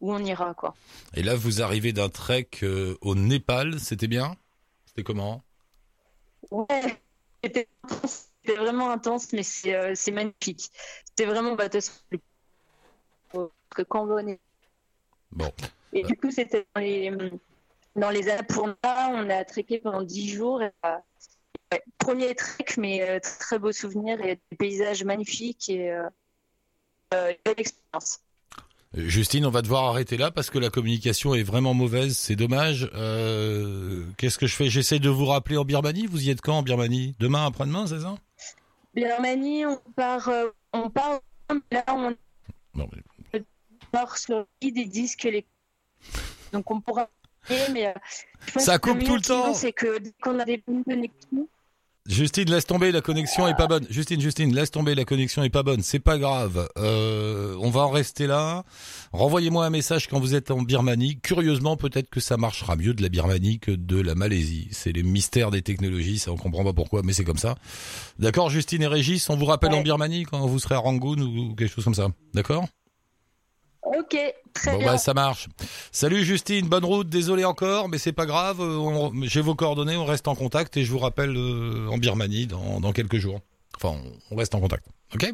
où 0.00 0.12
on 0.12 0.18
ira 0.18 0.54
quoi. 0.54 0.74
Et 1.14 1.22
là 1.22 1.36
vous 1.36 1.62
arrivez 1.62 1.92
d'un 1.92 2.08
trek 2.08 2.50
au 3.00 3.14
Népal, 3.14 3.78
c'était 3.78 4.08
bien? 4.08 4.34
C'était 4.84 5.04
comment? 5.04 5.44
Ouais, 6.50 7.00
c'était 7.42 7.68
vraiment 8.56 8.90
intense, 8.90 9.32
mais 9.32 9.42
c'est 9.42 9.74
euh, 9.74 9.94
magnifique. 10.12 10.70
C'était 11.06 11.26
vraiment 11.26 11.54
bah, 11.54 11.68
que 11.68 11.78
quand 13.82 14.08
on 14.08 14.38
Bon. 15.30 15.52
Et 15.92 16.02
du 16.02 16.16
coup 16.16 16.30
c'était 16.30 16.66
dans 16.74 16.80
les 16.80 17.12
dans 17.96 18.10
les 18.10 18.28
Annapurna, 18.28 18.74
on 18.84 19.28
a 19.28 19.44
treké 19.44 19.78
pendant 19.78 20.02
10 20.02 20.30
jours 20.30 20.62
et 20.62 20.72
premier 21.98 22.34
trek, 22.34 22.64
mais 22.78 23.02
euh, 23.02 23.20
très 23.20 23.58
beau 23.58 23.72
souvenir 23.72 24.24
et 24.24 24.40
des 24.50 24.56
paysages 24.56 25.04
magnifiques 25.04 25.68
et 25.68 25.92
euh, 25.92 26.08
euh, 27.14 27.32
belle 27.44 27.54
expérience. 27.58 28.20
Justine, 28.94 29.44
on 29.44 29.50
va 29.50 29.62
devoir 29.62 29.84
arrêter 29.84 30.16
là 30.16 30.30
parce 30.30 30.48
que 30.50 30.58
la 30.58 30.70
communication 30.70 31.34
est 31.34 31.42
vraiment 31.42 31.74
mauvaise, 31.74 32.16
c'est 32.16 32.36
dommage. 32.36 32.90
Euh, 32.94 34.04
Qu'est-ce 34.16 34.38
que 34.38 34.46
je 34.46 34.56
fais? 34.56 34.68
J'essaie 34.68 34.98
de 34.98 35.10
vous 35.10 35.26
rappeler 35.26 35.56
en 35.58 35.64
Birmanie. 35.64 36.06
Vous 36.06 36.26
y 36.26 36.30
êtes 36.30 36.40
quand 36.40 36.58
en 36.58 36.62
Birmanie? 36.62 37.14
Demain, 37.18 37.46
après-demain, 37.46 37.86
c'est 37.86 38.00
ça? 38.00 38.16
Birmanie, 38.94 39.66
on 39.66 39.78
part, 39.94 40.28
euh, 40.28 40.48
on 40.72 40.88
part 40.88 41.20
là, 41.70 41.84
on 41.88 42.14
non, 42.74 42.88
mais... 43.32 43.42
part 43.92 44.16
sur 44.16 44.46
des 44.60 44.84
disques 44.84 45.24
les... 45.24 45.46
Donc 46.52 46.70
on 46.70 46.80
pourra 46.80 47.08
mais 47.72 47.88
euh, 47.88 47.92
ça 48.56 48.78
coupe 48.78 49.02
tout 49.04 49.14
le 49.14 49.20
temps. 49.20 49.54
C'est 49.54 49.72
que 49.72 49.98
dès 49.98 50.12
qu'on 50.22 50.38
a 50.38 50.44
des 50.44 50.62
bonnes 50.66 50.84
connexions, 50.84 51.48
Justine, 52.08 52.50
laisse 52.50 52.64
tomber, 52.64 52.90
la 52.90 53.02
connexion 53.02 53.46
est 53.48 53.54
pas 53.54 53.66
bonne. 53.66 53.86
Justine, 53.90 54.18
Justine, 54.18 54.54
laisse 54.54 54.70
tomber, 54.70 54.94
la 54.94 55.04
connexion 55.04 55.42
est 55.42 55.50
pas 55.50 55.62
bonne. 55.62 55.82
C'est 55.82 55.98
pas 55.98 56.16
grave. 56.16 56.66
Euh, 56.78 57.54
on 57.60 57.68
va 57.68 57.82
en 57.82 57.90
rester 57.90 58.26
là. 58.26 58.64
Renvoyez-moi 59.12 59.66
un 59.66 59.70
message 59.70 60.08
quand 60.08 60.18
vous 60.18 60.34
êtes 60.34 60.50
en 60.50 60.62
Birmanie. 60.62 61.20
Curieusement, 61.20 61.76
peut-être 61.76 62.08
que 62.08 62.20
ça 62.20 62.38
marchera 62.38 62.76
mieux 62.76 62.94
de 62.94 63.02
la 63.02 63.10
Birmanie 63.10 63.58
que 63.58 63.72
de 63.72 64.00
la 64.00 64.14
Malaisie. 64.14 64.68
C'est 64.70 64.92
les 64.92 65.02
mystères 65.02 65.50
des 65.50 65.60
technologies, 65.60 66.18
ça 66.18 66.32
on 66.32 66.36
comprend 66.38 66.64
pas 66.64 66.72
pourquoi, 66.72 67.02
mais 67.04 67.12
c'est 67.12 67.24
comme 67.24 67.36
ça. 67.36 67.56
D'accord, 68.18 68.48
Justine 68.48 68.80
et 68.80 68.86
Régis, 68.86 69.28
on 69.28 69.36
vous 69.36 69.44
rappelle 69.44 69.74
en 69.74 69.82
Birmanie 69.82 70.24
quand 70.24 70.46
vous 70.46 70.58
serez 70.58 70.76
à 70.76 70.78
Rangoon 70.78 71.18
ou 71.18 71.54
quelque 71.54 71.74
chose 71.74 71.84
comme 71.84 71.94
ça. 71.94 72.08
D'accord? 72.32 72.66
Ok, 73.96 74.16
très 74.52 74.72
bon, 74.72 74.78
bien. 74.78 74.86
Bah, 74.92 74.98
ça 74.98 75.14
marche. 75.14 75.48
Salut 75.92 76.24
Justine, 76.24 76.68
bonne 76.68 76.84
route. 76.84 77.08
Désolé 77.08 77.44
encore, 77.44 77.88
mais 77.88 77.98
c'est 77.98 78.12
pas 78.12 78.26
grave. 78.26 78.60
Euh, 78.60 79.10
j'ai 79.22 79.40
vos 79.40 79.54
coordonnées, 79.54 79.96
on 79.96 80.04
reste 80.04 80.28
en 80.28 80.34
contact 80.34 80.76
et 80.76 80.84
je 80.84 80.90
vous 80.90 80.98
rappelle 80.98 81.34
euh, 81.36 81.88
en 81.90 81.96
Birmanie 81.96 82.46
dans, 82.46 82.80
dans 82.80 82.92
quelques 82.92 83.18
jours. 83.18 83.40
Enfin, 83.80 83.96
on, 84.30 84.34
on 84.34 84.36
reste 84.36 84.54
en 84.54 84.60
contact. 84.60 84.84
Ok 85.14 85.32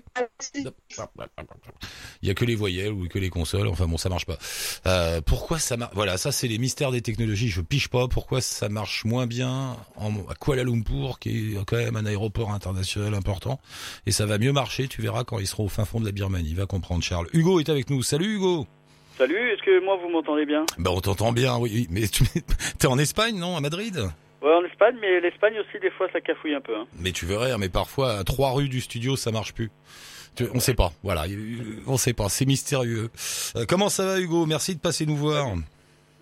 Il 0.54 2.28
y 2.28 2.30
a 2.30 2.34
que 2.34 2.44
les 2.44 2.54
voyelles 2.54 2.92
ou 2.92 3.08
que 3.08 3.18
les 3.18 3.30
consoles. 3.30 3.66
Enfin 3.66 3.86
bon, 3.86 3.96
ça 3.96 4.08
marche 4.08 4.26
pas. 4.26 4.38
Euh, 4.86 5.20
pourquoi 5.20 5.58
ça 5.58 5.76
marche 5.76 5.92
Voilà, 5.94 6.16
ça 6.16 6.30
c'est 6.30 6.46
les 6.46 6.58
mystères 6.58 6.92
des 6.92 7.00
technologies. 7.02 7.48
Je 7.48 7.60
piche 7.60 7.88
pas 7.88 8.06
pourquoi 8.06 8.40
ça 8.40 8.68
marche 8.68 9.04
moins 9.04 9.26
bien 9.26 9.76
en, 9.96 10.10
à 10.28 10.34
Kuala 10.38 10.62
Lumpur, 10.62 11.18
qui 11.18 11.54
est 11.56 11.64
quand 11.66 11.76
même 11.76 11.96
un 11.96 12.06
aéroport 12.06 12.52
international 12.52 13.14
important, 13.14 13.58
et 14.06 14.12
ça 14.12 14.26
va 14.26 14.38
mieux 14.38 14.52
marcher. 14.52 14.86
Tu 14.86 15.02
verras 15.02 15.24
quand 15.24 15.38
ils 15.38 15.46
seront 15.46 15.64
au 15.64 15.68
fin 15.68 15.84
fond 15.84 16.00
de 16.00 16.06
la 16.06 16.12
Birmanie. 16.12 16.54
Va 16.54 16.66
comprendre, 16.66 17.02
Charles. 17.02 17.26
Hugo 17.32 17.58
est 17.58 17.68
avec 17.68 17.90
nous. 17.90 18.02
Salut 18.02 18.36
Hugo. 18.36 18.66
Salut. 19.18 19.50
Est-ce 19.50 19.62
que 19.62 19.84
moi 19.84 19.96
vous 20.02 20.08
m'entendez 20.10 20.46
bien? 20.46 20.64
Ben 20.78 20.90
on 20.90 21.00
t'entend 21.00 21.32
bien. 21.32 21.56
Oui, 21.56 21.70
oui. 21.74 21.86
mais 21.90 22.06
tu 22.08 22.24
es 22.82 22.86
en 22.86 22.98
Espagne, 22.98 23.38
non 23.38 23.56
À 23.56 23.60
Madrid? 23.60 24.08
Ouais, 24.44 24.52
en 24.52 24.64
Espagne, 24.66 24.96
mais 25.00 25.20
l'Espagne 25.20 25.54
aussi, 25.58 25.80
des 25.80 25.90
fois, 25.90 26.06
ça 26.12 26.20
cafouille 26.20 26.54
un 26.54 26.60
peu. 26.60 26.76
Hein. 26.76 26.86
Mais 27.00 27.12
tu 27.12 27.24
verrais, 27.24 27.56
mais 27.56 27.70
parfois, 27.70 28.18
à 28.18 28.24
trois 28.24 28.52
rues 28.52 28.68
du 28.68 28.82
studio, 28.82 29.16
ça 29.16 29.30
marche 29.30 29.54
plus. 29.54 29.70
Tu, 30.36 30.44
on 30.52 30.60
sait 30.60 30.74
pas, 30.74 30.92
voilà, 31.02 31.24
on 31.86 31.96
sait 31.96 32.12
pas, 32.12 32.28
c'est 32.28 32.44
mystérieux. 32.44 33.08
Euh, 33.56 33.64
comment 33.66 33.88
ça 33.88 34.04
va, 34.04 34.20
Hugo? 34.20 34.44
Merci 34.44 34.74
de 34.74 34.80
passer 34.80 35.06
nous 35.06 35.16
voir. 35.16 35.46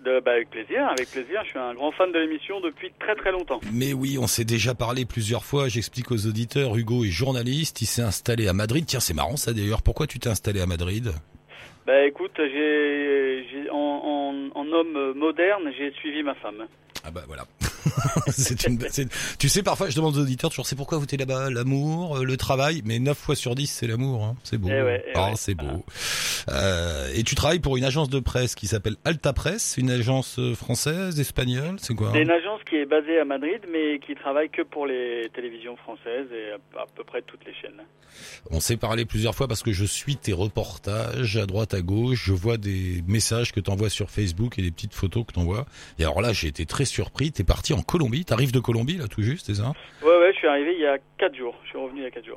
De, 0.04 0.20
bah, 0.20 0.32
avec 0.32 0.50
plaisir, 0.50 0.86
avec 0.86 1.10
plaisir. 1.10 1.40
Je 1.44 1.50
suis 1.50 1.58
un 1.58 1.74
grand 1.74 1.90
fan 1.92 2.12
de 2.12 2.18
l'émission 2.18 2.60
depuis 2.60 2.92
très 3.00 3.16
très 3.16 3.32
longtemps. 3.32 3.60
Mais 3.72 3.92
oui, 3.92 4.18
on 4.20 4.26
s'est 4.26 4.44
déjà 4.44 4.74
parlé 4.74 5.04
plusieurs 5.04 5.44
fois. 5.44 5.68
J'explique 5.68 6.12
aux 6.12 6.26
auditeurs. 6.26 6.76
Hugo 6.76 7.04
est 7.04 7.10
journaliste. 7.10 7.82
Il 7.82 7.86
s'est 7.86 8.02
installé 8.02 8.46
à 8.48 8.52
Madrid. 8.52 8.84
Tiens, 8.86 9.00
c'est 9.00 9.14
marrant 9.14 9.36
ça 9.36 9.52
d'ailleurs. 9.52 9.82
Pourquoi 9.82 10.06
tu 10.06 10.18
t'es 10.18 10.28
installé 10.28 10.60
à 10.60 10.66
Madrid? 10.66 11.12
Bah 11.86 12.04
écoute, 12.04 12.32
j'ai, 12.36 13.70
en, 13.70 14.50
en, 14.54 14.60
en 14.60 14.72
homme 14.72 15.14
moderne, 15.16 15.72
j'ai 15.76 15.90
suivi 15.92 16.22
ma 16.22 16.34
femme. 16.34 16.66
Ah 17.04 17.10
bah 17.10 17.22
voilà. 17.26 17.44
c'est 18.28 18.66
une, 18.66 18.78
tu 19.38 19.48
sais, 19.48 19.62
parfois 19.62 19.88
je 19.88 19.96
demande 19.96 20.16
aux 20.16 20.20
auditeurs 20.20 20.50
toujours 20.50 20.66
c'est 20.66 20.76
pourquoi 20.76 20.98
vous 20.98 21.04
êtes 21.04 21.18
là-bas? 21.18 21.50
L'amour, 21.50 22.18
euh, 22.18 22.24
le 22.24 22.36
travail, 22.36 22.82
mais 22.84 22.98
9 22.98 23.16
fois 23.16 23.34
sur 23.34 23.54
10 23.54 23.66
c'est 23.66 23.86
l'amour, 23.86 24.24
hein. 24.24 24.36
c'est 24.44 24.58
beau. 24.58 24.68
Eh 24.70 24.82
ouais, 24.82 25.04
eh 25.06 25.12
ah, 25.14 25.28
ouais. 25.28 25.32
c'est 25.36 25.54
beau. 25.54 25.84
Euh, 26.50 27.08
et 27.14 27.22
tu 27.22 27.34
travailles 27.34 27.60
pour 27.60 27.76
une 27.76 27.84
agence 27.84 28.08
de 28.08 28.20
presse 28.20 28.54
qui 28.54 28.66
s'appelle 28.66 28.96
Alta 29.04 29.32
Presse, 29.32 29.76
une 29.78 29.90
agence 29.90 30.38
euh, 30.38 30.54
française, 30.54 31.18
espagnole, 31.20 31.76
c'est 31.78 31.94
quoi? 31.94 32.10
C'est 32.12 32.22
une 32.22 32.30
agence 32.30 32.60
qui 32.68 32.76
est 32.76 32.86
basée 32.86 33.18
à 33.18 33.24
Madrid, 33.24 33.60
mais 33.70 33.98
qui 33.98 34.14
travaille 34.14 34.50
que 34.50 34.62
pour 34.62 34.86
les 34.86 35.28
télévisions 35.34 35.76
françaises 35.76 36.28
et 36.32 36.52
à, 36.52 36.82
à 36.82 36.86
peu 36.94 37.04
près 37.04 37.22
toutes 37.22 37.44
les 37.46 37.54
chaînes. 37.54 37.82
On 38.50 38.60
s'est 38.60 38.76
parlé 38.76 39.04
plusieurs 39.04 39.34
fois 39.34 39.48
parce 39.48 39.62
que 39.62 39.72
je 39.72 39.84
suis 39.84 40.16
tes 40.16 40.32
reportages 40.32 41.36
à 41.36 41.46
droite 41.46 41.74
à 41.74 41.80
gauche, 41.80 42.24
je 42.26 42.32
vois 42.32 42.56
des 42.56 43.02
messages 43.06 43.52
que 43.52 43.60
tu 43.60 43.70
envoies 43.70 43.90
sur 43.90 44.10
Facebook 44.10 44.58
et 44.58 44.62
des 44.62 44.70
petites 44.70 44.94
photos 44.94 45.24
que 45.26 45.32
tu 45.32 45.38
envoies. 45.38 45.64
Et 45.98 46.04
alors 46.04 46.20
là, 46.20 46.32
j'ai 46.32 46.48
été 46.48 46.66
très 46.66 46.84
surpris, 46.84 47.32
t'es 47.32 47.44
parti 47.44 47.71
en 47.72 47.82
Colombie, 47.82 48.24
t'arrives 48.24 48.52
de 48.52 48.60
Colombie 48.60 48.96
là 48.96 49.08
tout 49.08 49.22
juste, 49.22 49.46
c'est 49.46 49.56
ça 49.56 49.72
Ouais, 50.02 50.08
ouais, 50.08 50.32
je 50.32 50.38
suis 50.38 50.48
arrivé 50.48 50.74
il 50.74 50.80
y 50.80 50.86
a 50.86 50.98
4 51.18 51.34
jours. 51.36 51.54
Je 51.64 51.70
suis 51.70 51.78
revenu 51.78 52.00
il 52.00 52.04
y 52.04 52.06
a 52.06 52.10
4 52.10 52.26
jours. 52.26 52.36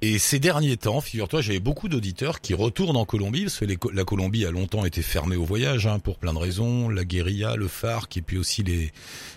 Et 0.00 0.18
ces 0.18 0.38
derniers 0.38 0.76
temps, 0.76 1.00
figure-toi, 1.00 1.40
j'avais 1.40 1.58
beaucoup 1.58 1.88
d'auditeurs 1.88 2.40
qui 2.40 2.54
retournent 2.54 2.96
en 2.96 3.04
Colombie, 3.04 3.42
parce 3.42 3.58
que 3.58 3.64
les, 3.64 3.76
la 3.92 4.04
Colombie 4.04 4.46
a 4.46 4.52
longtemps 4.52 4.84
été 4.84 5.02
fermée 5.02 5.34
au 5.34 5.42
voyage, 5.42 5.88
hein, 5.88 5.98
pour 5.98 6.18
plein 6.18 6.32
de 6.32 6.38
raisons, 6.38 6.88
la 6.88 7.04
guérilla, 7.04 7.56
le 7.56 7.66
FARC, 7.66 8.16
et 8.16 8.22
puis 8.22 8.38
aussi 8.38 8.62
les, 8.62 8.92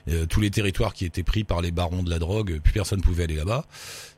euh, 0.07 0.27
tous 0.27 0.39
les 0.39 0.51
territoires 0.51 0.93
qui 0.93 1.05
étaient 1.05 1.23
pris 1.23 1.43
par 1.43 1.61
les 1.61 1.71
barons 1.71 2.03
de 2.03 2.11
la 2.11 2.19
drogue, 2.19 2.59
plus 2.59 2.73
personne 2.73 3.01
pouvait 3.01 3.23
aller 3.23 3.37
là-bas. 3.37 3.65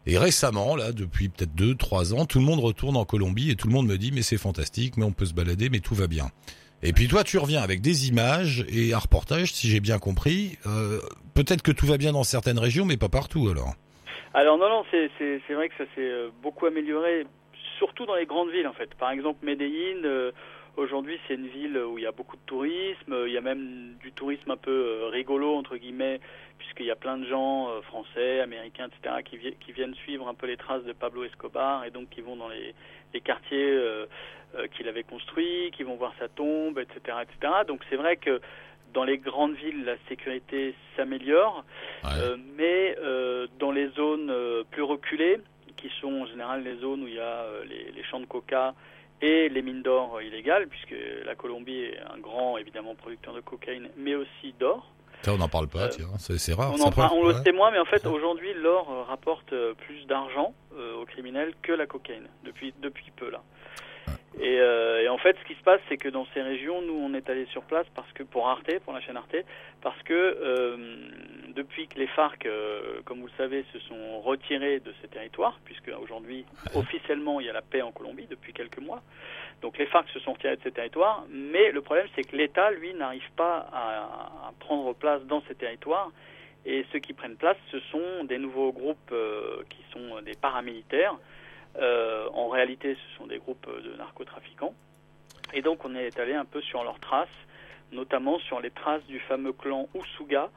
Et 0.06 0.18
récemment, 0.18 0.76
là, 0.76 0.92
depuis 0.92 1.30
peut-être 1.30 1.56
deux, 1.56 1.76
trois 1.76 2.14
ans, 2.14 2.26
tout 2.26 2.40
le 2.40 2.46
monde 2.46 2.60
retourne 2.60 2.98
en 2.98 3.06
Colombie, 3.06 3.50
et 3.50 3.56
tout 3.56 3.68
le 3.68 3.74
monde 3.74 3.88
me 3.88 3.98
dit, 3.98 4.12
mais 4.12 4.22
c'est 4.22 4.38
fantastique, 4.38 4.98
mais 4.98 5.06
on 5.06 5.14
peut 5.14 5.26
se 5.26 5.34
balader, 5.34 5.70
mais 5.70 5.80
tout 5.80 5.96
va 5.96 6.08
bien. 6.08 6.30
Et 6.86 6.92
puis 6.92 7.08
toi, 7.08 7.24
tu 7.24 7.38
reviens 7.38 7.62
avec 7.62 7.82
des 7.82 8.10
images 8.10 8.66
et 8.70 8.94
un 8.94 9.00
reportage, 9.00 9.54
si 9.54 9.70
j'ai 9.70 9.80
bien 9.80 10.00
compris. 10.00 10.58
Euh, 10.68 11.00
peut-être 11.34 11.62
que 11.62 11.72
tout 11.72 11.86
va 11.86 11.98
bien 11.98 12.12
dans 12.12 12.24
certaines 12.24 12.60
régions, 12.60 12.84
mais 12.86 12.98
pas 12.98 13.10
partout 13.10 13.48
alors. 13.50 13.74
Alors 14.34 14.58
non, 14.58 14.68
non, 14.68 14.84
c'est 14.92 15.54
vrai 15.54 15.70
que 15.70 15.76
ça 15.78 15.86
s'est 15.94 16.02
euh, 16.02 16.30
beaucoup 16.42 16.66
amélioré, 16.66 17.28
surtout 17.78 18.06
dans 18.08 18.16
les 18.16 18.26
grandes 18.26 18.50
villes 18.50 18.68
en 18.68 18.74
fait. 18.74 18.94
Par 18.96 19.12
exemple, 19.12 19.46
Medellín, 19.46 20.04
euh, 20.06 20.32
aujourd'hui 20.76 21.20
c'est 21.28 21.36
une 21.36 21.48
ville 21.48 21.78
où 21.78 22.00
il 22.00 22.04
y 22.04 22.08
a 22.08 22.12
beaucoup 22.12 22.36
de 22.36 22.42
tourisme, 22.48 23.16
il 23.28 23.32
y 23.32 23.38
a 23.38 23.42
même 23.42 23.96
du 24.02 24.12
tourisme 24.12 24.50
un 24.50 24.58
peu 24.58 24.72
euh, 24.72 25.10
rigolo 25.10 25.56
entre 25.56 25.78
guillemets, 25.78 26.20
puisqu'il 26.58 26.88
y 26.88 26.92
a 26.92 26.96
plein 26.96 27.18
de 27.18 27.28
gens 27.28 27.70
français, 27.84 28.40
américains, 28.40 28.88
etc., 28.88 29.22
qui, 29.24 29.38
vi 29.38 29.56
qui, 29.64 29.72
viennent 29.72 29.94
suivre 29.96 30.28
un 30.28 30.34
peu 30.34 30.48
les 30.48 30.58
traces 30.58 30.84
de 30.84 30.94
Pablo 30.94 31.24
Escobar 31.26 31.86
et 31.86 31.92
donc 31.92 32.10
qui 32.10 32.22
vont 32.22 32.36
dans 32.36 32.50
les, 32.50 32.74
quartiers 33.22 33.78
qu'il 34.76 34.88
avait 34.88 35.04
construits, 35.04 35.72
qui 35.72 35.84
vont 35.84 35.96
voir 35.96 36.14
sa 36.20 36.28
tombe, 36.28 36.80
etc., 36.80 37.18
etc. 37.24 37.54
Donc 37.68 37.82
c'est 37.90 37.96
vrai 37.96 38.18
que 38.18 38.42
dans 38.94 39.04
les 39.04 39.18
grandes 39.18 39.56
villes, 39.56 39.86
la 39.86 39.96
sécurité 40.08 40.76
s'améliore, 40.96 41.66
ouais. 42.04 42.10
euh, 42.18 42.38
mais 42.56 42.96
euh, 43.02 43.48
dans 43.60 43.72
les 43.72 43.90
zones 43.90 44.30
euh, 44.30 44.64
plus 44.70 44.84
reculées, 44.84 45.40
qui 45.78 45.90
sont 46.00 46.22
en 46.22 46.26
général 46.28 46.64
les 46.64 46.78
zones 46.78 47.04
où 47.04 47.08
il 47.08 47.16
y 47.16 47.20
a 47.20 47.44
euh, 47.44 47.66
les, 47.66 47.92
les, 47.92 48.04
champs 48.04 48.20
de 48.20 48.26
coca 48.26 48.74
et 49.22 49.50
les 49.50 49.62
mines 49.62 49.82
d'or 49.82 50.22
illégales, 50.22 50.68
puisque 50.68 50.96
la 51.26 51.36
Colombie 51.36 51.80
est 51.80 52.00
un 52.14 52.20
grand, 52.20 52.58
évidemment, 52.58 52.96
producteur 52.96 53.34
de 53.34 53.42
cocaïne, 53.42 53.90
mais 53.98 54.16
aussi 54.16 54.54
d'or. 54.60 54.94
Ça, 55.24 55.34
on 55.34 55.38
n'en 55.38 55.48
parle 55.48 55.70
pas, 55.70 55.90
c'est 55.90 56.54
rare. 56.54 56.74
On, 56.78 56.82
en 56.82 56.92
parle, 56.92 57.18
on 57.18 57.26
ouais. 57.28 57.34
le 57.34 57.44
sait 57.44 57.54
moins, 57.54 57.72
mais 57.72 57.80
en 57.80 57.86
fait, 57.86 58.06
aujourd'hui, 58.06 58.54
l'or 58.54 59.06
rapporte 59.08 59.54
euh, 59.54 59.74
plus 59.74 60.06
d'argent 60.06 60.54
euh, 60.78 60.98
aux 60.98 61.06
criminels 61.06 61.54
que 61.62 61.72
la 61.72 61.86
cocaïne, 61.86 62.28
depuis, 62.44 62.74
depuis 62.82 63.10
peu, 63.16 63.32
là. 63.32 63.42
Et, 64.40 64.60
euh, 64.60 65.04
et, 65.04 65.10
en 65.10 65.18
fait, 65.18 65.38
ce 65.40 65.48
qui 65.48 65.54
se 65.54 65.64
passe, 65.64 65.80
c'est 65.90 65.98
que 65.98 66.10
dans 66.10 66.26
ces 66.34 66.42
régions, 66.42 66.82
nous, 66.82 66.96
on 66.96 67.14
est 67.14 67.30
allé 67.30 67.46
sur 67.48 67.62
place 67.64 67.86
parce 67.96 68.12
que 68.14 68.24
pour 68.24 68.48
Arte, 68.48 68.80
pour 68.80 68.94
la 68.94 69.00
chaîne 69.02 69.18
Arte, 69.18 69.36
parce 69.82 70.02
que 70.04 70.14
euh, 70.14 70.78
depuis 71.50 71.88
que 71.88 72.00
les 72.00 72.08
FARC, 72.08 72.46
euh, 72.46 73.02
comme 73.06 73.20
vous 73.20 73.28
le 73.28 73.34
savez, 73.38 73.64
se 73.72 73.80
sont 73.80 74.22
retirés 74.22 74.80
de 74.80 74.92
ces 75.02 75.08
territoires, 75.08 75.60
puisque 75.66 75.92
aujourd'hui, 76.02 76.46
officiellement, 76.74 77.40
il 77.40 77.46
y 77.46 77.50
a 77.50 77.54
la 77.54 77.62
paix 77.62 77.84
en 77.84 77.92
Colombie 77.92 78.26
depuis 78.28 78.54
quelques 78.54 78.80
mois. 78.80 79.04
Donc 79.62 79.78
les 79.78 79.86
FARC 79.86 80.10
se 80.10 80.20
sont 80.20 80.34
retirés 80.34 80.58
de 80.58 80.64
ces 80.64 80.72
territoires, 80.72 81.26
mais 81.30 81.72
le 81.72 81.82
problème, 81.82 82.08
c'est 82.16 82.24
que 82.24 82.36
l'État, 82.36 82.72
lui, 82.72 82.94
n'arrive 82.96 83.30
pas 83.38 83.68
à, 83.72 84.48
à, 84.48 84.54
prendre 84.60 84.94
place 84.94 85.22
dans 85.26 85.44
ces 85.48 85.56
territoires. 85.56 86.12
Et 86.66 86.86
ceux 86.92 87.00
qui 87.00 87.14
prennent 87.14 87.36
place, 87.36 87.58
ce 87.72 87.80
sont 87.92 88.24
des 88.24 88.38
nouveaux 88.38 88.72
groupes 88.72 89.12
euh, 89.12 89.64
qui 89.70 89.84
sont 89.92 90.22
des 90.22 90.34
paramilitaires. 90.34 91.16
Euh, 91.78 92.28
en 92.34 92.50
réalité, 92.50 92.96
ce 92.96 93.18
sont 93.18 93.28
des 93.28 93.40
groupes 93.40 93.68
de 93.84 93.96
narcotrafiquants. 93.96 94.74
Et 95.54 95.62
donc, 95.62 95.86
on 95.86 95.96
est 95.96 96.20
allé 96.20 96.34
un 96.34 96.46
peu 96.46 96.62
sur 96.62 96.84
leurs 96.84 97.00
traces, 97.00 97.28
notamment 97.92 98.40
sur 98.40 98.60
les 98.60 98.72
traces 98.72 99.06
du 99.06 99.20
fameux 99.20 99.54
clan 99.54 99.88
Usuga, 99.94 100.50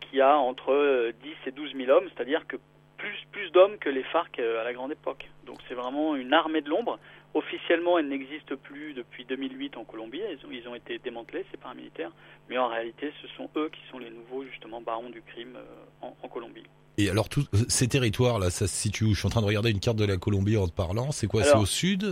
qui 0.00 0.20
a 0.20 0.36
entre 0.36 1.12
10 1.22 1.34
et 1.46 1.50
12 1.50 1.74
000 1.76 1.90
hommes, 1.90 2.08
c'est-à-dire 2.14 2.46
que 2.46 2.56
plus, 2.96 3.16
plus 3.32 3.50
d'hommes 3.50 3.78
que 3.78 3.88
les 3.88 4.02
FARC 4.04 4.38
euh, 4.38 4.60
à 4.60 4.64
la 4.64 4.72
grande 4.72 4.92
époque. 4.92 5.28
Donc, 5.46 5.58
c'est 5.68 5.74
vraiment 5.74 6.16
une 6.16 6.32
armée 6.32 6.60
de 6.60 6.70
l'ombre. 6.70 6.98
Officiellement, 7.34 7.98
elle 7.98 8.08
n'existe 8.08 8.54
plus 8.54 8.94
depuis 8.94 9.24
2008 9.24 9.76
en 9.76 9.84
Colombie. 9.84 10.20
Ils 10.30 10.46
ont, 10.46 10.50
ils 10.52 10.68
ont 10.68 10.74
été 10.74 10.98
démantelés, 10.98 11.44
ces 11.50 11.56
paramilitaires. 11.56 12.12
Mais 12.48 12.58
en 12.58 12.68
réalité, 12.68 13.12
ce 13.20 13.28
sont 13.36 13.50
eux 13.56 13.70
qui 13.72 13.80
sont 13.90 13.98
les 13.98 14.10
nouveaux, 14.10 14.44
justement, 14.44 14.80
barons 14.80 15.10
du 15.10 15.20
crime 15.22 15.56
euh, 15.56 16.06
en, 16.06 16.16
en 16.22 16.28
Colombie. 16.28 16.62
Et 16.96 17.10
alors, 17.10 17.28
tous 17.28 17.44
ces 17.68 17.88
territoires-là, 17.88 18.50
ça 18.50 18.68
se 18.68 18.76
situe 18.76 19.04
où? 19.04 19.14
Je 19.14 19.18
suis 19.18 19.26
en 19.26 19.30
train 19.30 19.40
de 19.40 19.46
regarder 19.46 19.70
une 19.72 19.80
carte 19.80 19.96
de 19.96 20.04
la 20.04 20.16
Colombie 20.16 20.56
en 20.56 20.68
te 20.68 20.72
parlant. 20.72 21.10
C'est 21.10 21.26
quoi? 21.26 21.42
C'est 21.42 21.56
au 21.56 21.66
sud 21.66 22.04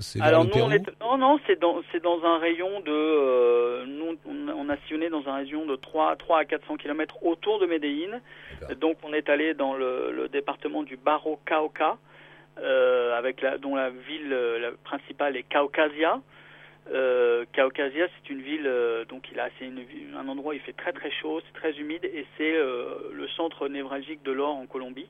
C'est 0.00 0.18
vers 0.18 0.26
alors 0.26 0.42
le 0.42 0.48
nous, 0.48 0.54
Pérou? 0.54 0.68
on 0.68 0.72
est, 0.72 1.00
Non, 1.00 1.18
non, 1.18 1.40
c'est 1.46 1.60
dans, 1.60 1.80
dans 2.02 2.24
un 2.24 2.38
rayon 2.38 2.80
de... 2.80 2.90
Euh, 2.90 3.86
nous, 3.86 4.16
on, 4.26 4.68
a 4.68 4.76
sillonné 4.88 5.08
dans 5.08 5.24
un 5.28 5.34
rayon 5.36 5.66
de 5.66 5.76
3, 5.76 6.16
3 6.16 6.38
à 6.40 6.44
400 6.46 6.78
km 6.78 7.22
autour 7.22 7.60
de 7.60 7.66
Medellín. 7.66 8.20
Donc, 8.80 8.96
on 9.04 9.12
est 9.12 9.28
allé 9.28 9.54
dans 9.54 9.74
le, 9.74 10.10
le 10.10 10.28
département 10.28 10.82
du 10.82 10.96
Barro 10.96 11.38
Cauca, 11.46 11.90
euh, 11.90 11.94
avec 12.56 13.42
la, 13.42 13.58
dont 13.58 13.74
la 13.74 13.90
ville 13.90 14.30
la 14.30 14.72
principale 14.84 15.36
est 15.36 15.44
Caucasia. 15.44 16.20
Euh, 16.92 17.44
c'est 17.54 18.30
une 18.30 18.42
ville, 18.42 18.66
euh, 18.66 19.04
donc 19.04 19.30
il 19.32 19.40
a, 19.40 19.48
c'est 19.58 19.70
un 20.16 20.28
endroit 20.28 20.52
où 20.52 20.56
il 20.56 20.60
fait 20.60 20.72
très 20.72 20.92
très 20.92 21.10
chaud, 21.10 21.40
c'est 21.46 21.58
très 21.58 21.72
humide 21.78 22.04
et 22.04 22.26
c'est 22.36 22.54
euh, 22.54 23.10
le 23.12 23.28
centre 23.28 23.68
névralgique 23.68 24.22
de 24.22 24.32
l'or 24.32 24.56
en 24.56 24.66
Colombie. 24.66 25.08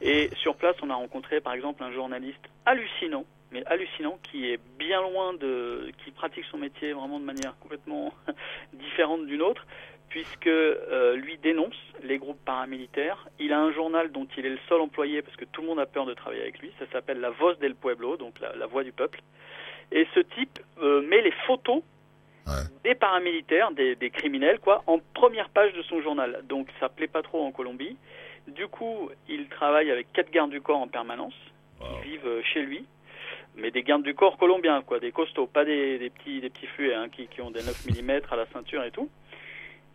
Et 0.00 0.30
sur 0.36 0.56
place, 0.56 0.76
on 0.82 0.90
a 0.90 0.94
rencontré 0.94 1.40
par 1.40 1.54
exemple 1.54 1.82
un 1.82 1.92
journaliste 1.92 2.40
hallucinant, 2.66 3.24
mais 3.50 3.64
hallucinant, 3.66 4.18
qui 4.22 4.50
est 4.50 4.60
bien 4.78 5.00
loin 5.00 5.32
de, 5.34 5.90
qui 6.04 6.10
pratique 6.10 6.44
son 6.50 6.58
métier 6.58 6.92
vraiment 6.92 7.18
de 7.18 7.24
manière 7.24 7.56
complètement 7.58 8.12
différente 8.72 9.26
d'une 9.26 9.42
autre, 9.42 9.66
puisque 10.08 10.46
euh, 10.46 11.16
lui 11.16 11.38
dénonce 11.38 11.76
les 12.02 12.18
groupes 12.18 12.42
paramilitaires. 12.44 13.28
Il 13.38 13.52
a 13.52 13.60
un 13.60 13.72
journal 13.72 14.12
dont 14.12 14.26
il 14.36 14.46
est 14.46 14.50
le 14.50 14.58
seul 14.68 14.80
employé 14.80 15.22
parce 15.22 15.36
que 15.36 15.44
tout 15.44 15.62
le 15.62 15.68
monde 15.68 15.80
a 15.80 15.86
peur 15.86 16.06
de 16.06 16.14
travailler 16.14 16.42
avec 16.42 16.58
lui. 16.60 16.72
Ça 16.78 16.86
s'appelle 16.92 17.20
La 17.20 17.30
Voz 17.30 17.58
del 17.58 17.74
Pueblo, 17.74 18.16
donc 18.16 18.34
la, 18.40 18.66
voix 18.66 18.84
du 18.84 18.92
peuple. 18.92 19.20
Et 19.92 20.06
ce 20.14 20.20
type 20.20 20.58
euh, 20.82 21.02
met 21.02 21.22
les 21.22 21.32
photos 21.46 21.82
des 22.84 22.94
paramilitaires, 22.94 23.72
des, 23.72 24.10
criminels, 24.10 24.60
quoi, 24.60 24.84
en 24.86 25.00
première 25.14 25.48
page 25.48 25.72
de 25.72 25.82
son 25.82 26.00
journal. 26.00 26.42
Donc 26.48 26.68
ça 26.78 26.88
plaît 26.88 27.08
pas 27.08 27.22
trop 27.22 27.44
en 27.44 27.50
Colombie. 27.50 27.96
Du 28.46 28.68
coup, 28.68 29.10
il 29.28 29.48
travaille 29.48 29.90
avec 29.90 30.12
quatre 30.12 30.30
gardes 30.30 30.52
du 30.52 30.60
corps 30.60 30.78
en 30.78 30.86
permanence, 30.86 31.34
qui 31.80 32.10
vivent 32.10 32.26
euh, 32.26 32.42
chez 32.42 32.62
lui 32.62 32.86
mais 33.56 33.70
des 33.70 33.82
gardes 33.82 34.02
du 34.02 34.14
corps 34.14 34.36
colombiens, 34.36 34.82
quoi, 34.82 35.00
des 35.00 35.12
costauds, 35.12 35.46
pas 35.46 35.64
des, 35.64 36.10
petits 36.14 36.40
des 36.40 36.50
petits 36.50 36.66
fluets 36.66 36.94
hein, 36.94 37.08
qui, 37.08 37.26
qui, 37.26 37.40
ont 37.40 37.50
des 37.50 37.62
9 37.62 37.86
mm 37.86 38.10
à 38.30 38.36
la 38.36 38.46
ceinture 38.46 38.84
et 38.84 38.90
tout. 38.90 39.08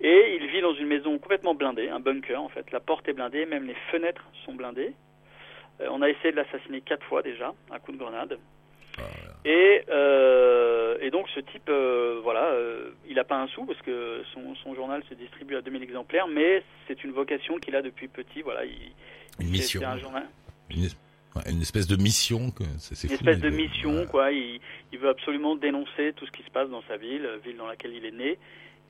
Et 0.04 0.38
il 0.40 0.48
vit 0.48 0.62
dans 0.62 0.74
une 0.74 0.88
maison 0.88 1.18
complètement 1.20 1.54
blindée, 1.54 1.90
un 1.90 2.00
bunker 2.00 2.42
en 2.42 2.50
fait. 2.50 2.72
La 2.72 2.80
porte 2.80 3.08
est 3.08 3.14
blindée, 3.14 3.46
même 3.46 3.68
les 3.68 3.76
fenêtres 3.92 4.26
sont 4.46 4.54
blindées. 4.54 4.94
Euh, 5.80 5.88
on 5.92 6.02
a 6.02 6.10
essayé 6.10 6.32
de 6.32 6.38
l'assassiner 6.38 6.82
quatre 6.82 7.06
fois 7.06 7.22
déjà, 7.22 7.54
un 7.72 7.80
coup 7.80 7.92
de 7.92 7.98
grenade. 7.98 8.40
Ah, 8.98 9.02
et, 9.46 9.84
euh, 9.90 10.98
et, 11.02 11.12
donc 11.12 11.30
ce 11.30 11.40
type, 11.40 11.70
euh, 11.70 12.20
voilà, 12.24 12.52
il 13.08 13.16
n'a 13.16 13.24
pas 13.24 13.38
un 13.38 13.48
sou 13.48 13.66
parce 13.66 13.82
que 13.84 14.24
son, 14.34 14.56
son, 14.56 14.76
journal 14.76 15.04
se 15.08 15.14
distribue 15.14 15.56
à 15.56 15.62
2000 15.62 15.84
exemplaires, 15.84 16.28
mais 16.28 16.64
c'est 16.88 17.04
une 17.04 17.12
vocation 17.12 17.58
qu'il 17.58 17.76
a 17.76 17.82
depuis 17.82 18.08
petit. 18.08 18.42
Voilà, 18.42 18.66
il, 18.66 18.92
une 19.40 19.50
mission. 19.50 19.82
Un 19.84 19.98
journal. 19.98 20.28
Une, 20.70 21.62
espèce 21.62 21.88
de 21.88 21.96
mission. 21.96 22.52
C'est, 22.80 23.08
une 23.08 23.14
espèce 23.14 23.40
de 23.40 23.50
mission, 23.50 24.06
quoi. 24.08 24.32
Il, 24.32 24.60
il, 24.92 25.00
veut 25.00 25.10
absolument 25.10 25.56
dénoncer 25.56 26.12
tout 26.16 26.26
ce 26.26 26.32
qui 26.32 26.44
se 26.44 26.50
passe 26.50 26.70
dans 26.70 26.84
sa 26.90 26.98
ville, 26.98 27.28
ville 27.46 27.56
dans 27.56 27.68
laquelle 27.68 27.94
il 27.94 28.06
est 28.06 28.12
né 28.12 28.38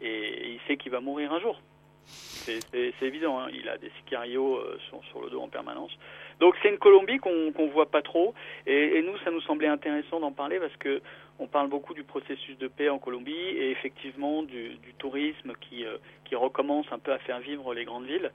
et 0.01 0.51
il 0.51 0.59
sait 0.67 0.77
qu'il 0.77 0.91
va 0.91 0.99
mourir 0.99 1.31
un 1.31 1.39
jour. 1.39 1.59
C'est 2.05 3.03
évident, 3.03 3.39
hein. 3.39 3.47
il 3.53 3.69
a 3.69 3.77
des 3.77 3.91
sicarios 3.99 4.57
euh, 4.57 4.77
sur, 5.11 5.21
le 5.21 5.29
dos 5.29 5.41
en 5.41 5.47
permanence. 5.47 5.91
Donc 6.39 6.55
c'est 6.61 6.69
une 6.69 6.79
Colombie 6.79 7.19
qu'on 7.19 7.29
ne 7.29 7.71
voit 7.71 7.91
pas 7.91 8.01
trop, 8.01 8.33
et, 8.65 9.01
nous, 9.03 9.17
ça 9.19 9.29
nous 9.29 9.41
semblait 9.41 9.67
intéressant 9.67 10.19
d'en 10.19 10.31
parler 10.31 10.59
parce 10.59 10.75
que 10.77 11.01
on 11.39 11.47
parle 11.47 11.69
beaucoup 11.69 11.93
du 11.93 12.03
processus 12.03 12.57
de 12.57 12.67
paix 12.67 12.89
en 12.89 12.97
Colombie 12.97 13.31
et 13.31 13.71
effectivement 13.71 14.43
du, 14.43 14.77
tourisme 14.97 15.53
qui, 15.61 15.85
euh, 15.85 15.97
qui 16.25 16.35
recommence 16.35 16.85
un 16.91 16.99
peu 16.99 17.13
à 17.13 17.19
faire 17.19 17.39
vivre 17.39 17.73
les 17.73 17.85
grandes 17.85 18.05
villes. 18.05 18.31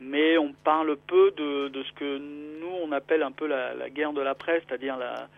Mais 0.00 0.38
on 0.38 0.52
parle 0.52 0.96
peu 0.96 1.32
de, 1.36 1.68
de 1.68 1.82
ce 1.82 1.92
que 1.92 2.18
nous 2.18 2.72
on 2.82 2.92
appelle 2.92 3.24
un 3.24 3.32
peu 3.32 3.46
la, 3.46 3.74
la 3.74 3.90
guerre 3.90 4.12
de 4.12 4.20
la 4.20 4.36
presse, 4.36 4.62
c'est-à-dire 4.68 4.96
la, 4.96 5.28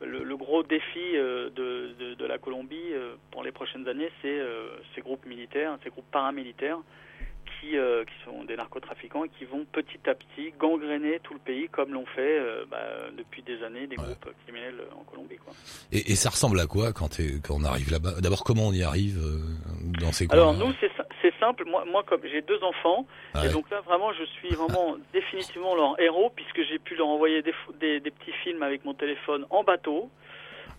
le, 0.00 0.36
gros 0.36 0.62
défi 0.62 1.14
euh, 1.14 1.50
de, 1.50 2.14
de, 2.14 2.26
la 2.26 2.38
Colombie 2.38 2.92
euh, 2.92 3.14
pour 3.30 3.42
les 3.42 3.52
prochaines 3.52 3.86
années, 3.88 4.10
c'est 4.22 4.28
euh, 4.28 4.68
ces 4.94 5.00
groupes 5.00 5.26
militaires, 5.26 5.76
ces 5.84 5.90
groupes 5.90 6.10
paramilitaires 6.10 6.78
qui, 7.60 7.72
qui 7.72 8.24
sont 8.24 8.44
des 8.44 8.56
narcotrafiquants 8.56 9.24
et 9.24 9.28
qui 9.28 9.44
vont 9.44 9.66
petit 9.70 9.98
à 10.08 10.14
petit 10.14 10.52
gangréner 10.58 11.20
tout 11.22 11.34
le 11.34 11.40
pays 11.40 11.68
comme 11.68 11.92
l'ont 11.92 12.06
fait 12.06 12.40
bah, 12.70 12.78
depuis 13.18 13.42
des 13.42 13.62
années 13.62 13.86
des 13.86 13.96
groupes 13.96 14.30
criminels 14.44 14.80
en 14.98 15.02
Colombie. 15.02 15.36
Quoi. 15.36 15.52
Et, 15.92 16.12
et, 16.12 16.14
ça 16.14 16.30
ressemble 16.30 16.58
à 16.58 16.66
quoi 16.66 16.92
quand, 16.94 17.20
quand 17.42 17.56
on 17.56 17.64
arrive 17.64 17.90
là-bas? 17.90 18.20
D'abord, 18.22 18.44
comment 18.44 18.68
on 18.68 18.72
y 18.72 18.82
arrive 18.82 19.18
dans 20.00 20.12
ces 20.12 20.26
coins 20.26 20.38
Alors 20.38 20.54
nous, 20.54 20.72
c'est 20.80 20.90
c'est 20.96 20.99
simple. 21.40 21.64
Moi, 21.64 21.84
moi 21.86 22.02
comme 22.04 22.20
j'ai 22.24 22.42
deux 22.42 22.62
enfants, 22.62 23.06
et 23.44 23.48
donc 23.48 23.68
là 23.70 23.80
vraiment, 23.80 24.12
je 24.12 24.24
suis 24.24 24.50
vraiment 24.50 24.96
définitivement 25.12 25.74
leur 25.74 26.00
héros 26.00 26.30
puisque 26.34 26.62
j'ai 26.68 26.78
pu 26.78 26.94
leur 26.94 27.08
envoyer 27.08 27.42
des, 27.42 27.54
des, 27.80 28.00
des, 28.00 28.10
petits 28.10 28.32
films 28.44 28.62
avec 28.62 28.84
mon 28.84 28.94
téléphone 28.94 29.46
en 29.50 29.64
bateau, 29.64 30.10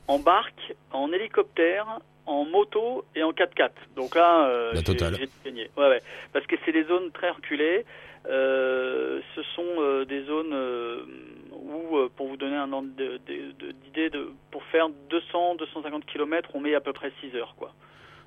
en 0.07 0.19
barque, 0.19 0.73
en 0.91 1.11
hélicoptère, 1.11 1.99
en 2.25 2.45
moto 2.45 3.03
et 3.15 3.23
en 3.23 3.31
4x4. 3.31 3.71
Donc 3.95 4.15
là, 4.15 4.45
euh, 4.45 4.71
j'ai 4.75 4.95
gagné. 5.43 5.69
Ouais, 5.75 5.89
ouais. 5.89 6.01
Parce 6.33 6.45
que 6.45 6.55
c'est 6.63 6.71
des 6.71 6.83
zones 6.83 7.11
très 7.11 7.29
reculées. 7.29 7.85
Euh, 8.27 9.19
ce 9.35 9.41
sont 9.55 9.65
euh, 9.79 10.05
des 10.05 10.23
zones 10.25 10.53
euh, 10.53 11.05
où, 11.51 11.97
pour 12.15 12.27
vous 12.27 12.37
donner 12.37 12.55
un 12.55 12.71
ordre 12.71 12.89
d'idée, 12.89 14.09
de, 14.09 14.17
de, 14.17 14.31
pour 14.51 14.63
faire 14.65 14.87
200-250 15.09 16.03
km, 16.05 16.49
on 16.53 16.59
met 16.59 16.75
à 16.75 16.81
peu 16.81 16.93
près 16.93 17.11
6 17.21 17.35
heures, 17.35 17.55
quoi. 17.57 17.73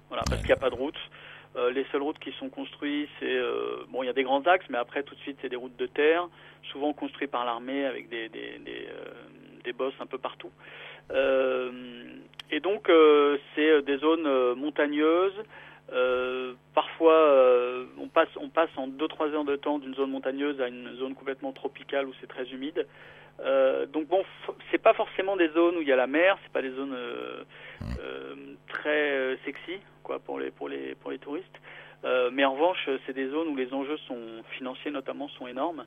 Voilà, 0.09 0.25
parce 0.29 0.41
qu'il 0.41 0.49
n'y 0.49 0.55
a 0.55 0.57
pas 0.57 0.71
de 0.71 0.75
route. 0.75 0.99
Euh, 1.57 1.71
les 1.71 1.85
seules 1.93 2.03
routes 2.03 2.19
qui 2.19 2.33
sont 2.33 2.49
construites, 2.49 3.09
c'est 3.21 3.37
euh, 3.37 3.85
bon, 3.89 4.03
il 4.03 4.07
y 4.07 4.09
a 4.09 4.13
des 4.13 4.25
grands 4.25 4.43
axes, 4.43 4.67
mais 4.71 4.79
après 4.79 5.05
tout 5.05 5.15
de 5.15 5.21
suite 5.21 5.39
c'est 5.41 5.49
des 5.49 5.57
routes 5.57 5.77
de 5.77 5.87
terre, 5.87 6.29
souvent 6.73 6.93
construites 6.93 7.31
par 7.31 7.45
l'armée 7.45 7.85
avec 7.85 8.09
des 8.09 8.29
des, 8.29 8.59
euh, 8.69 9.73
bosses 9.79 9.95
un 10.01 10.07
peu 10.07 10.19
partout. 10.19 10.51
et 12.51 12.61
donc 12.61 12.91
c'est 13.55 13.83
des 13.83 13.99
zones 13.99 14.55
montagneuses. 14.55 15.41
parfois, 16.75 17.19
on 17.99 18.09
passe 18.09 18.29
on 18.37 18.49
passe 18.49 18.71
en 18.77 18.89
2-3 18.89 19.31
heures 19.33 19.45
de 19.45 19.57
temps 19.57 19.79
d'une 19.79 19.95
zone 19.95 20.11
montagneuse 20.11 20.61
à 20.61 20.69
une 20.69 20.95
zone 20.97 21.15
complètement 21.15 21.53
tropicale 21.53 22.07
où 22.07 22.13
c'est 22.21 22.27
très 22.27 22.47
humide. 22.51 22.87
Donc 23.93 24.07
bon, 24.09 24.25
c'est 24.71 24.79
pas 24.79 24.95
forcément 24.95 25.37
des 25.37 25.49
zones 25.49 25.77
où 25.77 25.83
il 25.83 25.89
y 25.89 25.93
a 25.93 25.97
la 25.97 26.07
mer, 26.07 26.39
c'est 26.43 26.53
pas 26.53 26.63
des 26.63 26.71
zones 26.71 26.97
très 28.69 29.37
sexy 29.45 29.81
quoi 30.03 30.19
pour 30.21 30.39
les 30.39 30.51
pour 30.51 30.69
les 30.69 30.95
pour 30.95 31.11
les 31.11 31.19
touristes. 31.19 31.61
Euh, 32.05 32.31
mais 32.33 32.45
en 32.45 32.53
revanche, 32.53 32.89
c'est 33.07 33.15
des 33.15 33.29
zones 33.29 33.49
où 33.49 33.57
les 33.57 33.73
enjeux 33.73 33.97
sont 34.07 34.43
financiers 34.51 34.91
notamment 34.91 35.29
sont 35.29 35.47
énormes. 35.47 35.85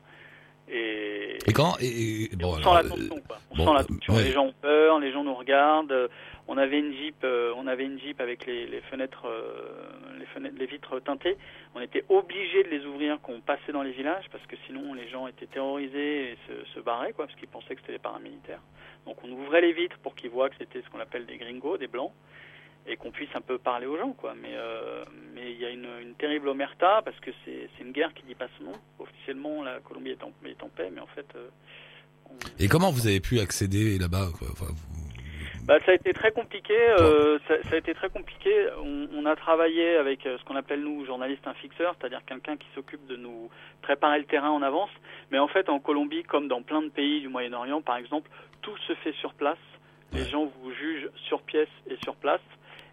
Et, 0.70 1.38
et 1.46 1.52
quand 1.52 1.76
et, 1.80 2.28
bon, 2.36 2.54
on 2.54 2.62
sent 2.62 2.82
la 2.82 2.88
tension, 2.88 3.20
quoi. 3.26 3.38
On 3.50 3.56
sent 3.56 3.74
la 3.74 3.84
tension. 3.84 4.16
Les 4.16 4.32
gens 4.32 4.46
ont 4.46 4.54
peur, 4.60 4.98
les 5.00 5.12
gens 5.12 5.24
nous 5.24 5.34
regardent. 5.34 6.08
On 6.50 6.56
avait 6.56 6.78
une 6.78 6.94
jeep, 6.94 7.16
euh, 7.24 7.52
on 7.56 7.66
avait 7.66 7.84
une 7.84 8.00
jeep 8.00 8.20
avec 8.22 8.46
les, 8.46 8.66
les 8.66 8.80
fenêtres, 8.80 9.26
euh, 9.26 10.18
les 10.18 10.24
fenêtres, 10.26 10.56
les 10.58 10.66
vitres 10.66 10.98
teintées. 11.00 11.36
On 11.74 11.80
était 11.80 12.04
obligé 12.08 12.64
de 12.64 12.68
les 12.70 12.86
ouvrir 12.86 13.18
quand 13.22 13.32
on 13.34 13.40
passait 13.40 13.72
dans 13.72 13.82
les 13.82 13.92
villages 13.92 14.24
parce 14.32 14.46
que 14.46 14.56
sinon 14.66 14.94
les 14.94 15.08
gens 15.08 15.26
étaient 15.26 15.46
terrorisés 15.46 16.32
et 16.32 16.38
se, 16.48 16.64
se 16.74 16.80
barraient, 16.80 17.12
quoi, 17.12 17.26
parce 17.26 17.38
qu'ils 17.38 17.48
pensaient 17.48 17.74
que 17.74 17.82
c'était 17.82 17.92
des 17.92 17.98
paramilitaires. 17.98 18.62
Donc 19.04 19.22
on 19.24 19.30
ouvrait 19.30 19.60
les 19.60 19.74
vitres 19.74 19.98
pour 19.98 20.14
qu'ils 20.14 20.30
voient 20.30 20.48
que 20.48 20.56
c'était 20.58 20.80
ce 20.80 20.88
qu'on 20.88 21.00
appelle 21.00 21.26
des 21.26 21.36
gringos, 21.36 21.76
des 21.76 21.86
blancs 21.86 22.12
et 22.88 22.96
qu'on 22.96 23.10
puisse 23.10 23.34
un 23.34 23.40
peu 23.40 23.58
parler 23.58 23.86
aux 23.86 23.98
gens, 23.98 24.12
quoi. 24.12 24.34
Mais 24.40 24.54
euh, 24.54 25.04
mais 25.34 25.52
il 25.52 25.60
y 25.60 25.64
a 25.64 25.70
une, 25.70 25.88
une, 26.00 26.14
terrible 26.14 26.48
omerta 26.48 27.02
parce 27.04 27.18
que 27.20 27.30
c'est 27.44 27.68
une 27.80 27.92
guerre 27.92 28.12
qui 28.14 28.22
dit 28.24 28.34
pas 28.34 28.48
son 28.58 28.64
nom. 28.64 28.72
Officiellement, 28.98 29.62
la 29.62 29.78
Colombie 29.80 30.10
est 30.10 30.22
en, 30.22 30.32
est 30.44 30.62
en 30.62 30.68
paix, 30.68 30.90
mais 30.92 31.00
en 31.00 31.06
fait. 31.08 31.26
Euh, 31.36 31.48
et 32.58 32.68
comment 32.68 32.90
vous 32.90 33.06
avez 33.06 33.20
pu 33.20 33.40
accéder 33.40 33.98
là-bas 33.98 34.28
bah, 35.64 35.76
ça 35.84 35.92
a 35.92 35.94
été 35.96 36.14
très 36.14 36.32
compliqué. 36.32 36.74
Euh, 36.98 37.38
ça, 37.46 37.62
ça, 37.64 37.74
a 37.74 37.76
été 37.76 37.92
très 37.92 38.08
compliqué. 38.08 38.50
On, 38.82 39.06
on 39.12 39.26
a 39.26 39.36
travaillé 39.36 39.96
avec 39.96 40.20
ce 40.22 40.42
qu'on 40.44 40.56
appelle 40.56 40.80
nous 40.80 41.04
journalistes 41.04 41.46
un 41.46 41.52
fixeur, 41.52 41.94
c'est-à-dire 41.98 42.22
quelqu'un 42.24 42.56
qui 42.56 42.66
s'occupe 42.74 43.06
de 43.06 43.16
nous 43.16 43.50
préparer 43.82 44.18
le 44.18 44.24
terrain 44.24 44.48
en 44.48 44.62
avance. 44.62 44.88
Mais 45.30 45.38
en 45.38 45.46
fait, 45.46 45.68
en 45.68 45.78
Colombie, 45.78 46.22
comme 46.22 46.48
dans 46.48 46.62
plein 46.62 46.80
de 46.80 46.88
pays 46.88 47.20
du 47.20 47.28
Moyen-Orient, 47.28 47.82
par 47.82 47.98
exemple, 47.98 48.30
tout 48.62 48.78
se 48.86 48.94
fait 48.94 49.12
sur 49.20 49.34
place. 49.34 49.58
Les 50.14 50.24
gens 50.24 50.50
vous 50.62 50.72
jugent 50.72 51.10
sur 51.26 51.42
pièce 51.42 51.68
et 51.90 51.96
sur 52.02 52.16
place. 52.16 52.40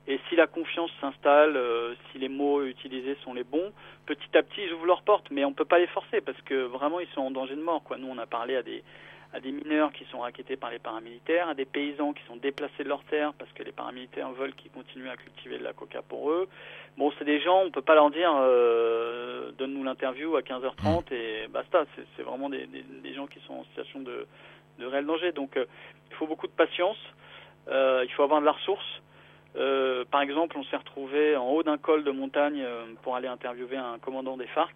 Et 0.08 0.20
si 0.30 0.36
la 0.36 0.48
confiance 0.48 0.92
s'installe, 1.02 1.58
euh, 1.58 1.96
si 2.12 2.20
les 2.20 2.30
mots 2.30 2.64
utilisés 2.64 3.18
sont 3.24 3.34
les 3.34 3.44
bons, 3.44 3.72
petit 4.06 4.38
à 4.38 4.44
petit 4.44 4.62
ils 4.64 4.74
ouvrent 4.74 4.86
leurs 4.86 5.02
portes, 5.02 5.28
mais 5.32 5.44
on 5.46 5.50
ne 5.50 5.56
peut 5.56 5.66
pas 5.66 5.80
les 5.80 5.88
forcer 5.88 6.22
parce 6.22 6.40
que 6.42 6.66
vraiment 6.66 7.00
ils 7.00 7.08
sont 7.10 7.22
en 7.22 7.32
danger 7.32 7.56
de 7.56 7.62
mort. 7.62 7.82
Nous 7.98 8.08
on 8.08 8.18
a 8.20 8.28
parlé 8.28 8.56
à 8.56 8.62
des, 8.62 8.84
à 9.36 9.40
des 9.40 9.52
mineurs 9.52 9.92
qui 9.92 10.06
sont 10.06 10.20
raquettés 10.20 10.56
par 10.56 10.72
les 10.72 10.80
paramilitaires, 10.80 11.50
à 11.50 11.56
des 11.56 11.66
paysans 11.66 12.14
qui 12.14 12.24
sont 12.26 12.38
déplacés 12.38 12.84
de 12.84 12.90
leurs 12.90 13.04
terres 13.06 13.34
parce 13.34 13.52
que 13.52 13.64
les 13.64 13.74
paramilitaires 13.74 14.32
veulent 14.32 14.54
qu'ils 14.54 14.72
continuent 14.72 15.10
à 15.10 15.18
cultiver 15.18 15.58
de 15.58 15.64
la 15.64 15.74
coca 15.74 16.02
pour 16.02 16.32
eux. 16.32 16.48
Bon, 16.98 17.12
c'est 17.18 17.26
des 17.26 17.42
gens, 17.42 17.64
on 17.66 17.72
peut 17.72 17.82
pas 17.82 17.96
leur 17.96 18.12
dire 18.12 18.32
euh, 18.34 19.52
donne-nous 19.58 19.84
l'interview 19.84 20.36
à 20.38 20.42
15h30 20.42 21.14
et 21.14 21.48
basta. 21.50 21.86
C'est 22.16 22.24
vraiment 22.24 22.50
des, 22.50 22.66
des, 22.68 22.84
des, 22.84 23.14
gens 23.14 23.28
qui 23.28 23.40
sont 23.42 23.56
en 23.56 23.64
situation 23.66 24.00
de, 24.00 24.26
de 24.80 24.86
réel 24.86 25.06
danger. 25.06 25.32
Donc 25.32 25.58
euh, 25.58 25.66
il 26.10 26.16
faut 26.16 26.28
beaucoup 26.28 26.48
de 26.48 26.54
patience, 26.54 26.98
euh, 27.68 28.06
il 28.06 28.12
faut 28.14 28.24
avoir 28.24 28.40
de 28.40 28.46
la 28.46 28.54
ressource. 28.54 29.02
Euh, 29.58 30.04
par 30.06 30.22
exemple, 30.22 30.58
on 30.58 30.64
s'est 30.66 30.76
retrouvé 30.76 31.36
en 31.36 31.50
haut 31.50 31.64
d'un 31.64 31.78
col 31.78 32.04
de 32.04 32.12
montagne 32.12 32.62
euh, 32.62 32.86
pour 33.04 33.16
aller 33.16 33.28
interviewer 33.28 33.78
un 33.78 33.98
commandant 34.00 34.38
des 34.38 34.48
FARC. 34.48 34.76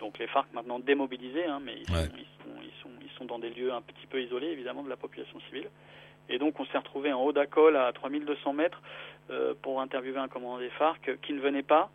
Donc 0.00 0.18
les 0.18 0.26
FARC 0.26 0.46
maintenant 0.52 0.78
démobilisés, 0.78 1.46
hein, 1.46 1.60
mais 1.62 1.76
ils 1.78 1.86
sont, 1.86 1.94
ils, 1.94 2.42
sont, 2.42 2.62
ils, 2.62 2.82
sont, 2.82 2.90
ils, 3.02 3.10
sont, 3.16 3.24
dans 3.24 3.38
des 3.38 3.50
lieux 3.50 3.72
un 3.72 3.80
petit 3.80 4.06
peu 4.06 4.20
isolés 4.20 4.48
évidemment 4.48 4.82
de 4.82 4.90
la 4.90 4.96
population 4.96 5.40
civile. 5.48 5.68
Et 6.28 6.38
donc 6.38 6.58
on 6.58 6.66
s'est 6.66 6.78
retrouvé 6.78 7.12
en 7.12 7.22
haut 7.22 7.32
d'un 7.32 7.46
col 7.46 7.76
à 7.76 7.92
3200 7.92 8.52
mètres 8.52 8.82
euh, 9.30 9.54
pour 9.62 9.80
interviewer 9.80 10.18
un 10.18 10.28
commandant 10.28 10.58
des 10.58 10.70
FARC 10.70 11.18
qui 11.22 11.32
ne 11.32 11.40
venait 11.40 11.62
pas, 11.62 11.90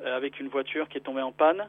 euh, 0.00 0.16
avec 0.16 0.40
une 0.40 0.48
voiture 0.48 0.88
qui 0.88 0.98
est 0.98 1.02
tombée 1.02 1.22
en 1.22 1.32
panne. 1.32 1.68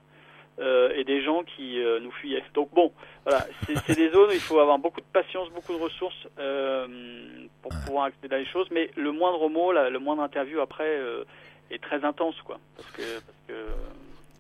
Euh, 0.60 0.94
et 0.96 1.04
des 1.06 1.24
gens 1.24 1.44
qui 1.44 1.80
euh, 1.80 2.00
nous 2.02 2.12
fuyaient. 2.12 2.44
Donc 2.54 2.70
bon, 2.74 2.92
voilà, 3.26 3.48
c'est 3.66 3.96
des 3.96 4.12
zones 4.12 4.30
où 4.30 4.34
il 4.34 4.40
faut 4.40 4.60
avoir 4.60 4.78
beaucoup 4.78 5.00
de 5.00 5.06
patience, 5.12 5.50
beaucoup 5.50 5.74
de 5.74 5.82
ressources 5.82 6.28
pour 7.62 7.72
pouvoir 7.86 8.06
accéder 8.06 8.36
à 8.36 8.40
les 8.40 8.46
choses. 8.46 8.68
Mais 8.70 8.92
le 8.96 9.12
moindre 9.12 9.50
mot, 9.50 9.72
la, 9.72 9.90
le 9.90 10.00
moindre 10.00 10.22
interview 10.22 10.60
après 10.60 11.00
est 11.72 11.82
très 11.82 12.04
intense, 12.04 12.36
quoi. 12.46 12.60
Parce 12.76 12.92
que, 12.92 13.02
parce 13.02 13.38
que 13.48 13.54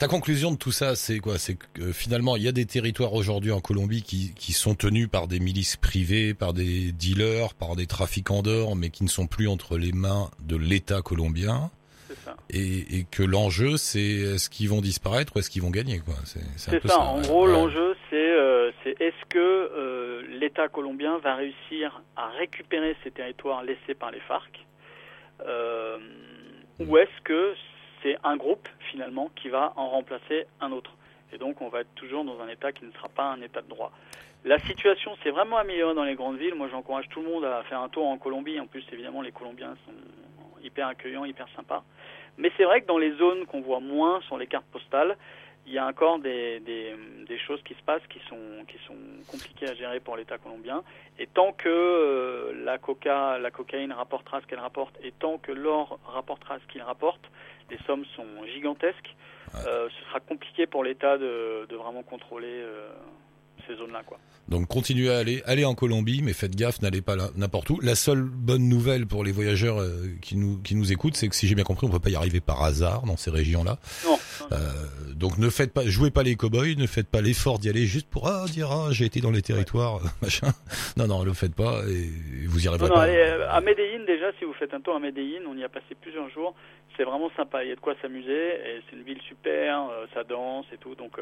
ta 0.01 0.07
conclusion 0.07 0.51
de 0.51 0.57
tout 0.57 0.71
ça, 0.71 0.95
c'est 0.95 1.19
quoi? 1.19 1.37
C'est 1.37 1.55
que 1.55 1.91
finalement, 1.91 2.35
il 2.35 2.41
y 2.41 2.47
a 2.47 2.51
des 2.51 2.65
territoires 2.65 3.13
aujourd'hui 3.13 3.51
en 3.51 3.61
Colombie 3.61 4.01
qui, 4.01 4.33
qui 4.33 4.51
sont 4.51 4.73
tenus 4.73 5.07
par 5.07 5.27
des 5.27 5.39
milices 5.39 5.77
privées, 5.77 6.33
par 6.33 6.53
des 6.53 6.91
dealers, 6.91 7.53
par 7.53 7.75
des 7.75 7.85
trafiquants 7.85 8.41
d'or, 8.41 8.75
mais 8.75 8.89
qui 8.89 9.03
ne 9.03 9.09
sont 9.09 9.27
plus 9.27 9.47
entre 9.47 9.77
les 9.77 9.91
mains 9.91 10.31
de 10.39 10.55
l'État 10.55 11.03
colombien. 11.03 11.69
Et, 12.53 12.97
et, 12.99 13.05
que 13.09 13.23
l'enjeu, 13.23 13.77
c'est 13.77 13.99
est-ce 13.99 14.49
qu'ils 14.49 14.69
vont 14.69 14.81
disparaître 14.81 15.35
ou 15.35 15.39
est-ce 15.39 15.49
qu'ils 15.49 15.61
vont 15.61 15.69
gagner 15.69 15.99
quoi 15.99 16.15
C'est 16.25 16.85
ça. 16.85 16.99
En 16.99 17.21
gros, 17.21 17.47
l'enjeu, 17.47 17.95
c'est 18.09 18.15
euh, 18.17 18.71
est-ce 18.85 19.25
que 19.29 19.39
euh, 19.39 20.21
l'État 20.27 20.67
colombien 20.67 21.17
va 21.19 21.35
réussir 21.35 22.01
à 22.17 22.27
récupérer 22.27 22.95
ces 23.03 23.11
territoires 23.11 23.63
laissés 23.63 23.93
par 23.93 24.11
les 24.11 24.19
FARC 24.19 24.65
euh, 25.45 25.97
ou 26.79 26.97
est-ce 26.97 27.21
que 27.23 27.53
c'est 28.01 28.17
un 28.23 28.35
groupe 28.35 28.67
finalement 28.91 29.29
qui 29.35 29.49
va 29.49 29.73
en 29.75 29.89
remplacer 29.89 30.45
un 30.59 30.71
autre. 30.71 30.91
Et 31.33 31.37
donc 31.37 31.61
on 31.61 31.69
va 31.69 31.81
être 31.81 31.93
toujours 31.95 32.25
dans 32.25 32.39
un 32.41 32.47
État 32.47 32.71
qui 32.71 32.85
ne 32.85 32.91
sera 32.91 33.09
pas 33.09 33.25
un 33.25 33.41
État 33.41 33.61
de 33.61 33.69
droit. 33.69 33.91
La 34.43 34.59
situation 34.59 35.15
s'est 35.23 35.29
vraiment 35.29 35.57
améliorée 35.57 35.93
dans 35.93 36.03
les 36.03 36.15
grandes 36.15 36.37
villes. 36.37 36.55
Moi 36.55 36.67
j'encourage 36.69 37.07
tout 37.09 37.21
le 37.21 37.29
monde 37.29 37.45
à 37.45 37.63
faire 37.63 37.79
un 37.79 37.89
tour 37.89 38.07
en 38.07 38.17
Colombie. 38.17 38.59
En 38.59 38.67
plus 38.67 38.83
évidemment 38.91 39.21
les 39.21 39.31
Colombiens 39.31 39.75
sont 39.85 40.63
hyper 40.63 40.87
accueillants, 40.87 41.25
hyper 41.25 41.47
sympas. 41.55 41.83
Mais 42.37 42.51
c'est 42.57 42.63
vrai 42.63 42.81
que 42.81 42.87
dans 42.87 42.97
les 42.97 43.15
zones 43.17 43.45
qu'on 43.45 43.61
voit 43.61 43.79
moins 43.79 44.21
sur 44.21 44.37
les 44.37 44.47
cartes 44.47 44.65
postales, 44.71 45.17
il 45.67 45.73
y 45.73 45.77
a 45.77 45.85
encore 45.85 46.19
des, 46.19 46.59
des, 46.61 46.95
des, 47.27 47.37
choses 47.37 47.61
qui 47.63 47.75
se 47.75 47.81
passent 47.83 48.05
qui 48.09 48.19
sont, 48.27 48.65
qui 48.67 48.77
sont 48.87 48.95
compliquées 49.27 49.67
à 49.67 49.75
gérer 49.75 49.99
pour 49.99 50.17
l'État 50.17 50.37
colombien. 50.37 50.83
Et 51.19 51.27
tant 51.27 51.53
que 51.53 51.69
euh, 51.69 52.63
la, 52.65 52.77
coca, 52.77 53.37
la 53.37 53.51
cocaïne 53.51 53.91
rapportera 53.91 54.41
ce 54.41 54.47
qu'elle 54.47 54.59
rapporte 54.59 54.95
et 55.03 55.11
tant 55.11 55.37
que 55.37 55.51
l'or 55.51 55.99
rapportera 56.05 56.57
ce 56.59 56.65
qu'il 56.71 56.81
rapporte, 56.81 57.21
les 57.69 57.77
sommes 57.85 58.05
sont 58.15 58.45
gigantesques. 58.45 59.15
Euh, 59.67 59.89
ce 59.89 60.05
sera 60.05 60.19
compliqué 60.19 60.65
pour 60.65 60.83
l'État 60.83 61.17
de, 61.17 61.67
de, 61.69 61.75
vraiment 61.75 62.03
contrôler 62.03 62.47
euh, 62.47 62.89
ces 63.71 63.77
zones-là. 63.77 64.03
quoi. 64.05 64.17
Donc 64.47 64.67
continuez 64.67 65.09
à 65.09 65.19
aller, 65.19 65.41
allez 65.45 65.65
en 65.65 65.75
Colombie, 65.75 66.21
mais 66.23 66.33
faites 66.33 66.55
gaffe, 66.55 66.81
n'allez 66.81 67.01
pas 67.01 67.15
n'importe 67.35 67.69
où. 67.69 67.79
La 67.81 67.95
seule 67.95 68.23
bonne 68.23 68.67
nouvelle 68.67 69.07
pour 69.07 69.23
les 69.23 69.31
voyageurs 69.31 69.79
euh, 69.79 70.07
qui 70.21 70.35
nous 70.35 70.57
qui 70.61 70.75
nous 70.75 70.91
écoutent, 70.91 71.15
c'est 71.15 71.29
que 71.29 71.35
si 71.35 71.47
j'ai 71.47 71.55
bien 71.55 71.63
compris, 71.63 71.87
on 71.87 71.89
peut 71.89 71.99
pas 71.99 72.09
y 72.09 72.15
arriver 72.15 72.41
par 72.41 72.61
hasard 72.63 73.03
dans 73.03 73.17
ces 73.17 73.31
régions-là. 73.31 73.77
Non. 74.05 74.17
Euh, 74.51 74.57
donc 75.15 75.37
ne 75.37 75.49
faites 75.49 75.71
pas, 75.73 75.85
jouez 75.85 76.11
pas 76.11 76.23
les 76.23 76.35
cowboys, 76.35 76.75
ne 76.75 76.87
faites 76.87 77.07
pas 77.07 77.21
l'effort 77.21 77.59
d'y 77.59 77.69
aller 77.69 77.85
juste 77.85 78.09
pour 78.09 78.27
ah 78.27 78.45
dire 78.47 78.71
ah 78.71 78.87
j'ai 78.91 79.05
été 79.05 79.21
dans 79.21 79.31
les 79.31 79.41
territoires 79.41 80.01
machin. 80.21 80.51
Non 80.97 81.07
non, 81.07 81.21
ne 81.21 81.25
le 81.25 81.33
faites 81.33 81.55
pas 81.55 81.83
et 81.87 82.09
vous 82.47 82.59
non, 82.65 82.77
pas. 82.77 82.87
Non, 82.89 82.95
allez, 82.95 83.15
euh, 83.15 83.49
à 83.49 83.61
Medellín 83.61 84.05
déjà, 84.05 84.31
si 84.39 84.45
vous 84.45 84.53
faites 84.53 84.73
un 84.73 84.81
tour 84.81 84.95
à 84.95 84.99
Medellín, 84.99 85.43
on 85.47 85.57
y 85.57 85.63
a 85.63 85.69
passé 85.69 85.95
plusieurs 86.01 86.29
jours. 86.29 86.55
C'est 86.97 87.03
vraiment 87.03 87.31
sympa, 87.37 87.63
il 87.63 87.69
y 87.69 87.71
a 87.71 87.75
de 87.75 87.79
quoi 87.79 87.95
s'amémuser 88.01 88.31
et 88.31 88.81
c'est 88.89 88.97
une 88.97 89.03
ville 89.03 89.21
super, 89.21 89.89
ça 90.13 90.25
danse 90.25 90.65
et 90.73 90.77
tout, 90.77 90.93
donc 90.95 91.17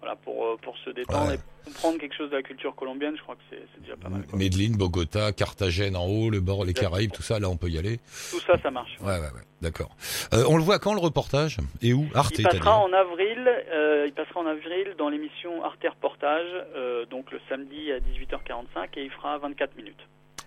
voilà, 0.00 0.16
pour, 0.16 0.44
euh, 0.46 0.56
pour 0.62 0.76
se 0.78 0.90
détendre 0.90 1.28
Ouais. 1.28 1.34
et 1.36 1.64
comprendre 1.64 1.98
quelque 1.98 2.14
chose 2.16 2.30
de 2.30 2.36
la 2.36 2.42
culture 2.42 2.74
colombienne, 2.74 3.14
je 3.16 3.22
crois 3.22 3.34
que 3.36 3.42
c'est 3.50 3.82
déjà 3.82 3.96
pas 3.96 4.08
mal. 4.08 4.22
quoi. 4.26 4.38
Medellín, 4.38 4.76
Bogota, 4.76 5.32
Carthagène 5.32 5.94
en 5.96 6.06
haut, 6.06 6.30
le 6.30 6.40
bord, 6.40 6.64
les 6.64 6.72
Caraïbes, 6.74 7.12
tout 7.12 7.22
ça, 7.22 7.38
là 7.38 7.48
on 7.50 7.56
peut 7.56 7.68
y 7.68 7.78
aller. 7.78 7.98
Tout 8.30 8.40
ça, 8.40 8.58
ça 8.62 8.70
marche. 8.70 8.96
Ouais 9.00 9.12
ouais 9.12 9.18
ouais, 9.20 9.44
d'accord. 9.60 9.94
Euh, 10.32 10.44
on 10.48 10.56
le 10.56 10.62
voit 10.62 10.78
quand 10.78 10.94
le 10.94 11.00
reportage? 11.00 11.58
Et 11.82 11.92
où? 11.92 12.06
Arte, 12.14 12.38
Il 12.38 12.44
passera 12.48 12.78
en 12.78 12.92
avril, 12.92 13.46
euh, 13.72 14.04
il 14.06 14.12
passera 14.12 14.40
en 14.40 14.46
avril 14.46 14.94
dans 14.98 15.08
l'émission 15.10 15.62
Arte 15.64 15.84
Reportage, 15.88 16.48
euh, 16.76 17.04
donc 17.06 17.30
le 17.30 17.40
samedi 17.48 17.92
à 17.92 17.98
18h45 18.00 18.88
et 18.96 19.04
il 19.04 19.10
fera 19.10 19.36
24 19.38 19.76
minutes. 19.76 20.00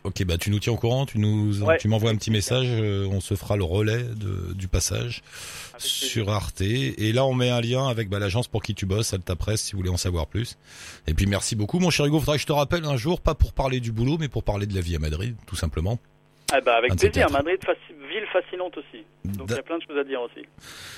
Ok, 0.04 0.24
bah 0.26 0.38
tu 0.38 0.50
nous 0.50 0.60
tiens 0.60 0.74
au 0.74 0.78
courant, 0.78 1.06
tu 1.06 1.18
nous, 1.18 1.64
Ouais. 1.64 1.78
tu 1.78 1.88
m'envoies 1.88 2.12
un 2.12 2.16
petit 2.18 2.30
message, 2.32 2.68
euh, 2.70 3.08
on 3.10 3.22
se 3.22 3.36
fera 3.36 3.56
le 3.56 3.64
relais 3.64 4.04
de, 4.04 4.54
du 4.54 4.68
passage 4.68 5.22
Avec 5.72 5.82
sur. 5.82 6.30
Arte. 6.30 6.60
Et 6.62 7.14
là, 7.14 7.26
on 7.26 7.34
met 7.34 7.50
un 7.50 7.62
lien 7.62 7.88
avec 7.88 8.10
bah, 8.10 8.20
l'agence 8.20 8.48
pour 8.50 8.62
qui 8.62 8.76
tu 8.76 8.86
bosses, 8.86 9.14
Alta 9.14 9.36
Presse, 9.38 9.62
si 9.62 9.72
vous 9.72 9.78
voulez 9.78 9.90
en 9.90 9.96
savoir 9.98 10.28
plus. 10.28 10.58
Et 11.08 11.14
puis 11.14 11.26
merci 11.26 11.56
beaucoup, 11.56 11.80
mon 11.80 11.90
cher 11.90 12.06
Hugo. 12.06 12.20
Faudra 12.20 12.36
que 12.36 12.42
je 12.42 12.46
te 12.48 12.52
rappelle 12.52 12.84
un 12.86 12.98
jour, 12.98 13.22
pas 13.22 13.34
pour 13.34 13.54
parler 13.54 13.80
du 13.80 13.92
boulot, 13.94 14.18
mais 14.20 14.28
pour 14.28 14.44
parler 14.44 14.66
de 14.66 14.76
la 14.76 14.82
vie 14.82 14.96
à 14.96 15.00
Madrid, 15.00 15.36
tout 15.48 15.56
simplement. 15.56 15.98
Ah 16.52 16.60
bah 16.60 16.76
avec 16.76 16.96
plaisir. 16.96 17.32
Madrid, 17.32 17.58
ville 18.10 18.26
fascinante 18.32 18.78
aussi. 18.78 19.04
Donc 19.24 19.48
il 19.50 19.56
y 19.56 19.60
a 19.60 19.64
plein 19.64 19.78
de 19.78 19.84
choses 19.88 19.98
à 19.98 20.04
dire 20.04 20.22
aussi. 20.22 20.46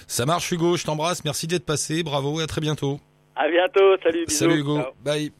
Ça 0.08 0.26
marche, 0.26 0.52
Hugo. 0.52 0.76
Je 0.78 0.84
t'embrasse. 0.84 1.24
Merci 1.24 1.48
d'être 1.48 1.66
passé. 1.66 2.04
Bravo 2.04 2.42
et 2.42 2.44
à 2.44 2.48
très 2.48 2.60
bientôt. 2.60 3.00
À 3.36 3.50
bientôt, 3.50 3.98
salut, 4.02 4.26
bisous. 4.26 4.40
Salut 4.40 4.60
Hugo. 4.60 4.78
Ciao. 4.82 4.92
Bye. 5.04 5.32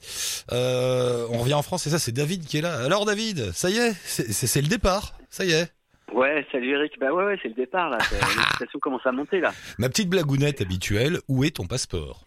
Euh, 0.52 1.26
on 1.32 1.38
revient 1.40 1.54
en 1.54 1.62
France 1.62 1.88
et 1.88 1.90
ça, 1.90 2.00
c'est 2.00 2.12
David 2.12 2.46
qui 2.46 2.58
est 2.58 2.62
là. 2.62 2.84
Alors 2.84 3.06
David, 3.06 3.52
ça 3.54 3.70
y 3.70 3.78
est, 3.78 3.94
c'est 4.04 4.62
le 4.62 4.68
départ. 4.68 5.14
Ça 5.30 5.46
y 5.46 5.52
est. 5.52 5.72
Ouais, 6.14 6.46
salut 6.52 6.74
Eric. 6.74 6.94
Bah 7.00 7.12
ouais, 7.14 7.26
ouais, 7.26 7.40
c'est 7.42 7.50
le 7.50 7.56
départ 7.56 7.90
là. 7.90 7.98
L'excitation 7.98 8.80
commence 8.82 9.06
à 9.06 9.12
monter 9.12 9.40
là. 9.40 9.54
Ma 9.78 9.90
petite 9.90 10.10
blagounette 10.10 10.62
habituelle. 10.62 11.20
Où 11.28 11.44
est 11.44 11.56
ton 11.56 11.68
passeport? 11.68 12.26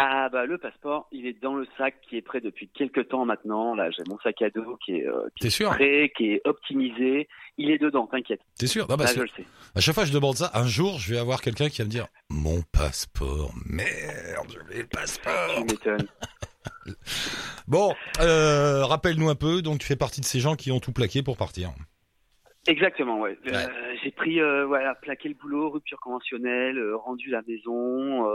Ah 0.00 0.28
bah 0.28 0.46
le 0.46 0.58
passeport, 0.58 1.08
il 1.10 1.26
est 1.26 1.42
dans 1.42 1.56
le 1.56 1.66
sac 1.76 1.96
qui 2.08 2.16
est 2.16 2.22
prêt 2.22 2.40
depuis 2.40 2.68
quelques 2.68 3.08
temps 3.08 3.24
maintenant. 3.24 3.74
Là, 3.74 3.90
j'ai 3.90 4.04
mon 4.06 4.16
sac 4.20 4.40
à 4.42 4.48
dos 4.48 4.76
qui 4.76 4.92
est, 4.92 5.08
euh, 5.08 5.28
qui 5.34 5.48
est 5.48 5.64
prêt, 5.64 6.12
qui 6.16 6.34
est 6.34 6.40
optimisé. 6.44 7.28
Il 7.56 7.68
est 7.68 7.78
dedans, 7.78 8.06
t'inquiète. 8.06 8.40
T'es 8.56 8.68
sûr 8.68 8.86
Non, 8.88 8.94
Là, 8.94 8.98
parce 8.98 9.16
je 9.16 9.22
le 9.22 9.26
sais. 9.26 9.44
À 9.74 9.80
chaque 9.80 9.96
fois 9.96 10.04
je 10.04 10.12
demande 10.12 10.36
ça, 10.36 10.52
un 10.54 10.68
jour, 10.68 11.00
je 11.00 11.12
vais 11.12 11.18
avoir 11.18 11.40
quelqu'un 11.40 11.68
qui 11.68 11.78
va 11.78 11.86
me 11.86 11.90
dire 11.90 12.06
Mon 12.30 12.62
passeport, 12.70 13.52
merde, 13.66 14.56
j'ai 14.70 14.82
le 14.82 14.86
passeport. 14.86 15.54
Tu 15.56 15.64
m'étonnes. 15.64 16.06
Bon, 17.66 17.94
euh, 18.20 18.84
rappelle-nous 18.86 19.28
un 19.28 19.34
peu, 19.34 19.60
donc 19.62 19.80
tu 19.80 19.86
fais 19.86 19.96
partie 19.96 20.20
de 20.20 20.26
ces 20.26 20.40
gens 20.40 20.56
qui 20.56 20.70
ont 20.70 20.80
tout 20.80 20.92
plaqué 20.92 21.22
pour 21.22 21.36
partir. 21.36 21.70
Exactement, 22.68 23.18
ouais. 23.20 23.38
Euh, 23.46 23.50
Ouais. 23.50 23.98
j'ai 24.02 24.10
pris, 24.10 24.40
euh, 24.40 24.66
voilà, 24.66 24.94
plaqué 24.94 25.30
le 25.30 25.34
boulot, 25.34 25.70
rupture 25.70 25.98
conventionnelle, 26.00 26.78
euh, 26.78 26.96
rendu 26.96 27.30
la 27.30 27.40
maison. 27.48 28.28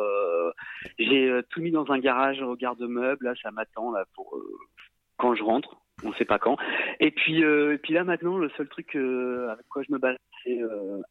j'ai 0.97 1.39
tout 1.49 1.61
mis 1.61 1.71
dans 1.71 1.89
un 1.91 1.99
garage 1.99 2.41
au 2.41 2.55
garde-meubles. 2.55 3.25
Là, 3.25 3.33
ça 3.41 3.51
m'attend 3.51 3.91
là 3.91 4.05
pour 4.15 4.37
quand 5.17 5.35
je 5.35 5.43
rentre. 5.43 5.77
On 6.03 6.11
sait 6.13 6.25
pas 6.25 6.39
quand. 6.39 6.57
Et 6.99 7.11
puis, 7.11 7.41
et 7.41 7.77
puis 7.77 7.93
là 7.93 8.03
maintenant, 8.03 8.37
le 8.37 8.49
seul 8.57 8.67
truc 8.67 8.95
avec 8.95 9.67
quoi 9.69 9.83
je 9.87 9.93
me 9.93 9.99
base, 9.99 10.17
c'est 10.43 10.59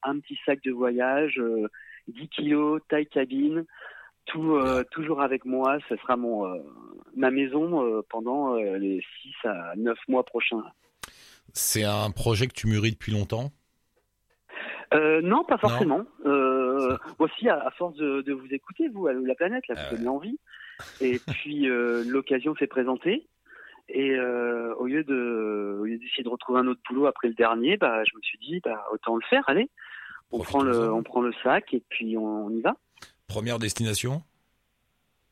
un 0.02 0.18
petit 0.18 0.38
sac 0.44 0.61
de 0.64 0.72
voyage, 0.72 1.38
euh, 1.38 1.68
10 2.08 2.28
kilos, 2.28 2.80
taille 2.88 3.06
cabine, 3.06 3.64
tout 4.26 4.58
toujours 4.90 5.22
avec 5.22 5.44
moi. 5.44 5.78
Ce 5.88 5.96
sera 5.96 6.16
mon 6.16 6.61
ma 7.16 7.30
maison 7.30 8.02
pendant 8.11 8.56
les 8.56 9.00
6 9.22 9.35
à 9.44 9.74
9 9.76 9.96
mois 10.08 10.24
prochains. 10.24 10.64
C'est 11.53 11.85
un 11.85 12.11
projet 12.11 12.47
que 12.47 12.55
tu 12.55 12.67
mûris 12.67 12.93
depuis 12.93 13.12
longtemps? 13.12 13.53
Euh, 14.95 15.21
non, 15.23 15.45
pas 15.45 15.59
forcément. 15.59 16.03
Euh, 16.27 16.97
aussi, 17.19 17.49
à, 17.49 17.67
à 17.67 17.71
force 17.71 17.97
de, 17.97 18.23
de 18.23 18.33
vous 18.33 18.47
écouter, 18.53 18.88
vous, 18.88 19.07
à 19.07 19.12
la 19.12 19.35
planète, 19.35 19.67
là, 19.69 19.75
vous 19.75 19.97
donnez 19.97 20.09
envie. 20.09 20.38
Et 21.01 21.19
puis, 21.33 21.69
euh, 21.69 22.05
l'occasion 22.07 22.55
s'est 22.57 22.67
présentée. 22.67 23.27
Et 23.88 24.11
euh, 24.12 24.75
au 24.77 24.87
lieu 24.87 25.03
de, 25.05 25.79
au 25.81 25.85
lieu 25.85 25.99
d'essayer 25.99 26.23
de 26.23 26.29
retrouver 26.29 26.61
un 26.61 26.67
autre 26.67 26.81
boulot 26.88 27.07
après 27.07 27.29
le 27.29 27.35
dernier, 27.35 27.77
bah, 27.77 28.03
je 28.05 28.17
me 28.17 28.23
suis 28.23 28.38
dit, 28.38 28.61
bah, 28.65 28.85
autant 28.93 29.17
le 29.17 29.23
faire. 29.29 29.43
Allez, 29.49 29.69
on 30.31 30.38
prend 30.41 30.62
le, 30.62 30.71
Profitons-en. 30.71 30.99
on 30.99 31.03
prend 31.03 31.21
le 31.21 31.33
sac 31.43 31.75
et 31.75 31.83
puis 31.88 32.17
on, 32.17 32.47
on 32.47 32.51
y 32.51 32.61
va. 32.61 32.77
Première 33.27 33.59
destination? 33.59 34.23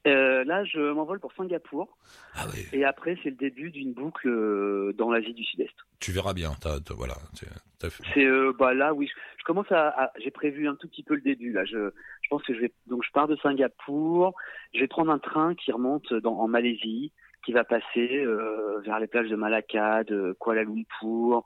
Euh, 0.07 0.45
là, 0.45 0.65
je 0.65 0.93
m'envole 0.93 1.21
pour 1.21 1.33
Singapour. 1.35 1.99
Ah 2.35 2.47
oui, 2.55 2.67
Et 2.73 2.85
après, 2.85 3.19
c'est 3.23 3.31
le 3.31 3.37
début 3.37 3.71
d'une 3.71 3.93
boucle 3.93 4.29
euh, 4.29 4.95
dans 4.97 5.11
l'Asie 5.11 5.35
du 5.35 5.45
Sud-Est. 5.45 5.75
tu 6.01 6.11
verras 6.13 6.33
bien. 6.33 6.53
T'as, 6.61 6.81
t'as- 6.81 6.95
voilà, 6.95 7.15
C'est 8.15 8.25
euh, 8.25 8.53
bah 8.59 8.73
là 8.75 8.95
oui, 8.95 9.07
je, 9.09 9.13
je 9.39 9.45
commence 9.45 9.71
à, 9.71 9.89
à- 9.89 10.13
j'ai 10.19 10.31
prévu 10.31 10.69
un 10.69 10.75
tout 10.75 10.89
petit 10.89 11.03
peu 11.03 11.15
le 11.15 11.21
début 11.21 11.53
là. 11.53 11.65
Je, 11.67 11.91
je 12.23 12.29
pense 12.31 12.43
que 12.45 12.55
je 12.55 12.61
vais 12.61 12.73
donc 12.87 13.03
je 13.05 13.11
pars 13.13 13.29
de 13.29 13.37
Singapour, 13.37 14.35
je 14.75 14.81
vais 14.81 14.87
prendre 14.89 15.11
un 15.13 15.19
train 15.19 15.55
qui 15.55 15.71
remonte 15.73 16.13
dans, 16.15 16.39
en 16.39 16.49
Malaisie, 16.49 17.13
qui 17.45 17.53
va 17.53 17.65
passer 17.65 18.25
vers 18.85 19.01
les 19.01 19.07
plages 19.07 19.29
de 19.29 19.37
Malacca, 19.37 20.03
de 20.05 20.35
Kuala 20.41 20.63
Lumpur, 20.65 21.43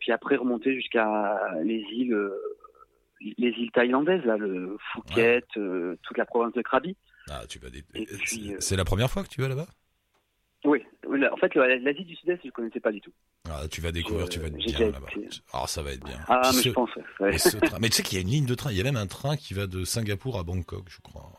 puis 0.00 0.10
après 0.12 0.34
remonter 0.36 0.74
jusqu'à 0.74 1.40
les 1.62 1.80
îles 1.92 2.30
les 3.38 3.48
îles 3.50 3.70
thaïlandaises 3.72 4.24
là, 4.24 4.36
le 4.36 4.76
Phuket, 4.92 5.46
toute 6.02 6.18
la 6.18 6.26
province 6.26 6.52
de 6.54 6.62
Krabi. 6.62 6.96
Ah, 7.30 7.44
tu 7.48 7.58
vas 7.58 7.68
c'est, 8.26 8.36
euh, 8.52 8.56
c'est 8.60 8.76
la 8.76 8.84
première 8.84 9.10
fois 9.10 9.22
que 9.24 9.28
tu 9.28 9.40
vas 9.40 9.48
là-bas? 9.48 9.66
Oui, 10.64 10.82
en 11.32 11.36
fait 11.36 11.54
l'Asie 11.54 12.04
du 12.04 12.16
Sud-Est 12.16 12.40
je 12.44 12.50
connaissais 12.50 12.80
pas 12.80 12.90
du 12.92 13.00
tout. 13.00 13.12
ah, 13.48 13.68
Tu 13.70 13.80
vas 13.80 13.92
découvrir, 13.92 14.28
tu 14.28 14.40
vas 14.40 14.46
être 14.48 14.56
j'ai 14.58 14.70
bien 14.70 14.80
là-bas. 14.90 15.06
été. 15.08 15.28
Ah, 15.52 15.66
ça 15.66 15.82
va 15.82 15.92
être 15.92 16.04
bien. 16.04 16.18
Ah 16.28 16.50
mais 16.52 16.62
Ce- 16.62 16.68
je 16.68 16.74
pense. 16.74 16.90
ouais, 16.96 17.04
ouais. 17.20 17.34
et 17.34 17.38
ce 17.38 17.56
train- 17.58 17.78
Mais 17.80 17.88
tu 17.88 17.96
sais 17.96 18.02
qu'il 18.02 18.16
y 18.18 18.20
a 18.20 18.22
une 18.22 18.30
ligne 18.30 18.46
de 18.46 18.54
train, 18.54 18.70
il 18.72 18.76
y 18.76 18.80
a 18.80 18.84
même 18.84 18.96
un 18.96 19.06
train 19.06 19.36
qui 19.36 19.54
va 19.54 19.66
de 19.66 19.84
Singapour 19.84 20.38
à 20.38 20.42
Bangkok, 20.42 20.84
je 20.88 21.00
crois. 21.00 21.30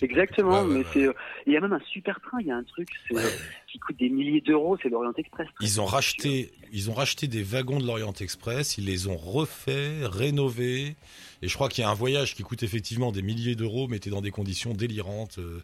Exactement, 0.00 0.62
Ouais, 0.62 0.68
ouais, 0.68 0.80
mais 0.80 0.84
c'est 0.92 1.06
euh, 1.06 1.12
il 1.46 1.52
y 1.52 1.56
a 1.56 1.60
même 1.60 1.72
un 1.72 1.80
super 1.92 2.20
train, 2.20 2.38
il 2.40 2.46
y 2.46 2.50
a 2.50 2.56
un 2.56 2.64
truc, 2.64 2.88
c'est 3.08 3.14
euh, 3.16 3.30
qui 3.72 3.78
coûte 3.78 3.98
des 3.98 4.10
milliers 4.10 4.42
d'euros, 4.42 4.76
c'est 4.82 4.90
l'Orient 4.90 5.14
Express. 5.16 5.48
Ils 5.60 5.80
ont 5.80 5.86
racheté, 5.86 6.52
ils 6.72 6.90
ont 6.90 6.94
racheté 6.94 7.26
des 7.26 7.42
wagons 7.42 7.78
de 7.78 7.86
l'Orient 7.86 8.12
Express, 8.20 8.76
ils 8.76 8.84
les 8.84 9.06
ont 9.08 9.16
refaits, 9.16 10.04
rénovés. 10.04 10.94
Et 11.42 11.48
je 11.48 11.54
crois 11.54 11.68
qu'il 11.68 11.82
y 11.82 11.84
a 11.84 11.90
un 11.90 11.94
voyage 11.94 12.36
qui 12.36 12.44
coûte 12.44 12.62
effectivement 12.62 13.10
des 13.10 13.22
milliers 13.22 13.56
d'euros, 13.56 13.88
mais 13.88 13.98
t'es 13.98 14.10
dans 14.10 14.20
des 14.20 14.30
conditions 14.30 14.74
délirantes, 14.74 15.38
euh, 15.38 15.60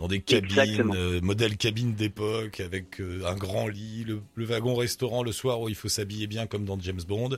dans 0.00 0.08
des 0.08 0.20
cabines, 0.20 0.92
euh, 0.92 1.20
modèle 1.20 1.56
cabine 1.56 1.94
d'époque, 1.94 2.58
avec 2.58 3.00
euh, 3.00 3.22
un 3.26 3.36
grand 3.36 3.68
lit, 3.68 4.04
le, 4.04 4.44
wagon 4.44 4.74
restaurant 4.74 5.22
le 5.22 5.30
soir 5.30 5.60
où 5.60 5.68
il 5.68 5.76
faut 5.76 5.88
s'habiller 5.88 6.26
bien 6.26 6.48
comme 6.48 6.64
dans 6.64 6.80
James 6.80 7.00
Bond. 7.06 7.36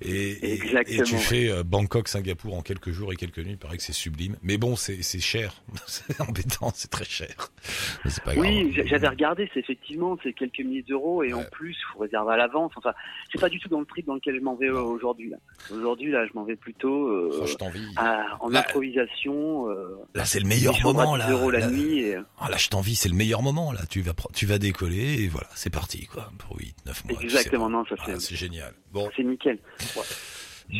Et, 0.00 0.54
et, 0.54 1.02
tu 1.04 1.16
fais 1.16 1.62
Bangkok, 1.62 2.08
Singapour 2.08 2.54
en 2.54 2.62
quelques 2.62 2.90
jours 2.90 3.12
et 3.12 3.16
quelques 3.16 3.38
nuits. 3.38 3.52
Il 3.52 3.58
paraît 3.58 3.76
que 3.76 3.84
c'est 3.84 3.92
sublime. 3.92 4.36
Mais 4.42 4.56
bon, 4.56 4.74
c'est 4.74 5.02
cher. 5.20 5.62
c'est 5.86 6.20
embêtant, 6.20 6.72
c'est 6.74 6.90
très 6.90 7.04
cher. 7.04 7.52
Pas 8.24 8.34
oui, 8.34 8.74
j'avais 8.86 9.08
regardé, 9.08 9.41
c'est 9.52 9.60
effectivement, 9.60 10.16
c'est 10.22 10.32
quelques 10.32 10.60
milliers 10.60 10.82
d'euros 10.82 11.22
et 11.22 11.32
en 11.32 11.44
plus, 11.44 11.76
il 11.78 11.92
faut 11.92 12.00
réserver 12.00 12.34
à 12.34 12.36
l'avance. 12.36 12.72
Enfin, 12.76 12.92
c'est 13.30 13.40
pas 13.40 13.48
du 13.48 13.58
tout 13.58 13.68
dans 13.68 13.80
le 13.80 13.84
prix 13.84 14.02
dans 14.02 14.14
lequel 14.14 14.36
je 14.36 14.40
m'en 14.40 14.54
vais 14.54 14.70
aujourd'hui. 14.70 15.32
Aujourd'hui, 15.70 16.10
là, 16.10 16.26
je 16.26 16.32
m'en 16.34 16.44
vais 16.44 16.56
plutôt 16.56 17.08
euh, 17.08 17.46
en 18.40 18.54
improvisation. 18.54 19.68
Euh, 19.68 19.98
là, 20.14 20.24
c'est 20.24 20.40
le 20.40 20.48
meilleur 20.48 20.74
moment. 20.82 21.16
Là, 21.16 21.28
la 21.28 21.58
là, 21.58 21.70
nuit. 21.70 22.14
Ah, 22.38 22.48
là, 22.50 22.56
je 22.56 22.68
t'envie, 22.68 22.94
c'est 22.94 23.08
le 23.08 23.14
meilleur 23.14 23.42
moment. 23.42 23.72
Là, 23.72 23.80
tu 23.88 24.00
vas, 24.00 24.12
tu 24.34 24.46
vas 24.46 24.58
décoller 24.58 25.22
et 25.22 25.28
voilà, 25.28 25.48
c'est 25.54 25.72
parti 25.72 26.06
quoi 26.06 26.30
pour 26.38 26.58
8, 26.58 26.74
9 26.86 27.04
mois. 27.04 27.22
Exactement, 27.22 27.68
non, 27.68 27.84
ça 27.86 27.94
ah, 27.98 28.18
c'est 28.18 28.36
génial. 28.36 28.72
Bon, 28.92 29.08
c'est 29.16 29.24
nickel. 29.24 29.58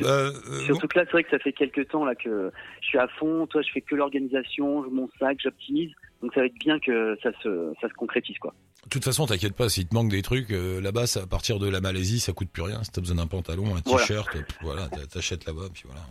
Euh, 0.02 0.32
surtout 0.64 0.88
que 0.88 0.98
là, 0.98 1.04
c'est 1.06 1.12
vrai 1.12 1.24
que 1.24 1.30
ça 1.30 1.38
fait 1.38 1.52
quelques 1.52 1.88
temps 1.88 2.04
là 2.04 2.14
que 2.14 2.50
je 2.80 2.86
suis 2.86 2.98
à 2.98 3.08
fond. 3.08 3.46
Toi, 3.46 3.62
je 3.62 3.70
fais 3.72 3.80
que 3.80 3.94
l'organisation, 3.94 4.84
je 4.84 4.88
mon 4.88 5.08
sac, 5.18 5.38
j'optimise. 5.42 5.90
Donc 6.22 6.32
ça 6.34 6.40
va 6.40 6.46
être 6.46 6.58
bien 6.58 6.78
que 6.78 7.18
ça 7.22 7.30
se, 7.42 7.72
ça 7.80 7.88
se 7.88 7.94
concrétise 7.94 8.38
quoi. 8.38 8.54
De 8.84 8.88
toute 8.88 9.04
façon, 9.04 9.26
t'inquiète 9.26 9.54
pas, 9.54 9.68
s'il 9.68 9.86
te 9.86 9.94
manque 9.94 10.10
des 10.10 10.22
trucs, 10.22 10.50
euh, 10.50 10.80
là-bas, 10.80 11.04
à 11.16 11.26
partir 11.26 11.58
de 11.58 11.68
la 11.68 11.80
Malaisie, 11.80 12.20
ça 12.20 12.32
coûte 12.32 12.50
plus 12.50 12.62
rien. 12.62 12.82
Si 12.82 12.90
t'as 12.90 13.00
besoin 13.00 13.16
d'un 13.16 13.26
pantalon, 13.26 13.76
un 13.76 13.80
t-shirt, 13.80 14.28
voilà, 14.60 14.88
t'achètes 14.88 15.46
là-bas, 15.46 15.68
puis 15.72 15.84
voilà, 15.86 16.02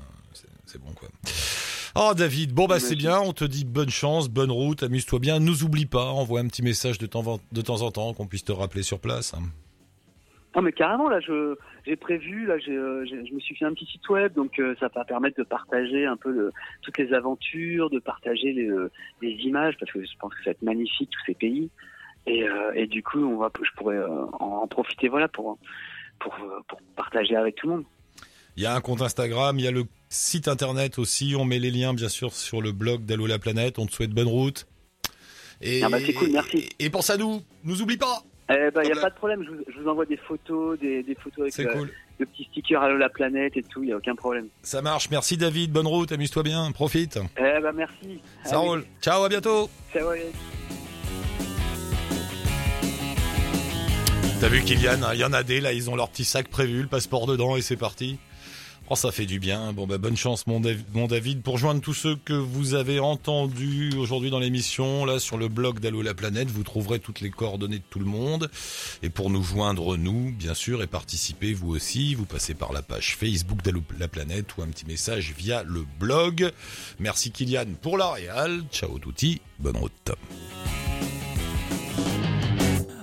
c'est 0.65 0.82
bon 0.82 0.91
quoi. 0.93 1.10
Oh 1.95 2.13
David, 2.15 2.54
bon 2.54 2.67
bah 2.67 2.80
c'est 2.80 2.95
bien, 2.95 3.19
on 3.19 3.34
te 3.34 3.43
dit 3.43 3.65
bonne 3.65 3.89
chance, 3.89 4.30
bonne 4.30 4.52
route, 4.52 4.84
amuse-toi 4.84 5.19
bien, 5.19 5.39
nous 5.39 5.63
oublie 5.63 5.86
pas, 5.86 6.06
envoie 6.06 6.39
un 6.39 6.47
petit 6.47 6.62
message 6.62 6.97
de 6.97 7.06
temps, 7.06 7.41
de 7.52 7.62
temps 7.62 7.82
en 7.82 7.91
temps 7.91 8.13
qu'on 8.13 8.28
puisse 8.28 8.45
te 8.45 8.54
rappeler 8.54 8.84
sur 8.84 9.00
place. 9.00 9.34
Non 10.56 10.62
mais 10.62 10.74
carrément 10.74 11.10
là, 11.10 11.20
je 11.22 11.56
j'ai 11.86 11.96
prévu 11.96 12.46
là, 12.46 12.56
euh, 12.68 13.06
je 13.06 13.34
me 13.34 13.40
suis 13.40 13.56
fait 13.56 13.66
un 13.66 13.74
petit 13.74 13.86
site 13.86 14.08
web, 14.10 14.34
donc 14.34 14.60
euh, 14.60 14.76
ça 14.80 14.90
va 14.94 15.06
permettre 15.06 15.38
de 15.38 15.44
partager 15.44 16.06
un 16.06 16.18
peu 16.18 16.52
toutes 16.82 16.98
les 16.98 17.14
aventures, 17.14 17.90
de 17.90 18.00
partager 18.00 18.52
les, 18.52 18.70
les, 19.22 19.32
images 19.46 19.76
parce 19.80 19.92
que 19.92 20.04
je 20.04 20.12
pense 20.20 20.34
que 20.34 20.40
ça 20.40 20.50
va 20.50 20.52
être 20.52 20.62
magnifique 20.62 21.10
tous 21.10 21.26
ces 21.26 21.36
pays. 21.36 21.70
Et, 22.28 22.44
euh, 22.44 22.74
et 22.76 22.88
du 22.88 23.02
coup, 23.02 23.24
on 23.24 23.38
va, 23.38 23.52
je 23.62 23.72
pourrais 23.78 23.98
euh, 23.98 24.26
en 24.40 24.68
profiter 24.68 25.08
voilà, 25.08 25.28
pour, 25.28 25.58
pour, 26.20 26.36
pour 26.68 26.82
partager 26.96 27.36
avec 27.36 27.56
tout 27.56 27.68
le 27.68 27.74
monde. 27.78 27.86
Il 28.58 28.64
y 28.64 28.66
a 28.66 28.76
un 28.76 28.82
compte 28.82 29.02
Instagram, 29.02 29.58
il 29.58 29.66
y 29.66 29.68
a 29.68 29.72
le 29.72 29.86
site 30.10 30.48
internet 30.48 31.00
aussi. 31.00 31.36
On 31.38 31.46
met 31.46 31.58
les 31.58 31.72
liens, 31.72 31.94
bien 31.94 32.10
sûr, 32.10 32.34
sur 32.34 32.62
le 32.62 32.74
blog 32.74 33.06
d'Allo 33.06 33.26
la 33.26 33.40
planète. 33.40 33.80
On 33.80 33.86
te 33.86 33.94
souhaite 33.94 34.12
bonne 34.12 34.28
route. 34.28 34.68
Et, 35.62 35.84
ah 35.84 35.90
bah 35.90 36.00
c'est 36.04 36.14
cool, 36.14 36.32
merci. 36.32 36.70
Et, 36.80 36.90
pense 36.90 37.10
à 37.10 37.18
nous, 37.18 37.42
nous 37.64 37.82
oublie 37.82 37.98
pas. 37.98 38.24
Eh 38.54 38.72
ben, 38.72 38.82
il 38.84 38.92
n'y 38.92 38.98
a 38.98 39.02
pas 39.02 39.10
de 39.10 39.16
problème, 39.16 39.44
je 39.44 39.50
vous, 39.50 39.64
je 39.68 39.80
vous, 39.80 39.90
envoie 39.90 40.06
des 40.06 40.18
photos, 40.18 40.80
des, 40.80 41.04
des 41.04 41.16
photos 41.16 41.58
avec 41.58 41.58
le, 41.58 41.90
le, 42.20 42.26
petit 42.26 42.44
sticker 42.46 42.82
Allo 42.82 42.98
la 42.98 43.10
planète 43.10 43.56
et 43.56 43.64
tout, 43.64 43.84
il 43.84 43.88
n'y 43.88 43.94
a 43.94 43.98
aucun 43.98 44.16
problème. 44.16 44.48
Ça 44.62 44.82
marche, 44.82 45.10
merci 45.10 45.38
David, 45.38 45.72
bonne 45.72 45.88
route, 45.88 46.12
amuse-toi 46.12 46.44
bien, 46.44 46.72
profite. 46.72 47.20
Eh 47.38 47.42
ben, 47.42 47.72
merci. 47.74 48.22
Ça 48.44 48.58
roule. 48.58 48.84
Ciao, 49.02 49.24
à 49.24 49.30
bientôt. 49.30 49.70
Ciao, 49.94 50.10
T'as 54.40 54.48
vu 54.48 54.62
Kylian, 54.64 55.04
hein, 55.04 55.14
y 55.14 55.24
en 55.24 55.34
a 55.34 55.44
des 55.44 55.62
là, 55.62 55.72
ils 55.72 55.92
ont 55.92 55.96
leur 55.96 56.10
petit 56.10 56.26
sac 56.26 56.48
prévu, 56.48 56.82
le 56.82 56.88
passeport 56.88 57.28
dedans 57.28 57.58
et 57.58 57.62
c'est 57.62 57.78
parti. 57.78 58.18
Oh, 58.93 58.97
ça 58.97 59.13
fait 59.13 59.25
du 59.25 59.39
bien. 59.39 59.71
Bon, 59.71 59.88
bah, 59.88 59.97
bonne 59.97 60.17
chance, 60.17 60.45
mon, 60.47 60.60
David, 60.60 61.43
pour 61.43 61.58
joindre 61.58 61.80
tous 61.80 61.93
ceux 61.93 62.17
que 62.17 62.34
vous 62.34 62.73
avez 62.73 62.99
entendus 62.99 63.93
aujourd'hui 63.97 64.32
dans 64.32 64.39
l'émission, 64.39 65.06
là, 65.06 65.17
sur 65.17 65.38
le 65.38 65.47
blog 65.47 65.80
d'Allo 65.80 66.01
la 66.01 66.13
planète, 66.13 66.49
vous 66.49 66.63
trouverez 66.63 66.99
toutes 66.99 67.21
les 67.21 67.30
coordonnées 67.30 67.77
de 67.77 67.86
tout 67.89 67.99
le 67.99 68.06
monde. 68.06 68.51
Et 69.01 69.10
pour 69.10 69.30
nous 69.30 69.43
joindre, 69.43 69.95
nous, 69.95 70.34
bien 70.34 70.54
sûr, 70.54 70.84
et 70.84 70.88
participer, 70.88 71.54
vous 71.54 71.73
aussi, 71.73 72.15
vous 72.15 72.25
passez 72.25 72.54
par 72.54 72.73
la 72.73 72.82
page 72.82 73.15
Facebook 73.15 73.62
d'Allo 73.62 73.82
la 73.97 74.10
planète 74.10 74.58
ou 74.58 74.62
un 74.62 74.67
petit 74.67 74.86
message 74.86 75.34
via 75.38 75.63
le 75.63 75.86
blog. 76.01 76.51
Merci 76.99 77.32
Kylian 77.32 77.67
pour 77.82 77.97
la. 77.97 78.15
Ciao 78.73 78.99
touti. 78.99 79.39
Bonne 79.58 79.77
route. 79.77 80.12